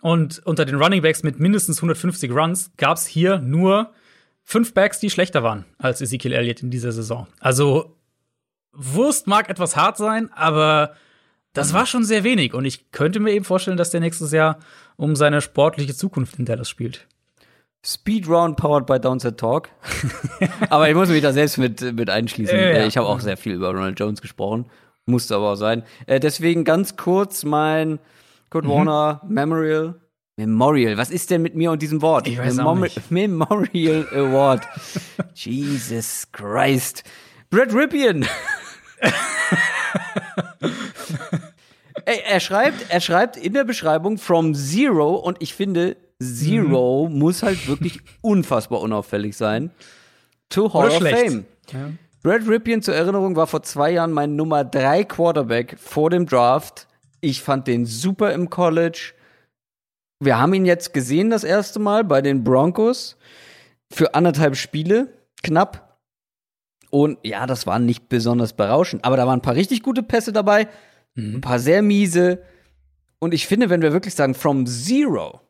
[0.00, 3.92] Und unter den Running Backs mit mindestens 150 Runs gab es hier nur
[4.42, 7.26] fünf Backs, die schlechter waren als Ezekiel Elliott in dieser Saison.
[7.38, 7.96] Also
[8.72, 10.94] Wurst mag etwas hart sein, aber
[11.52, 12.54] das war schon sehr wenig.
[12.54, 14.58] Und ich könnte mir eben vorstellen, dass der nächstes Jahr
[14.96, 17.06] um seine sportliche Zukunft in Dallas spielt.
[17.84, 19.70] Speedround powered by Downset Talk.
[20.70, 22.56] aber ich muss mich da selbst mit, mit einschließen.
[22.56, 22.86] Ja, ja.
[22.86, 24.66] Ich habe auch sehr viel über Ronald Jones gesprochen.
[25.06, 25.82] Musste aber auch sein.
[26.06, 27.98] Äh, deswegen ganz kurz mein
[28.50, 28.70] Kurt mhm.
[28.70, 29.94] Warner Memorial.
[30.36, 32.26] Memorial, was ist denn mit mir und diesem Wort?
[32.26, 34.66] Ich weiß Memor Memorial Award.
[35.34, 37.04] Jesus Christ.
[37.50, 38.26] Brad Ripien.
[42.04, 47.18] Ey, er schreibt, er schreibt in der Beschreibung from Zero und ich finde, Zero mhm.
[47.18, 49.70] muss halt wirklich unfassbar unauffällig sein.
[50.50, 51.46] To Hall of Fame.
[51.72, 51.90] Ja.
[52.22, 56.86] Brad Ripien zur Erinnerung war vor zwei Jahren mein Nummer drei Quarterback vor dem Draft.
[57.20, 59.12] Ich fand den super im College.
[60.22, 63.16] Wir haben ihn jetzt gesehen das erste Mal bei den Broncos
[63.90, 65.98] für anderthalb Spiele, knapp.
[66.90, 70.32] Und ja, das war nicht besonders berauschend, aber da waren ein paar richtig gute Pässe
[70.32, 70.68] dabei,
[71.14, 71.36] mhm.
[71.36, 72.42] ein paar sehr miese.
[73.18, 75.40] Und ich finde, wenn wir wirklich sagen, from zero,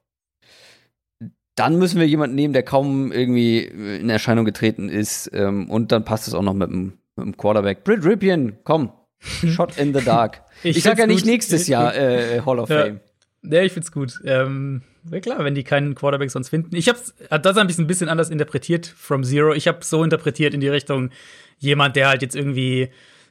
[1.60, 5.30] dann müssen wir jemanden nehmen, der kaum irgendwie in Erscheinung getreten ist.
[5.34, 7.84] Ähm, und dann passt es auch noch mit dem, mit dem Quarterback.
[7.84, 8.92] Brit Ripien, komm.
[9.20, 10.42] Shot in the dark.
[10.62, 11.30] ich, ich sag ja nicht gut.
[11.30, 12.84] nächstes Jahr äh, Hall of ja.
[12.84, 13.00] Fame.
[13.42, 14.14] Ja, ich find's gut.
[14.24, 14.80] Ähm,
[15.10, 16.74] ja klar, wenn die keinen Quarterback sonst finden.
[16.74, 19.52] Ich hab's, das ein bisschen, ein bisschen anders interpretiert from Zero.
[19.52, 21.10] Ich hab's so interpretiert in die Richtung,
[21.58, 22.88] jemand, der halt jetzt irgendwie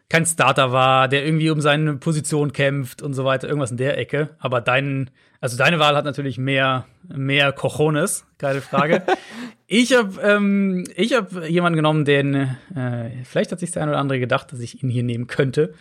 [0.09, 3.97] kein Starter war, der irgendwie um seine Position kämpft und so weiter, irgendwas in der
[3.97, 4.29] Ecke.
[4.39, 9.03] Aber dein, also deine Wahl hat natürlich mehr, mehr Cojones, keine Frage.
[9.67, 13.99] ich habe ähm, ich hab jemanden genommen, den, äh, vielleicht hat sich der eine oder
[13.99, 15.75] andere gedacht, dass ich ihn hier nehmen könnte.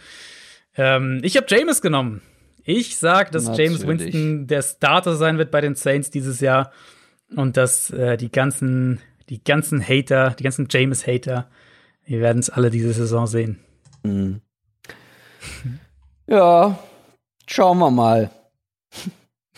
[0.76, 2.20] Ähm, ich habe James genommen.
[2.64, 3.80] Ich sag, dass Natürlich.
[3.80, 6.70] James Winston der Starter sein wird bei den Saints dieses Jahr
[7.34, 9.00] und dass äh, die ganzen,
[9.30, 11.48] die ganzen Hater, die ganzen James-Hater,
[12.04, 13.58] wir werden es alle diese Saison sehen.
[14.08, 14.40] Mhm.
[16.30, 16.78] Ja,
[17.46, 18.30] schauen wir mal.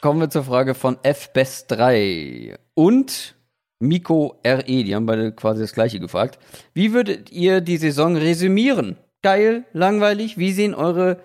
[0.00, 3.34] Kommen wir zur Frage von FBest3 und
[3.80, 6.38] Miko RE, die haben beide quasi das gleiche gefragt.
[6.72, 8.96] Wie würdet ihr die Saison resümieren?
[9.24, 10.38] geil, langweilig?
[10.38, 11.18] Wie sehen eure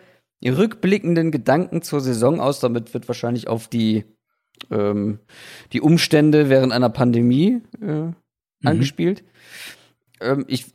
[0.43, 2.59] rückblickenden Gedanken zur Saison aus?
[2.61, 4.05] Damit wird wahrscheinlich auf die,
[4.71, 5.19] ähm,
[5.73, 8.15] die Umstände während einer Pandemie äh, mhm.
[8.63, 9.23] angespielt.
[10.21, 10.67] Ähm, ich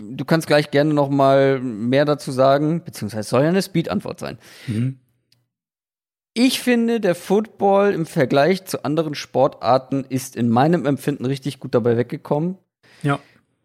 [0.00, 4.38] du kannst gleich gerne noch mal mehr dazu sagen, beziehungsweise soll ja eine Speed-Antwort sein.
[4.66, 4.98] Mhm.
[6.34, 11.74] Ich finde, der Football im Vergleich zu anderen Sportarten ist in meinem Empfinden richtig gut
[11.74, 12.58] dabei weggekommen.
[13.02, 13.18] Ja.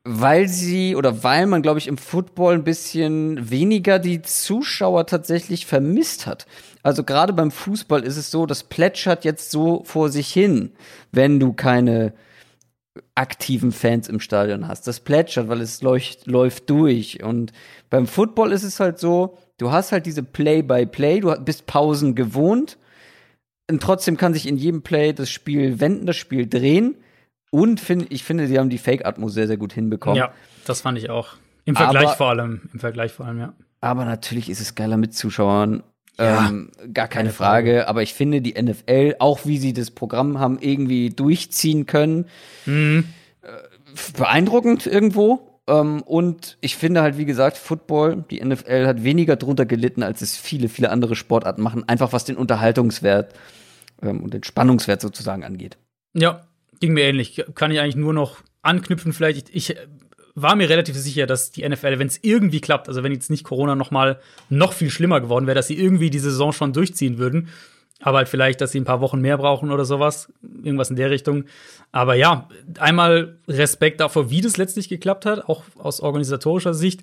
[0.06, 5.66] Weil sie oder weil man, glaube ich, im Football ein bisschen weniger die Zuschauer tatsächlich
[5.66, 6.46] vermisst hat.
[6.82, 10.72] Also gerade beim Fußball ist es so, das plätschert jetzt so vor sich hin,
[11.12, 12.14] wenn du keine
[13.16, 14.88] aktiven Fans im Stadion hast.
[14.88, 17.24] Das plätschert, weil es läuft, läuft durch.
[17.24, 17.52] Und
[17.90, 22.16] beim Football ist es halt so, du hast halt diese Play-by-Play, -Play, du bist Pausen
[22.16, 22.78] gewohnt.
[23.70, 26.96] Und trotzdem kann sich in jedem Play das Spiel wenden, das Spiel drehen.
[27.52, 30.18] Und find, ich finde, sie haben die Fake-Atmo sehr, sehr gut hinbekommen.
[30.18, 30.34] Ja,
[30.66, 31.36] das fand ich auch.
[31.66, 32.70] Im Vergleich Aber- vor allem.
[32.74, 33.54] Im Vergleich vor allem, ja.
[33.80, 35.84] Aber natürlich ist es geiler mit Zuschauern.
[36.20, 37.72] Ja, ähm, gar keine keine Frage.
[37.72, 37.88] Frage.
[37.88, 42.26] Aber ich finde, die NFL, auch wie sie das Programm haben, irgendwie durchziehen können,
[42.66, 43.06] Mhm.
[44.18, 45.60] beeindruckend irgendwo.
[45.68, 50.22] Ähm, und ich finde halt, wie gesagt, Football, die NFL hat weniger drunter gelitten, als
[50.22, 51.88] es viele, viele andere Sportarten machen.
[51.88, 53.34] Einfach was den Unterhaltungswert
[54.02, 55.78] ähm, und den Spannungswert sozusagen angeht.
[56.14, 56.42] Ja,
[56.80, 57.44] ging mir ähnlich.
[57.56, 59.14] Kann ich eigentlich nur noch anknüpfen.
[59.14, 59.78] Vielleicht, ich, ich
[60.36, 63.44] war mir relativ sicher, dass die NFL, wenn es irgendwie klappt, also wenn jetzt nicht
[63.44, 64.20] Corona noch mal
[64.50, 67.50] noch viel schlimmer geworden wäre, dass sie irgendwie die Saison schon durchziehen würden.
[68.02, 70.28] Aber halt vielleicht, dass sie ein paar Wochen mehr brauchen oder sowas.
[70.42, 71.46] Irgendwas in der Richtung.
[71.94, 72.50] Aber ja,
[72.80, 77.02] einmal Respekt davor, wie das letztlich geklappt hat, auch aus organisatorischer Sicht.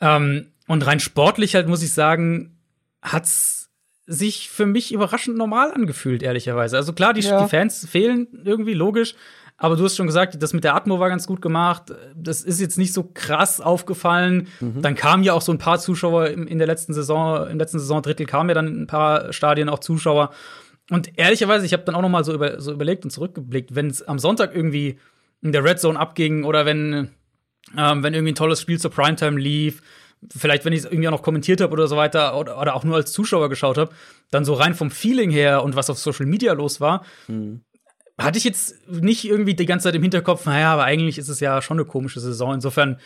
[0.00, 2.58] Ähm, und rein sportlich halt, muss ich sagen,
[3.00, 3.70] hat's
[4.06, 6.76] sich für mich überraschend normal angefühlt, ehrlicherweise.
[6.76, 7.42] Also klar, die, Ja.
[7.42, 9.14] die Fans fehlen irgendwie, logisch.
[9.60, 11.92] Aber du hast schon gesagt, das mit der Atmo war ganz gut gemacht.
[12.14, 14.46] Das ist jetzt nicht so krass aufgefallen.
[14.82, 18.24] Dann kamen ja auch so ein paar Zuschauer in der letzten Saison, im letzten Saisondrittel
[18.24, 20.30] kamen ja dann in ein paar Stadien auch Zuschauer.
[20.90, 23.88] Und ehrlicherweise, ich habe dann auch noch mal so, über, so überlegt und zurückgeblickt, wenn
[23.88, 24.98] es am Sonntag irgendwie
[25.42, 27.10] in der Red Zone abging oder wenn,
[27.76, 29.82] ähm, wenn irgendwie ein tolles Spiel zur Primetime lief,
[30.34, 32.84] vielleicht wenn ich es irgendwie auch noch kommentiert habe oder so weiter oder, oder auch
[32.84, 33.92] nur als Zuschauer geschaut habe,
[34.30, 37.04] dann so rein vom Feeling her und was auf Social Media los war,
[38.18, 41.40] hatte ich jetzt nicht irgendwie die ganze Zeit im Hinterkopf, naja, aber eigentlich ist es
[41.40, 42.54] ja schon eine komische Saison.
[42.54, 42.98] Insofern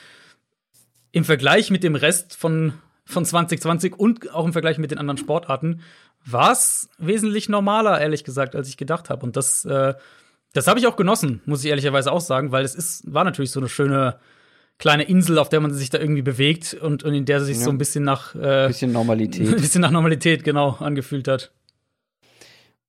[1.13, 2.73] im Vergleich mit dem Rest von,
[3.05, 5.81] von 2020 und auch im Vergleich mit den anderen Sportarten
[6.25, 9.25] war es wesentlich normaler, ehrlich gesagt, als ich gedacht habe.
[9.27, 9.95] Und das, äh,
[10.55, 13.51] das habe ich auch genossen, muss ich ehrlicherweise auch sagen, weil es ist, war natürlich
[13.51, 14.19] so eine schöne
[14.79, 17.65] kleine Insel, auf der man sich da irgendwie bewegt und, und in der sich Ja.
[17.65, 19.51] so ein bisschen nach, äh, Bisschen ein Normalität.
[19.61, 21.53] bisschen nach Normalität genau angefühlt hat.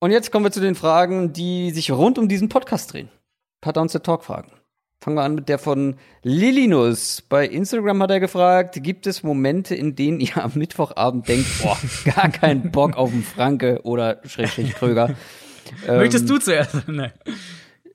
[0.04, 3.08] Und jetzt kommen wir zu den Fragen, die sich rund um diesen Podcast drehen.
[3.08, 4.52] Ein paar Downs the Talk Fragen.
[5.00, 7.22] Fangen wir an mit der von Lilinus.
[7.22, 11.78] Bei Instagram hat er gefragt, gibt es Momente, in denen ihr am Mittwochabend denkt, boah,
[12.04, 15.16] gar keinen Bock auf einen Franke oder Schrägstrich Kröger.
[15.88, 16.76] Möchtest Ähm, du zuerst?
[16.90, 17.14] Nein.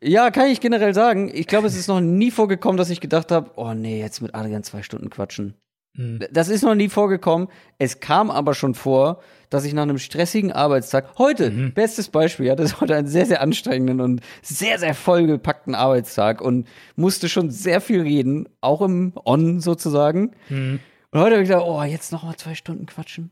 [0.01, 1.30] Ja, kann ich generell sagen.
[1.30, 4.35] Ich glaube, es ist noch nie vorgekommen, dass ich gedacht habe, oh nee, jetzt mit
[4.35, 5.56] Adrian zwei Stunden quatschen.
[5.99, 6.20] Hm.
[6.33, 7.49] Das ist noch nie vorgekommen.
[7.79, 9.20] Es kam aber schon vor,
[9.51, 11.73] dass ich nach einem stressigen Arbeitstag, heute, Mhm.
[11.75, 16.41] bestes Beispiel, ja, das ist heute einen sehr, sehr anstrengenden und sehr, sehr vollgepackten Arbeitstag
[16.41, 20.33] und musste schon sehr viel reden, auch im On sozusagen.
[20.49, 20.81] Mhm.
[21.11, 23.31] Und heute habe ich gedacht, oh, jetzt noch mal zwei Stunden quatschen.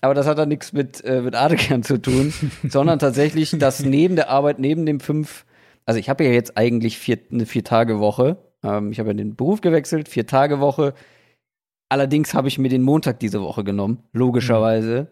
[0.00, 2.32] Aber das hat dann nichts mit, äh, mit Adrian zu tun,
[2.68, 5.44] sondern tatsächlich, dass neben der Arbeit, neben dem fünf,
[5.84, 8.38] also ich habe ja jetzt eigentlich vier, eine Vier-Tage-Woche.
[8.64, 10.94] Ähm, ich habe ja den Beruf gewechselt, Vier-Tage-Woche.
[11.88, 15.08] Allerdings habe ich mir den Montag diese Woche genommen, logischerweise.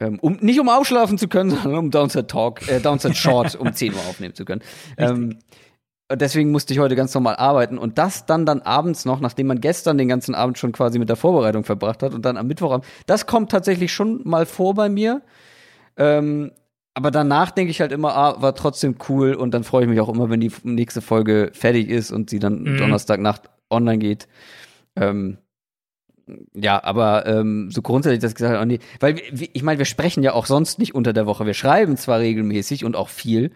[0.00, 3.72] Ähm, um, nicht um ausschlafen zu können, sondern um Downside Talk, äh, Downside Short um
[3.72, 4.62] 10 Uhr aufnehmen zu können.
[4.98, 5.38] Ähm,
[6.12, 9.60] deswegen musste ich heute ganz normal arbeiten und das dann dann abends noch, nachdem man
[9.60, 12.84] gestern den ganzen Abend schon quasi mit der Vorbereitung verbracht hat und dann am Mittwochabend.
[13.06, 15.22] Das kommt tatsächlich schon mal vor bei mir.
[15.96, 16.52] Ähm,
[16.94, 20.00] aber danach denke ich halt immer, ah, war trotzdem cool und dann freue ich mich
[20.00, 22.76] auch immer, wenn die nächste Folge fertig ist und sie dann Mhm.
[22.78, 24.28] Donnerstagnacht online geht.
[24.96, 25.38] Ähm,
[26.54, 30.32] ja, aber ähm, so grundsätzlich das gesagt, oh nee, weil ich meine, wir sprechen ja
[30.32, 31.46] auch sonst nicht unter der Woche.
[31.46, 33.50] Wir schreiben zwar regelmäßig und auch viel,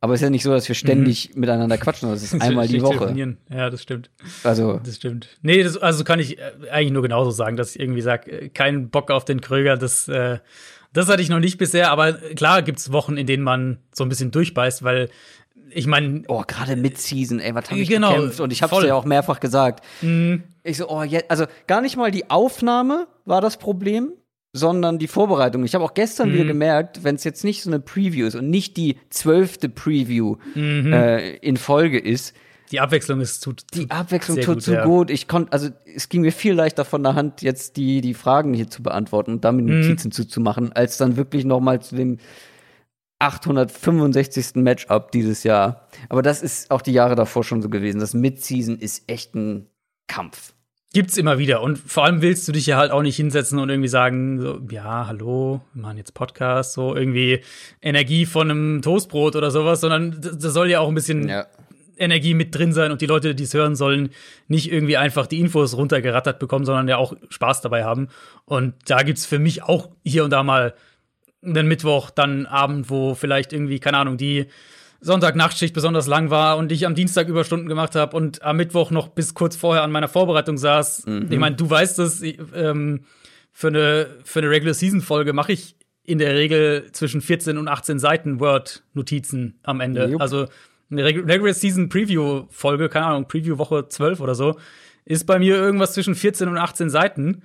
[0.00, 2.74] aber es ist ja nicht so, dass wir ständig miteinander quatschen, es ist einmal die
[2.74, 3.36] Nicht Woche.
[3.50, 4.10] Ja, das stimmt.
[4.44, 5.28] Also Das stimmt.
[5.42, 8.90] Nee, das, also kann ich äh, eigentlich nur genauso sagen, dass ich irgendwie sage, keinen
[8.90, 10.38] Bock auf den Kröger, das, äh,
[10.92, 14.08] das hatte ich noch nicht bisher, aber klar gibt's Wochen, in denen man so ein
[14.08, 15.08] bisschen durchbeißt, weil
[15.70, 18.40] ich meine, Oh, gerade Mid-Season, ey, was habe ich Genau, gekämpft?
[18.40, 18.88] Und ich habe es voll.
[18.88, 19.84] ja auch mehrfach gesagt.
[20.02, 20.42] Mhm.
[20.64, 24.12] Ich so, oh, jetzt, also gar nicht mal die Aufnahme war das Problem,
[24.52, 25.64] sondern die Vorbereitung.
[25.64, 26.34] Ich habe auch gestern Mhm.
[26.34, 30.36] wieder gemerkt, wenn es jetzt nicht so eine Preview ist und nicht die zwölfte Preview
[30.54, 30.92] Mhm.
[30.92, 32.34] äh, in Folge ist,
[32.70, 33.52] die Abwechslung ist zu.
[33.74, 34.84] die Abwechslung tut gut, so ja.
[34.86, 35.10] gut.
[35.10, 38.54] Ich konnte, also es ging mir viel leichter von der Hand, jetzt die, die Fragen
[38.54, 39.80] hier zu beantworten und damit Mhm.
[39.80, 42.16] Notizen zuzumachen, als dann wirklich noch mal zu dem
[43.22, 44.56] 865.
[44.56, 45.86] Matchup dieses Jahr.
[46.08, 48.00] Aber das ist auch die Jahre davor schon so gewesen.
[48.00, 49.68] Das Mid-Season ist echt ein
[50.08, 50.54] Kampf.
[50.92, 51.62] Gibt's immer wieder.
[51.62, 54.60] Und vor allem willst du dich ja halt auch nicht hinsetzen und irgendwie sagen, so,
[54.70, 57.40] ja, hallo, wir machen jetzt Podcast, so irgendwie
[57.80, 61.46] Energie von einem Toastbrot oder sowas, sondern da soll ja auch ein bisschen ja.
[61.96, 64.10] Energie mit drin sein und die Leute, die es hören sollen,
[64.48, 68.08] nicht irgendwie einfach die Infos runtergerattert bekommen, sondern ja auch Spaß dabei haben.
[68.44, 70.74] Und da gibt's für mich auch hier und da mal
[71.44, 74.46] einen Mittwoch, dann Abend, wo vielleicht irgendwie, keine Ahnung, die
[75.00, 79.08] Sonntag-Nachtschicht besonders lang war und ich am Dienstag Überstunden gemacht habe und am Mittwoch noch
[79.08, 81.06] bis kurz vorher an meiner Vorbereitung saß.
[81.06, 81.26] Mhm.
[81.28, 82.22] Ich meine, du weißt es,
[82.54, 83.00] ähm,
[83.52, 88.40] für eine, für eine Regular-Season-Folge mache ich in der Regel zwischen 14 und 18 Seiten
[88.40, 90.06] Word-Notizen am Ende.
[90.06, 90.20] Jupp.
[90.20, 90.46] Also
[90.92, 94.58] eine Regular Season Preview Folge, keine Ahnung, Preview Woche 12 oder so,
[95.04, 97.42] ist bei mir irgendwas zwischen 14 und 18 Seiten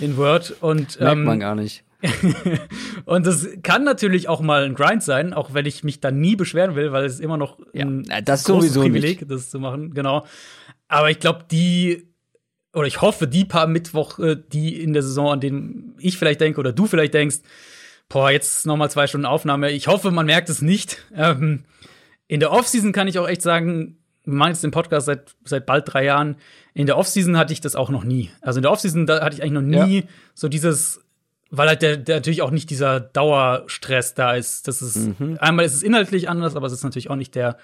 [0.00, 1.84] in Word und merkt ähm, man gar nicht.
[3.04, 6.36] und das kann natürlich auch mal ein Grind sein, auch wenn ich mich da nie
[6.36, 9.30] beschweren will, weil es immer noch ein ja, das großes Privileg, nicht.
[9.30, 9.94] das zu machen.
[9.94, 10.26] Genau.
[10.88, 12.08] Aber ich glaube, die
[12.74, 16.58] oder ich hoffe, die paar Mittwoche, die in der Saison, an denen ich vielleicht denke
[16.58, 17.38] oder du vielleicht denkst,
[18.08, 19.70] boah, jetzt noch mal zwei Stunden Aufnahme.
[19.70, 21.02] Ich hoffe, man merkt es nicht.
[21.16, 21.64] Ähm,
[22.26, 25.66] in der Offseason kann ich auch echt sagen, wir machen jetzt den Podcast seit, seit
[25.66, 26.36] bald drei Jahren.
[26.72, 28.30] In der Offseason hatte ich das auch noch nie.
[28.40, 30.06] Also in der Offseason, da hatte ich eigentlich noch nie ja.
[30.32, 31.03] so dieses
[31.56, 34.68] weil halt der, der natürlich auch nicht dieser Dauerstress da ist.
[34.68, 35.38] Das ist mhm.
[35.40, 37.56] einmal ist es inhaltlich anders, aber es ist natürlich auch nicht der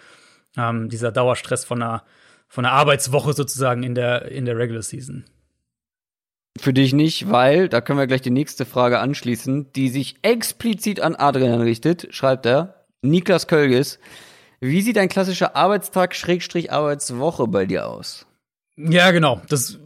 [0.57, 2.05] ähm, dieser Dauerstress von einer
[2.49, 5.25] von einer Arbeitswoche sozusagen in der in der Regular Season.
[6.59, 11.01] Für dich nicht, weil da können wir gleich die nächste Frage anschließen, die sich explizit
[11.01, 12.85] an Adrian richtet, schreibt er.
[13.03, 13.99] Niklas Kölges,
[14.61, 18.27] wie sieht ein klassischer Arbeitstag Schrägstrich Arbeitswoche bei dir aus?
[18.77, 19.41] Ja, genau.
[19.49, 19.79] Das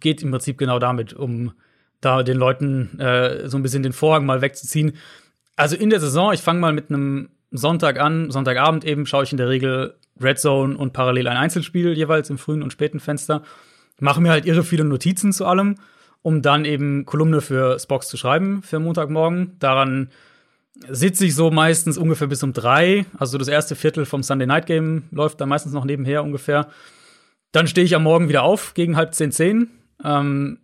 [0.00, 1.52] geht im Prinzip genau damit um
[2.00, 4.94] da den Leuten äh, so ein bisschen den Vorhang mal wegzuziehen.
[5.56, 9.32] Also in der Saison, ich fange mal mit einem Sonntag an, Sonntagabend eben, schaue ich
[9.32, 13.42] in der Regel Red Zone und parallel ein Einzelspiel jeweils im frühen und späten Fenster.
[14.00, 15.76] Mache mir halt irre viele Notizen zu allem,
[16.22, 19.56] um dann eben Kolumne für Spox zu schreiben für Montagmorgen.
[19.58, 20.10] Daran
[20.88, 23.06] sitze ich so meistens ungefähr bis um drei.
[23.18, 26.68] Also das erste Viertel vom Sunday Night Game läuft da meistens noch nebenher ungefähr.
[27.52, 29.70] Dann stehe ich am Morgen wieder auf gegen halb zehn, zehn.
[30.04, 30.58] Ähm,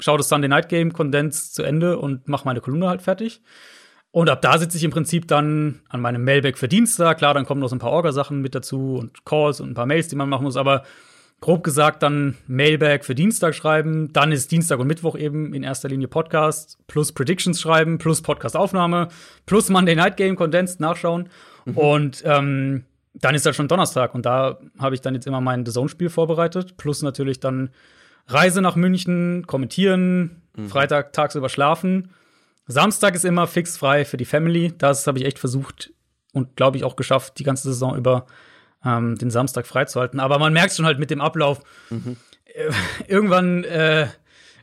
[0.00, 3.42] schaue das Sunday Night Game Kondens zu Ende und mache meine Kolumne halt fertig.
[4.12, 7.18] Und ab da sitze ich im Prinzip dann an meinem Mailback für Dienstag.
[7.18, 9.86] Klar, dann kommen noch so ein paar Orga-Sachen mit dazu und Calls und ein paar
[9.86, 10.56] Mails, die man machen muss.
[10.56, 10.82] Aber
[11.40, 14.12] grob gesagt dann Mailback für Dienstag schreiben.
[14.12, 19.08] Dann ist Dienstag und Mittwoch eben in erster Linie Podcast plus Predictions schreiben plus Podcast-Aufnahme
[19.46, 21.28] plus Monday Night Game Condensed nachschauen.
[21.64, 21.76] Mhm.
[21.76, 24.14] Und ähm, dann ist das schon Donnerstag.
[24.14, 26.76] Und da habe ich dann jetzt immer mein The Zone-Spiel vorbereitet.
[26.76, 27.70] Plus natürlich dann
[28.32, 30.68] Reise nach München, kommentieren, mhm.
[30.68, 32.10] Freitag tagsüber schlafen.
[32.66, 34.72] Samstag ist immer fix frei für die Family.
[34.76, 35.92] Das habe ich echt versucht
[36.32, 38.26] und glaube ich auch geschafft, die ganze Saison über
[38.84, 40.20] ähm, den Samstag freizuhalten.
[40.20, 42.16] Aber man merkt schon halt mit dem Ablauf, mhm.
[42.44, 42.70] äh,
[43.08, 44.08] irgendwann, äh,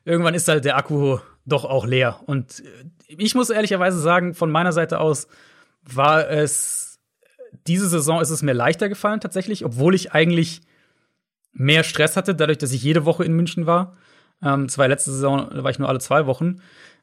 [0.05, 2.19] irgendwann ist halt der Akku doch auch leer.
[2.25, 5.27] Und äh, ich muss ehrlicherweise sagen, von meiner Seite aus
[5.83, 6.99] war es,
[7.67, 10.61] diese Saison ist es mir leichter gefallen tatsächlich, obwohl ich eigentlich
[11.57, 13.93] mehr Stress hatte, dadurch, dass ich jede Woche in München war.
[14.41, 16.61] Ähm, das war letzte Saison, war ich nur alle zwei Wochen.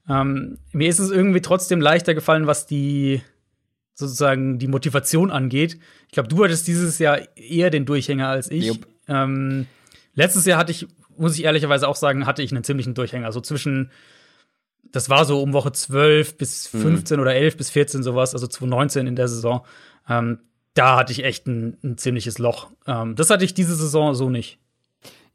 [0.09, 3.23] Ähm, mir ist es irgendwie trotzdem leichter gefallen, was die
[3.95, 5.79] sozusagen die Motivation angeht.
[6.07, 8.81] Ich glaube, du hattest dieses Jahr eher den Durchhänger als ich.
[9.09, 9.67] Ähm,
[10.15, 10.87] letztes Jahr hatte ich,
[11.17, 13.31] muss ich ehrlicherweise auch sagen, hatte ich einen ziemlichen Durchhänger.
[13.33, 13.91] So zwischen,
[14.91, 17.23] das war so um Woche 12 bis 15 mhm.
[17.23, 19.65] oder 11 bis 14 sowas, also 2019 in der Saison.
[20.09, 20.41] Ähm,
[20.75, 22.69] da hatte ich echt ein, ein ziemliches Loch.
[22.87, 24.59] Ähm, das hatte ich diese Saison so nicht.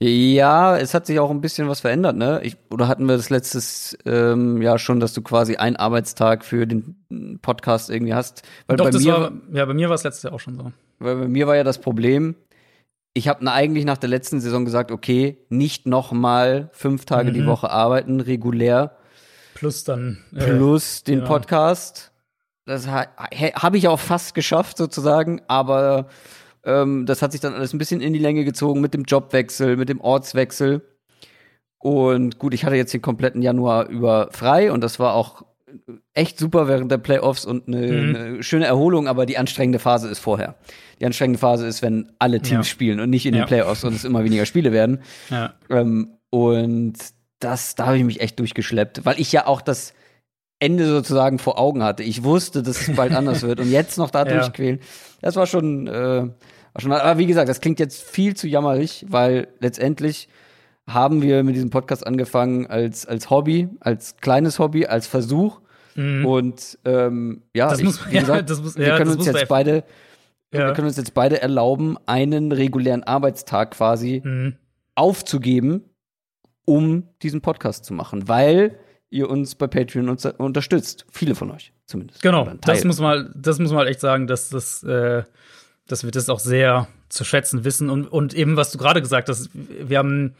[0.01, 2.39] Ja, es hat sich auch ein bisschen was verändert, ne?
[2.43, 6.65] Ich, oder hatten wir das letztes ähm, Jahr schon, dass du quasi einen Arbeitstag für
[6.65, 8.43] den Podcast irgendwie hast?
[8.67, 10.55] Weil Doch, bei das mir, war, ja, bei mir war es letztes Jahr auch schon
[10.55, 10.71] so.
[10.99, 12.35] Weil bei mir war ja das Problem,
[13.13, 17.33] ich habe eigentlich nach der letzten Saison gesagt, okay, nicht noch mal fünf Tage mhm.
[17.33, 18.95] die Woche arbeiten, regulär.
[19.53, 20.19] Plus dann.
[20.33, 21.27] Äh, plus den genau.
[21.27, 22.13] Podcast.
[22.69, 23.07] Das ha
[23.55, 26.07] habe ich auch fast geschafft, sozusagen, aber
[26.63, 29.75] ähm, das hat sich dann alles ein bisschen in die Länge gezogen mit dem Jobwechsel,
[29.75, 30.83] mit dem Ortswechsel.
[31.79, 35.45] Und gut, ich hatte jetzt den kompletten Januar über frei und das war auch
[36.13, 38.15] echt super während der Playoffs und eine, mhm.
[38.15, 40.53] eine schöne Erholung, aber die anstrengende Phase ist vorher.
[40.99, 42.71] Die anstrengende Phase ist, wenn alle Teams ja.
[42.71, 43.41] spielen und nicht in ja.
[43.41, 45.01] den Playoffs und es immer weniger Spiele werden.
[45.31, 45.55] Ja.
[45.71, 46.97] Ähm, und
[47.39, 49.95] das, da habe ich mich echt durchgeschleppt, weil ich ja auch das
[50.59, 52.03] Ende sozusagen vor Augen hatte.
[52.03, 54.39] Ich wusste, dass es bald anders wird und jetzt noch da ja.
[54.39, 54.79] durchquälen.
[55.21, 59.05] Das war schon, äh, war schon, aber wie gesagt, das klingt jetzt viel zu jammerig,
[59.09, 60.27] weil letztendlich
[60.87, 65.61] haben wir mit diesem Podcast angefangen als, als Hobby, als kleines Hobby, als Versuch.
[65.95, 66.25] Mhm.
[66.25, 69.47] Und ähm, ja, das muss, ich, wie gesagt, ja, das muss, wir können uns jetzt
[69.47, 69.83] beide,
[70.53, 70.67] ja.
[70.67, 74.55] wir können uns jetzt beide erlauben, einen regulären Arbeitstag quasi mhm.
[74.95, 75.83] aufzugeben
[76.69, 78.77] um diesen Podcast zu machen, weil
[79.09, 81.05] ihr uns bei Patreon unter unterstützt.
[81.11, 82.21] Viele von euch zumindest.
[82.21, 85.23] Genau, das muss man, das muss man echt sagen, dass, das, äh,
[85.87, 87.89] dass wir das auch sehr zu schätzen wissen.
[87.89, 90.35] Und, und eben, was du gerade gesagt hast, wir haben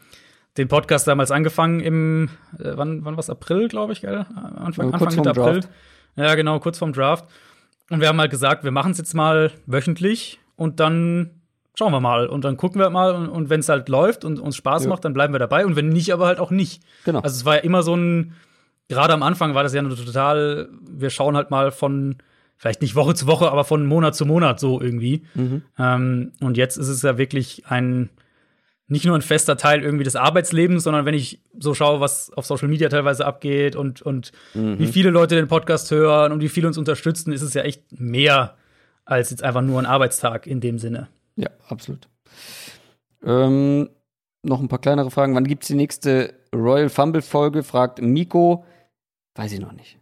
[0.56, 2.28] den Podcast damals angefangen im,
[2.58, 3.30] äh, wann, wann war es?
[3.30, 4.26] April, glaube ich, gell?
[4.56, 5.60] Anfang, Ja, Anfang Mitte April.
[5.60, 5.68] Draft.
[6.16, 7.24] Ja, genau, kurz vorm Draft.
[7.90, 11.30] Und wir haben halt gesagt, wir machen es jetzt mal wöchentlich und dann
[11.76, 12.26] schauen wir mal.
[12.28, 14.90] Und dann gucken wir mal und, und wenn es halt läuft und uns Spaß Ja.
[14.90, 15.66] macht, dann bleiben wir dabei.
[15.66, 16.82] Und wenn nicht, aber halt auch nicht.
[17.04, 17.20] Genau.
[17.20, 18.34] Also es war ja immer so ein,
[18.90, 22.16] gerade am Anfang war das ja nur total, wir schauen halt mal von,
[22.56, 25.22] vielleicht nicht Woche zu Woche, aber von Monat zu Monat so irgendwie.
[25.34, 25.62] Mhm.
[25.78, 28.10] Ähm, und jetzt ist es ja wirklich ein,
[28.88, 32.44] nicht nur ein fester Teil irgendwie des Arbeitslebens, sondern wenn ich so schaue, was auf
[32.44, 34.78] Social Media teilweise abgeht und, und Mhm.
[34.80, 37.84] wie viele Leute den Podcast hören und wie viele uns unterstützen, ist es ja echt
[38.00, 38.56] mehr
[39.04, 41.08] als jetzt einfach nur ein Arbeitstag in dem Sinne.
[41.36, 42.08] Ja, absolut.
[43.24, 43.88] Ähm,
[44.42, 45.34] noch ein paar kleinere Fragen.
[45.34, 47.62] Wann gibt's die nächste Royal Fumble Folge?
[47.62, 48.64] Fragt Miko.
[49.40, 49.98] Weiß ich noch nicht.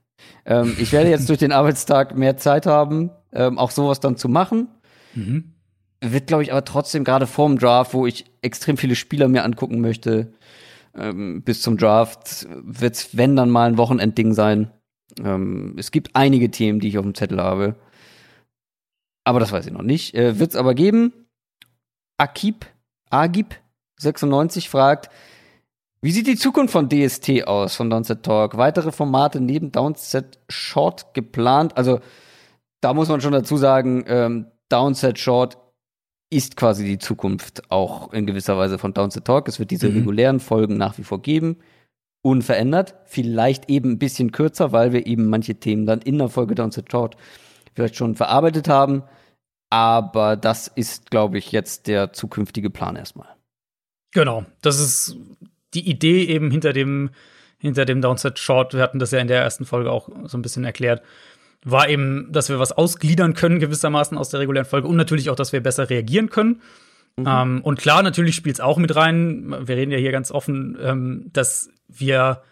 [0.46, 4.28] Ähm, ich werde jetzt durch den Arbeitstag mehr Zeit haben, ähm, auch sowas dann zu
[4.28, 4.66] machen.
[5.14, 5.52] Mhm.
[6.00, 9.80] Wird, glaube ich, aber trotzdem gerade vorm Draft, wo ich extrem viele Spieler mir angucken
[9.80, 10.32] möchte,
[10.96, 14.72] ähm, bis zum Draft, wird's, wenn dann mal ein Wochenendding sein.
[15.22, 17.76] Ähm, es gibt einige Themen, die ich auf dem Zettel habe.
[19.22, 20.16] Aber das weiß ich noch nicht.
[20.16, 21.12] Äh, wird's aber geben.
[22.16, 22.66] Akib,
[23.08, 23.54] Agib
[24.00, 25.10] 96 fragt,
[26.00, 28.56] wie sieht die Zukunft von DST aus, von Downset Talk?
[28.56, 31.76] Weitere Formate neben Downset Short geplant?
[31.76, 32.00] Also,
[32.80, 35.58] da muss man schon dazu sagen, ähm, Downset Short
[36.30, 39.48] ist quasi die Zukunft auch in gewisser Weise von Downset Talk.
[39.48, 39.98] Es wird diese Mhm.
[39.98, 41.56] regulären Folgen nach wie vor geben.
[42.22, 42.94] Unverändert.
[43.06, 46.90] Vielleicht eben ein bisschen kürzer, weil wir eben manche Themen dann in der Folge Downset
[46.90, 47.16] Short
[47.74, 49.04] vielleicht schon verarbeitet haben.
[49.70, 53.28] Aber das ist, glaube ich, jetzt der zukünftige Plan erstmal.
[54.12, 55.16] Genau, das ist
[55.74, 57.10] die Idee eben hinter dem,
[57.58, 58.74] hinter dem Downset Short.
[58.74, 61.02] Wir hatten das ja in der ersten Folge auch so ein bisschen erklärt.
[61.64, 65.36] War eben, dass wir was ausgliedern können, gewissermaßen aus der regulären Folge und natürlich auch,
[65.36, 66.62] dass wir besser reagieren können.
[67.26, 69.54] Ähm, und klar, natürlich spielt es auch mit rein.
[69.66, 72.42] Wir reden ja hier ganz offen, ähm, dass wir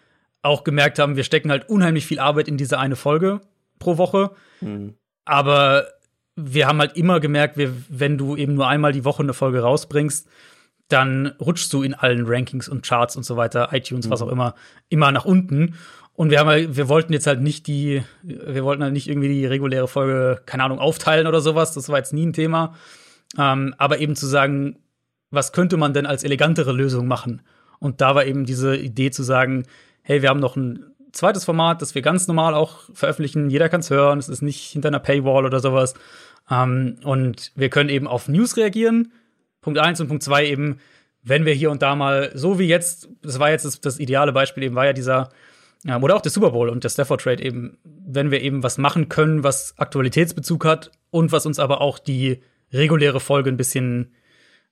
[0.43, 3.41] auch gemerkt haben, wir stecken halt unheimlich viel Arbeit in diese eine Folge
[3.79, 4.31] pro Woche.
[5.25, 5.87] Aber
[6.37, 9.61] wir haben halt immer gemerkt, wir, wenn du eben nur einmal die Woche eine Folge
[9.61, 10.29] rausbringst,
[10.89, 14.55] dann rutschst du in allen Rankings und Charts und so weiter, iTunes, was auch immer,
[14.89, 15.75] immer nach unten.
[16.13, 19.29] Und wir haben halt, wir wollten jetzt halt nicht die, wir wollten halt nicht irgendwie
[19.29, 21.75] die reguläre Folge, keine Ahnung, aufteilen oder sowas.
[21.75, 22.75] Das war jetzt nie ein Thema.
[23.37, 24.79] Ähm, aber eben zu sagen,
[25.31, 27.43] was könnte man denn als elegantere Lösung machen?
[27.81, 29.65] Und da war eben diese Idee zu sagen,
[30.03, 33.51] hey, wir haben noch ein zweites Format, das wir ganz normal auch veröffentlichen.
[33.51, 34.19] Jeder kann es hören.
[34.19, 35.95] Es ist nicht hinter einer Paywall oder sowas.
[36.51, 39.13] Ähm, und wir können eben auf News reagieren.
[39.67, 40.79] Punkt eins und Punkt zwei eben,
[41.25, 44.33] wenn wir hier und da mal, so wie jetzt, das war jetzt das, das ideale
[44.33, 45.31] Beispiel, eben war ja dieser,
[45.83, 48.79] ja, oder auch der Super Bowl und der Stafford Trade eben, wenn wir eben was
[48.79, 54.13] machen können, was Aktualitätsbezug hat und was uns aber auch die reguläre Folge ein bisschen,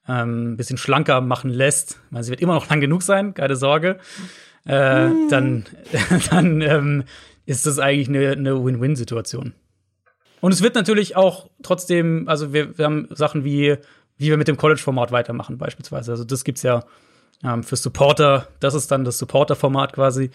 [0.06, 1.98] ähm, ein bisschen schlanker machen lässt.
[2.10, 3.98] Meine, sie wird immer noch lang genug sein, keine Sorge.
[4.64, 5.64] Äh, Dann,
[6.30, 7.04] dann ähm,
[7.46, 9.54] ist das eigentlich eine, eine Win-Win-Situation.
[10.40, 13.78] Und es wird natürlich auch trotzdem, also wir, wir haben Sachen wie,
[14.16, 16.12] wie wir mit dem College-Format weitermachen, beispielsweise.
[16.12, 16.84] Also das gibt's ja
[17.42, 20.30] ähm, für Supporter, das ist dann das Supporter-Format quasi.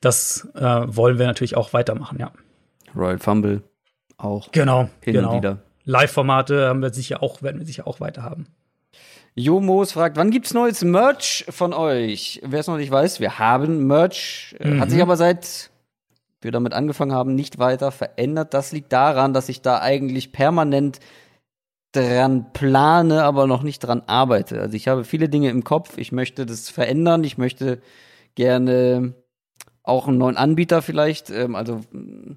[0.00, 2.32] Das äh, wollen wir natürlich auch weitermachen, ja.
[2.94, 3.62] Royal Fumble
[4.18, 5.30] auch Genau, hin genau.
[5.32, 5.58] und wieder.
[5.84, 8.46] Live-Formate haben wir sicher auch, werden wir sicher auch weiter haben.
[9.34, 12.40] Jomos fragt, wann gibt's neues Merch von euch?
[12.42, 15.70] Wer es noch nicht weiß, wir haben Merch, äh, hat sich aber seit
[16.46, 18.54] wir damit angefangen haben, nicht weiter verändert.
[18.54, 21.00] Das liegt daran, dass ich da eigentlich permanent
[21.92, 24.60] dran plane, aber noch nicht dran arbeite.
[24.60, 25.98] Also ich habe viele Dinge im Kopf.
[25.98, 27.24] Ich möchte das verändern.
[27.24, 27.80] Ich möchte
[28.34, 29.14] gerne
[29.82, 31.30] auch einen neuen Anbieter vielleicht.
[31.30, 32.36] Ähm, also mh,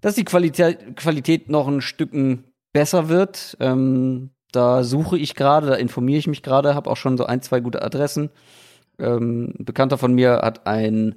[0.00, 3.56] dass die Qualität, Qualität noch ein Stücken besser wird.
[3.60, 7.42] Ähm, da suche ich gerade, da informiere ich mich gerade, habe auch schon so ein,
[7.42, 8.30] zwei gute Adressen.
[8.98, 11.16] Ähm, ein Bekannter von mir hat ein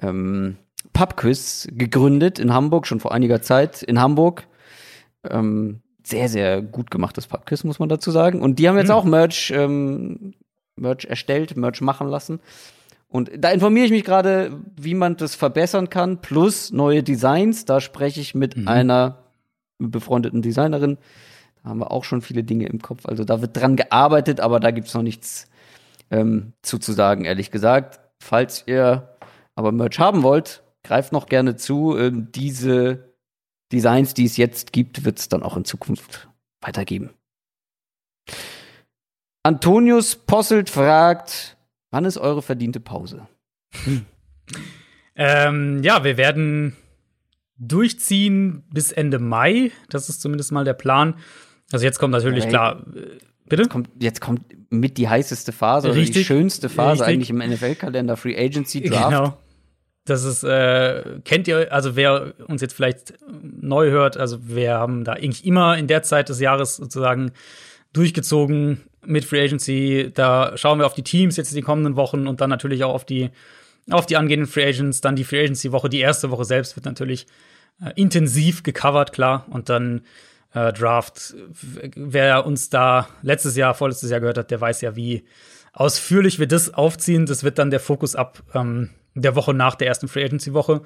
[0.00, 0.56] ähm,
[0.92, 4.48] Pubquiz gegründet in Hamburg, schon vor einiger Zeit in Hamburg.
[5.28, 8.40] Ähm, sehr, sehr gut gemachtes Pubquiz, muss man dazu sagen.
[8.40, 8.94] Und die haben jetzt Mhm.
[8.94, 10.34] auch Merch, ähm,
[10.76, 12.40] Merch erstellt, Merch machen lassen.
[13.08, 17.64] Und da informiere ich mich gerade, wie man das verbessern kann, plus neue Designs.
[17.64, 18.68] Da spreche ich mit Mhm.
[18.68, 19.18] einer
[19.78, 20.98] befreundeten Designerin.
[21.62, 23.06] Da haben wir auch schon viele Dinge im Kopf.
[23.06, 25.46] Also da wird dran gearbeitet, aber da gibt's noch nichts
[26.10, 28.00] ähm, zuzusagen, ehrlich gesagt.
[28.18, 29.10] Falls ihr
[29.54, 31.96] aber Merch haben wollt, greift noch gerne zu.
[31.98, 33.07] Ähm, diese
[33.72, 36.28] Designs, die es jetzt gibt, wird es dann auch in Zukunft
[36.60, 37.10] weitergeben.
[39.42, 41.56] Antonius Posselt fragt,
[41.90, 43.26] Wann ist eure verdiente Pause?
[45.16, 46.76] Ähm, ja, wir werden
[47.56, 49.72] durchziehen bis Ende Mai.
[49.88, 51.14] Das ist zumindest mal der Plan.
[51.72, 52.50] Also jetzt kommt natürlich Okay.
[52.50, 52.86] klar.
[52.94, 53.18] äh,
[53.48, 53.62] Bitte?
[53.62, 56.26] Jetzt kommt, jetzt kommt mit die heißeste Phase, oder die Richtig.
[56.26, 57.08] schönste Phase Richtig.
[57.08, 59.08] eigentlich im NFL-Kalender, Free Agency Draft.
[59.08, 59.38] Genau.
[60.08, 65.04] Das ist, äh, kennt ihr, also wer uns jetzt vielleicht neu hört, also wir haben
[65.04, 67.32] da eigentlich immer in der Zeit des Jahres sozusagen
[67.92, 70.10] durchgezogen mit Free Agency.
[70.14, 73.04] Da schauen wir auf die Teams jetzt die kommenden Wochen und dann natürlich auch auf
[73.04, 73.30] die,
[73.90, 75.00] auf die angehenden Free Agents.
[75.00, 77.26] Dann die Free Agency Woche, die erste Woche selbst wird natürlich
[77.82, 79.46] äh, intensiv gecovert, klar.
[79.50, 80.02] Und dann
[80.54, 81.34] äh, Draft.
[81.94, 85.24] Wer uns da letztes Jahr, vorletztes Jahr gehört hat, der weiß ja, wie
[85.72, 87.26] ausführlich wir das aufziehen.
[87.26, 88.90] Das wird dann der Fokus ab ähm,
[89.22, 90.82] der Woche nach der ersten Free Agency Woche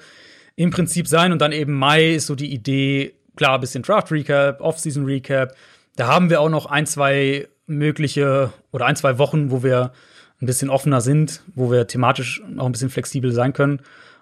[0.56, 1.32] im Prinzip sein.
[1.32, 5.54] Und dann eben Mai ist so die Idee, klar, ein bisschen Draft Recap, Offseason Recap.
[5.96, 9.92] Da haben wir auch noch ein, zwei mögliche oder ein, zwei Wochen, wo wir
[10.40, 13.80] ein bisschen offener sind, wo wir thematisch auch ein bisschen flexibel sein können.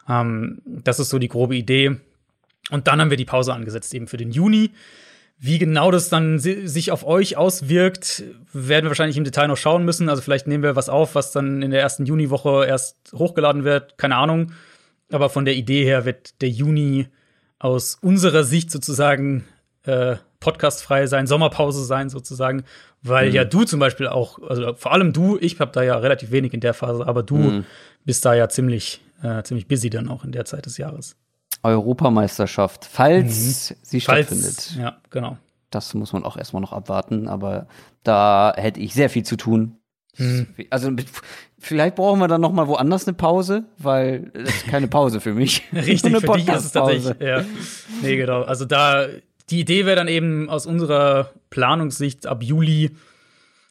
[0.09, 1.97] Ähm, das ist so die grobe Idee.
[2.71, 4.71] Und dann haben wir die Pause angesetzt, eben für den Juni.
[5.43, 8.23] Wie genau das dann si sich auf euch auswirkt,
[8.53, 10.11] werden wir wahrscheinlich im Detail noch schauen müssen.
[10.11, 13.97] Also vielleicht nehmen wir was auf, was dann in der ersten Juniwoche erst hochgeladen wird.
[13.97, 14.53] Keine Ahnung.
[15.11, 17.09] Aber von der Idee her wird der Juni
[17.59, 19.45] aus unserer Sicht sozusagen
[19.85, 22.65] äh, podcastfrei sein, Sommerpause sein sozusagen,
[23.03, 26.31] weil ja du zum Beispiel auch, also vor allem du, ich habe da ja relativ
[26.33, 27.65] wenig in der Phase, aber du
[28.05, 31.17] bist da ja ziemlich, äh, ziemlich busy dann auch in der Zeit des Jahres.
[31.63, 34.55] Europameisterschaft, falls sie stattfindet.
[34.55, 35.39] Falls, ja, genau.
[35.71, 37.69] Das muss man auch erstmal noch abwarten, aber
[38.03, 39.77] da hätte ich sehr viel zu tun.
[40.71, 41.07] Also mit,
[41.59, 45.33] vielleicht brauchen wir dann noch mal woanders eine Pause, weil das ist keine Pause für
[45.33, 45.63] mich.
[45.73, 47.15] Richtig, Eine für dich ist es tatsächlich.
[47.21, 47.45] Ja.
[48.03, 48.43] Nee, genau.
[48.43, 49.07] Also da,
[49.49, 52.91] die Idee wäre dann eben aus unserer Planungssicht ab Juli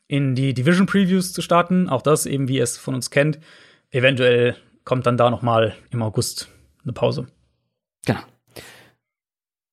[0.07, 1.89] in die Division Previews zu starten.
[1.89, 3.39] Auch das eben, wie ihr es von uns kennt.
[3.91, 4.55] Eventuell
[4.85, 6.47] kommt dann da noch mal im August
[6.83, 7.27] eine Pause.
[8.05, 8.21] Genau.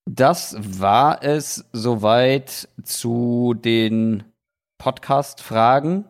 [0.05, 4.23] Das war es soweit zu den
[4.77, 6.05] Podcast-Fragen.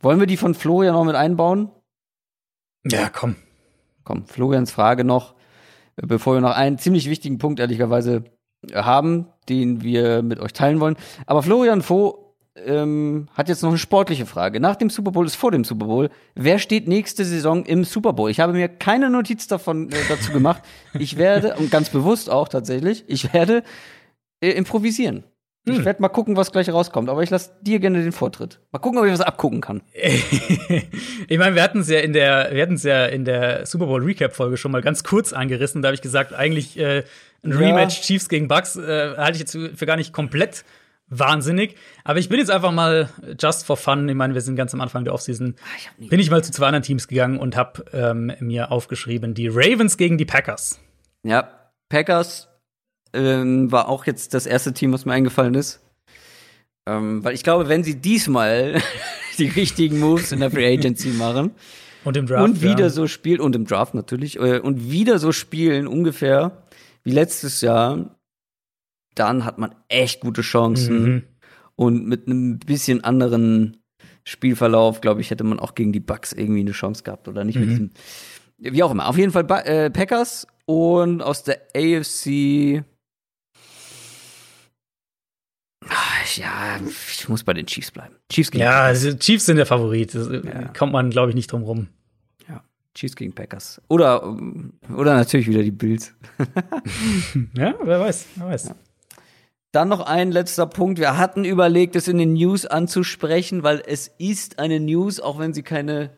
[0.00, 1.70] Wollen wir die von Florian noch mit einbauen?
[2.84, 3.36] Ja, komm.
[4.04, 5.34] Komm, Florians Frage noch,
[5.96, 8.24] bevor wir noch einen ziemlich wichtigen Punkt ehrlicherweise
[8.74, 10.96] haben, den wir mit euch teilen wollen.
[11.26, 12.29] Aber Florian Voh
[12.66, 14.60] ähm, hat jetzt noch eine sportliche Frage.
[14.60, 16.10] Nach dem Super Bowl ist vor dem Super Bowl.
[16.34, 18.30] Wer steht nächste Saison im Super Bowl?
[18.30, 20.62] Ich habe mir keine Notiz davon äh, dazu gemacht.
[20.98, 23.62] Ich werde, und ganz bewusst auch tatsächlich, ich werde
[24.40, 25.24] äh, improvisieren.
[25.66, 25.84] Ich Hm.
[25.84, 27.10] werde mal gucken, was gleich rauskommt.
[27.10, 28.60] Aber ich lasse dir gerne den Vortritt.
[28.72, 29.82] Mal gucken, ob ich was abgucken kann.
[31.28, 33.86] ich meine, wir hatten es ja in der, wir hatten es ja in der Super
[33.86, 35.82] Bowl Recap Folge schon mal ganz kurz angerissen.
[35.82, 37.04] Da habe ich gesagt, eigentlich äh,
[37.44, 37.58] ein Ja.
[37.58, 40.64] Rematch Chiefs gegen Bucks äh, halte ich jetzt für gar nicht komplett
[41.10, 41.76] wahnsinnig.
[42.04, 44.08] Aber ich bin jetzt einfach mal just for fun.
[44.08, 45.56] Ich meine, wir sind ganz am Anfang der Offseason.
[45.98, 49.96] Bin ich mal zu zwei anderen Teams gegangen und habe ähm, mir aufgeschrieben die Ravens
[49.96, 50.80] gegen die Packers.
[51.22, 51.50] Ja,
[51.88, 52.48] Packers
[53.12, 55.80] ähm, war auch jetzt das erste Team, was mir eingefallen ist.
[56.86, 58.80] Ähm, weil ich glaube, wenn sie diesmal
[59.38, 61.50] die richtigen Moves in der Free Agency machen
[62.04, 62.44] Und im Draft.
[62.44, 62.90] und wieder ja.
[62.90, 66.62] so spielen, und im Draft natürlich, äh, und wieder so spielen ungefähr
[67.02, 68.16] wie letztes Jahr,
[69.14, 71.02] dann hat man echt gute Chancen.
[71.14, 71.22] Mhm.
[71.76, 73.78] Und mit einem bisschen anderen
[74.24, 77.56] Spielverlauf, glaube ich, hätte man auch gegen die Bucks irgendwie eine Chance gehabt oder nicht
[77.58, 77.70] mit Mhm.
[77.70, 77.90] diesem.
[78.58, 79.08] Wie auch immer.
[79.08, 82.84] Auf jeden Fall äh, Packers und aus der AFC.
[85.88, 85.94] Ah,
[86.36, 86.78] Ja,
[87.10, 88.14] ich muss bei den Chiefs bleiben.
[88.30, 89.04] Chiefs gegen Ja, Packers.
[89.06, 90.14] also Chiefs sind der Favorit.
[90.14, 90.68] Das, äh, Ja.
[90.76, 91.88] Kommt man, glaube ich, nicht drum rum.
[92.48, 92.62] Ja,
[92.94, 93.80] Chiefs gegen Packers.
[93.88, 94.22] Oder,
[94.94, 96.14] oder natürlich wieder die Bills.
[97.54, 98.74] Ja, wer weiß, wer weiß.
[99.72, 100.98] Dann noch ein letzter Punkt.
[100.98, 105.54] Wir hatten überlegt, es in den News anzusprechen, weil es ist eine News, auch wenn
[105.54, 106.10] sie keine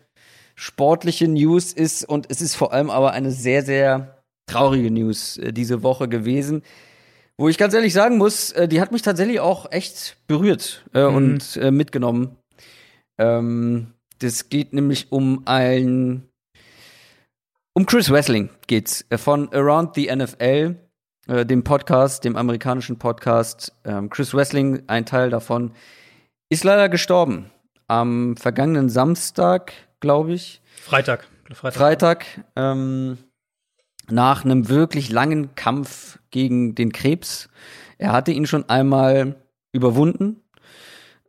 [0.55, 2.05] sportliche News ist.
[2.09, 6.62] Und es ist vor allem aber eine sehr, sehr traurige News äh, diese Woche gewesen.
[7.39, 11.09] Wo ich ganz ehrlich sagen muss, äh, die hat mich tatsächlich auch echt berührt äh,
[11.09, 11.15] Mhm.
[11.16, 12.37] und äh, mitgenommen.
[13.19, 13.89] Ähm,
[14.20, 16.23] das geht nämlich um ein
[17.74, 20.77] um Chris Wrestling geht's von Around the NFL,
[21.28, 23.73] äh, dem Podcast, dem amerikanischen Podcast.
[23.85, 25.73] Ähm, Chris Wrestling, ein Teil davon,
[26.49, 27.51] ist leider gestorben.
[27.89, 31.27] Am vergangenen Samstag, glaube ich, Freitag.
[31.53, 31.74] Freitag.
[31.74, 32.27] Freitag,
[32.57, 33.19] ähm,
[34.11, 37.49] nach einem wirklich langen Kampf gegen den Krebs.
[37.99, 39.36] Er hatte ihn schon einmal
[39.73, 40.43] überwunden.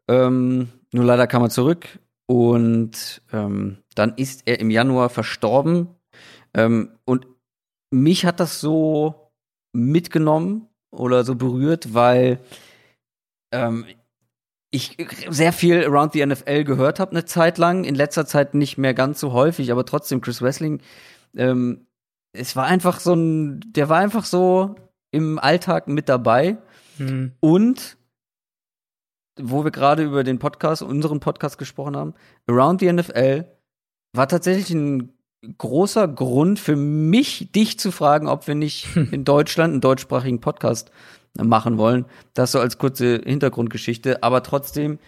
[0.08, 5.88] Ähm, nur leider kam er zurück und ähm, dann ist er im Januar verstorben.
[6.54, 7.28] Ähm, und
[7.92, 9.23] mich hat das so
[9.74, 12.40] mitgenommen oder so berührt, weil
[13.52, 13.86] ähm,
[14.72, 14.98] ich
[15.30, 18.94] sehr viel Around the NFL gehört habe eine Zeit lang, in letzter Zeit nicht mehr
[18.94, 20.82] ganz so häufig, aber trotzdem Chris Wessling,
[21.36, 21.86] ähm,
[22.36, 24.76] es war einfach so ein, der war einfach so
[25.12, 26.58] im Alltag mit dabei
[27.00, 27.32] Mhm.
[27.40, 27.98] und
[29.42, 32.14] wo wir gerade über den Podcast, unseren Podcast gesprochen haben,
[32.48, 33.46] Around the NFL
[34.16, 35.12] war tatsächlich ein
[35.58, 40.92] großer Grund für mich, dich zu fragen, ob wir nicht in Deutschland einen deutschsprachigen Podcast
[41.42, 42.06] machen wollen.
[42.34, 44.24] Das so als kurze Hintergrundgeschichte.
[44.24, 45.00] Aber trotzdem,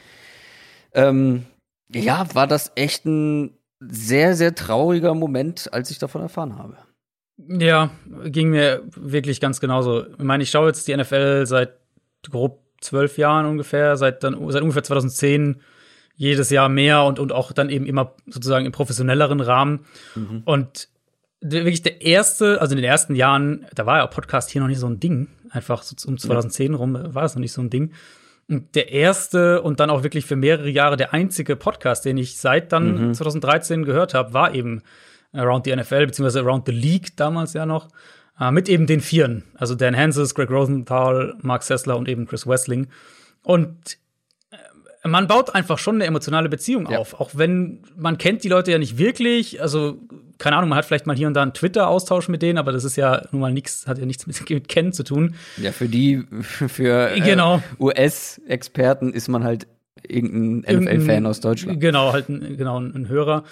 [0.93, 1.45] ähm,
[1.93, 6.77] ja, war das echt ein sehr, sehr trauriger Moment, als ich davon erfahren habe.
[7.37, 7.91] Ja,
[8.25, 10.05] ging mir wirklich ganz genauso.
[10.05, 11.73] Ich meine, ich schaue jetzt die NFL seit
[12.29, 15.61] grob zwölf Jahren ungefähr, seit dann seit ungefähr 2010
[16.15, 19.85] jedes Jahr mehr und, und auch dann eben immer sozusagen im professionelleren Rahmen.
[20.45, 20.89] Und
[21.41, 24.61] der, wirklich der erste, also in den ersten Jahren, da war ja auch Podcast hier
[24.61, 25.27] noch nicht so ein Ding.
[25.49, 27.93] Einfach so um 2010 rum war das noch nicht so ein Ding.
[28.47, 32.37] Und der erste und dann auch wirklich für mehrere Jahre der einzige Podcast, den ich
[32.37, 34.83] seit dann 2013 gehört habe, war eben
[35.33, 37.89] Around the NFL, beziehungsweise Around the League damals ja noch.
[38.39, 39.43] Äh, mit eben den Vieren.
[39.55, 42.87] Also Dan Hanses, Greg Rosenthal, Mark Sessler und eben Chris Wessling.
[43.43, 44.04] Und äh,
[45.11, 46.97] man baut einfach schon eine emotionale Beziehung Ja.
[46.99, 47.19] auf.
[47.19, 49.61] Auch wenn man kennt die Leute ja nicht wirklich.
[49.61, 49.97] Also,
[50.37, 52.83] keine Ahnung, man hat vielleicht mal hier und da einen Twitter-Austausch mit denen, aber das
[52.83, 55.35] ist ja nun mal nichts, hat ja nichts mit, Kennen zu tun.
[55.57, 57.61] Ja, für die, für äh, Genau.
[57.79, 59.67] US-Experten ist man halt
[60.07, 61.79] irgendein NFL-Fan aus Deutschland.
[61.79, 63.43] Genau, halt ein, genau, ein, Hörer.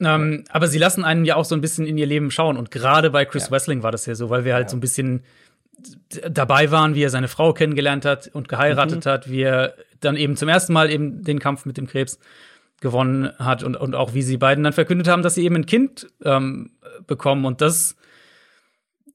[0.00, 2.56] Ähm, aber sie lassen einen ja auch so ein bisschen in ihr Leben schauen.
[2.56, 3.50] Und gerade bei Chris Ja.
[3.52, 5.22] Wessling war das ja so, weil wir halt so ein bisschen
[6.30, 10.36] dabei waren, wie er seine Frau kennengelernt hat und geheiratet hat, wie er dann eben
[10.36, 12.18] zum ersten Mal eben den Kampf mit dem Krebs
[12.80, 15.66] gewonnen hat und, und auch wie sie beiden dann verkündet haben, dass sie eben ein
[15.66, 16.72] Kind ähm,
[17.06, 17.44] bekommen.
[17.44, 17.96] Und das,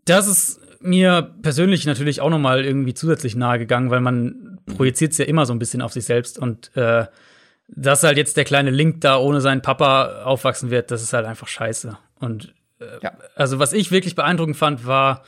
[0.05, 5.11] das ist mir persönlich natürlich auch noch mal irgendwie zusätzlich nahe gegangen, weil man projiziert
[5.11, 7.05] es ja immer so ein bisschen auf sich selbst und äh,
[7.69, 11.25] dass halt jetzt der kleine Link da ohne seinen Papa aufwachsen wird, das ist halt
[11.25, 11.97] einfach scheiße.
[12.19, 13.11] Und äh, Ja.
[13.35, 15.23] also was ich wirklich beeindruckend fand, war,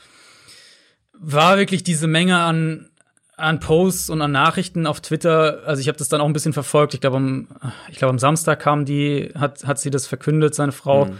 [1.22, 2.88] war wirklich diese Menge an,
[3.36, 5.62] an Posts und an Nachrichten auf Twitter.
[5.66, 6.94] Also ich habe das dann auch ein bisschen verfolgt.
[6.94, 7.48] Ich glaube, am,
[7.88, 11.10] ich glaube, am Samstag kam die, hat, hat sie das verkündet, seine Frau.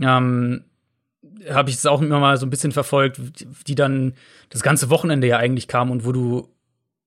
[0.00, 0.64] Ähm,
[1.50, 3.20] habe ich es auch immer mal so ein bisschen verfolgt,
[3.66, 4.14] die- dann
[4.50, 6.48] das ganze Wochenende ja eigentlich kam und wo du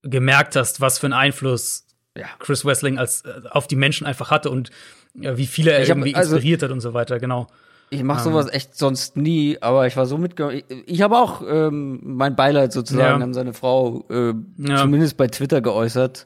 [0.03, 1.85] gemerkt hast, was für einen Einfluss
[2.17, 2.25] Ja.
[2.39, 4.69] Chris Wessling als äh, auf die Menschen einfach hatte und
[5.15, 7.47] ja, wie viele er Ich hab- irgendwie also- inspiriert hat und so weiter, genau.
[7.89, 10.51] Ich mache sowas echt sonst nie, aber ich war so mitge...
[10.51, 13.23] Ich, ich habe auch ähm, mein Beileid sozusagen Ja.
[13.23, 14.77] an seine Frau äh, Ja.
[14.81, 16.25] zumindest bei Twitter geäußert,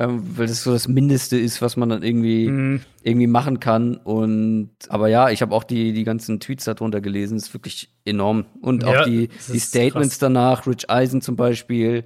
[0.00, 2.80] ähm, weil das so das Mindeste ist, was man dann irgendwie Mhm.
[3.02, 3.96] irgendwie machen kann.
[3.96, 8.46] Und aber ja, ich habe auch die die ganzen Tweets darunter gelesen, ist wirklich enorm.
[8.60, 10.18] Und Ja, auch die die Statements krass.
[10.18, 12.04] danach, Rich Eisen zum Beispiel,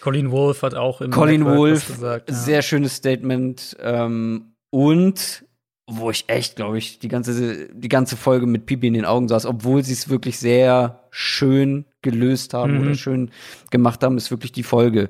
[0.00, 2.30] Colin Wolf hat auch im Colin Network Wolf, gesagt.
[2.32, 3.76] Sehr schönes Statement.
[3.82, 5.44] Ähm, und
[5.90, 9.26] wo ich echt, glaube ich, die ganze, die ganze Folge mit Pipi in den Augen
[9.28, 12.80] saß, obwohl sie es wirklich sehr schön gelöst haben Mhm.
[12.82, 13.30] oder schön
[13.70, 15.08] gemacht haben, ist wirklich die Folge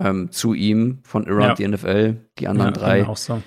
[0.00, 1.56] ähm, zu ihm von Around Ja.
[1.56, 3.06] the NFL, die anderen ja, drei.
[3.06, 3.42] Auch so.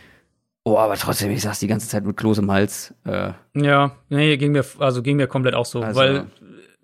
[0.63, 2.93] Oh, aber trotzdem, ich saß die ganze Zeit mit Kloß im Hals.
[3.05, 6.25] Äh, Ja, nee, ging mir, also ging mir komplett auch so, Also- weil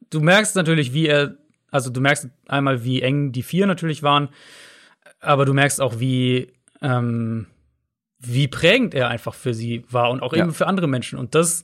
[0.10, 1.36] du merkst natürlich, wie er,
[1.70, 4.30] also du merkst einmal, wie eng die vier natürlich waren,
[5.20, 6.52] aber du merkst auch, wie,
[6.82, 7.48] ähm,
[8.28, 10.44] wie prägend er einfach für sie war und auch Ja.
[10.44, 11.18] eben für andere Menschen.
[11.20, 11.64] Und das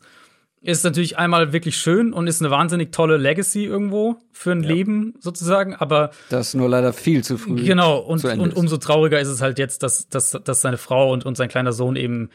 [0.64, 5.16] ist natürlich einmal wirklich schön und ist eine wahnsinnig tolle Legacy irgendwo für ein Leben
[5.20, 7.64] sozusagen, aber das ist nur leider viel zu früh.
[7.64, 11.26] Genau, und, und umso trauriger ist es halt jetzt, dass, dass, dass seine Frau und,
[11.26, 12.30] und sein kleiner Sohn eben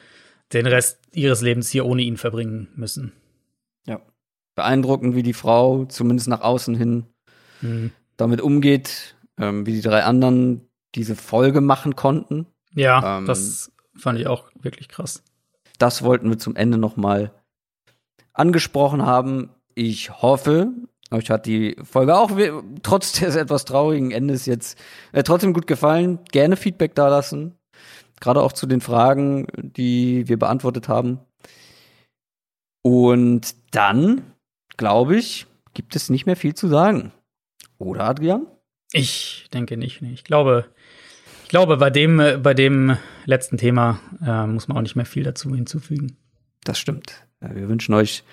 [0.53, 3.13] den Rest ihres Lebens hier ohne ihn verbringen müssen.
[3.87, 4.01] Ja.
[4.57, 7.07] Beeindruckend, wie die Frau zumindest nach außen hin
[7.63, 7.91] Mhm.
[8.19, 12.47] damit umgeht, ähm, wie die drei anderen diese Folge machen konnten.
[12.75, 15.23] Ja, Ähm, das fand ich auch wirklich krass.
[15.79, 17.33] Das wollten wir zum Ende noch mal
[18.33, 19.51] angesprochen haben.
[19.75, 20.73] Ich hoffe,
[21.11, 22.31] euch hat die Folge auch
[22.83, 24.79] trotz des etwas traurigen Endes jetzt
[25.13, 26.19] äh, trotzdem gut gefallen.
[26.33, 27.57] Gerne Feedback dalassen.
[28.21, 31.21] Gerade auch zu den Fragen, die wir beantwortet haben.
[32.83, 34.23] Und dann,
[34.77, 37.13] glaube ich, gibt es nicht mehr viel zu sagen.
[37.79, 38.47] Oder, Adrian?
[38.93, 40.01] Ich denke nicht.
[40.01, 40.13] Nee.
[40.13, 40.67] Ich glaube,
[41.47, 45.07] ich glaube, bei dem, äh, bei dem letzten Thema äh, muss man auch nicht mehr
[45.07, 46.17] viel dazu hinzufügen.
[46.65, 47.25] Das stimmt.
[47.41, 48.25] Ja, wir wünschen euch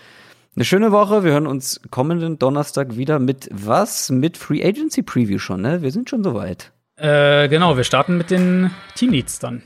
[0.56, 1.24] eine schöne Woche.
[1.24, 4.10] Wir hören uns kommenden Donnerstag wieder mit was?
[4.10, 5.84] Mit Free Agency Preview schon, ne?
[5.84, 6.72] Wir sind schon soweit.
[6.96, 9.62] Äh, genau, wir starten mit den Teamleads dann.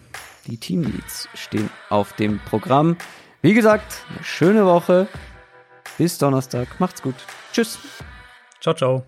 [0.47, 2.97] Die Teamleads stehen auf dem Programm.
[3.41, 5.07] Wie gesagt, eine schöne Woche.
[5.97, 6.81] Bis Donnerstag.
[6.81, 7.15] Macht's gut.
[7.53, 7.79] Tschüss.
[8.59, 9.05] Ciao, ciao.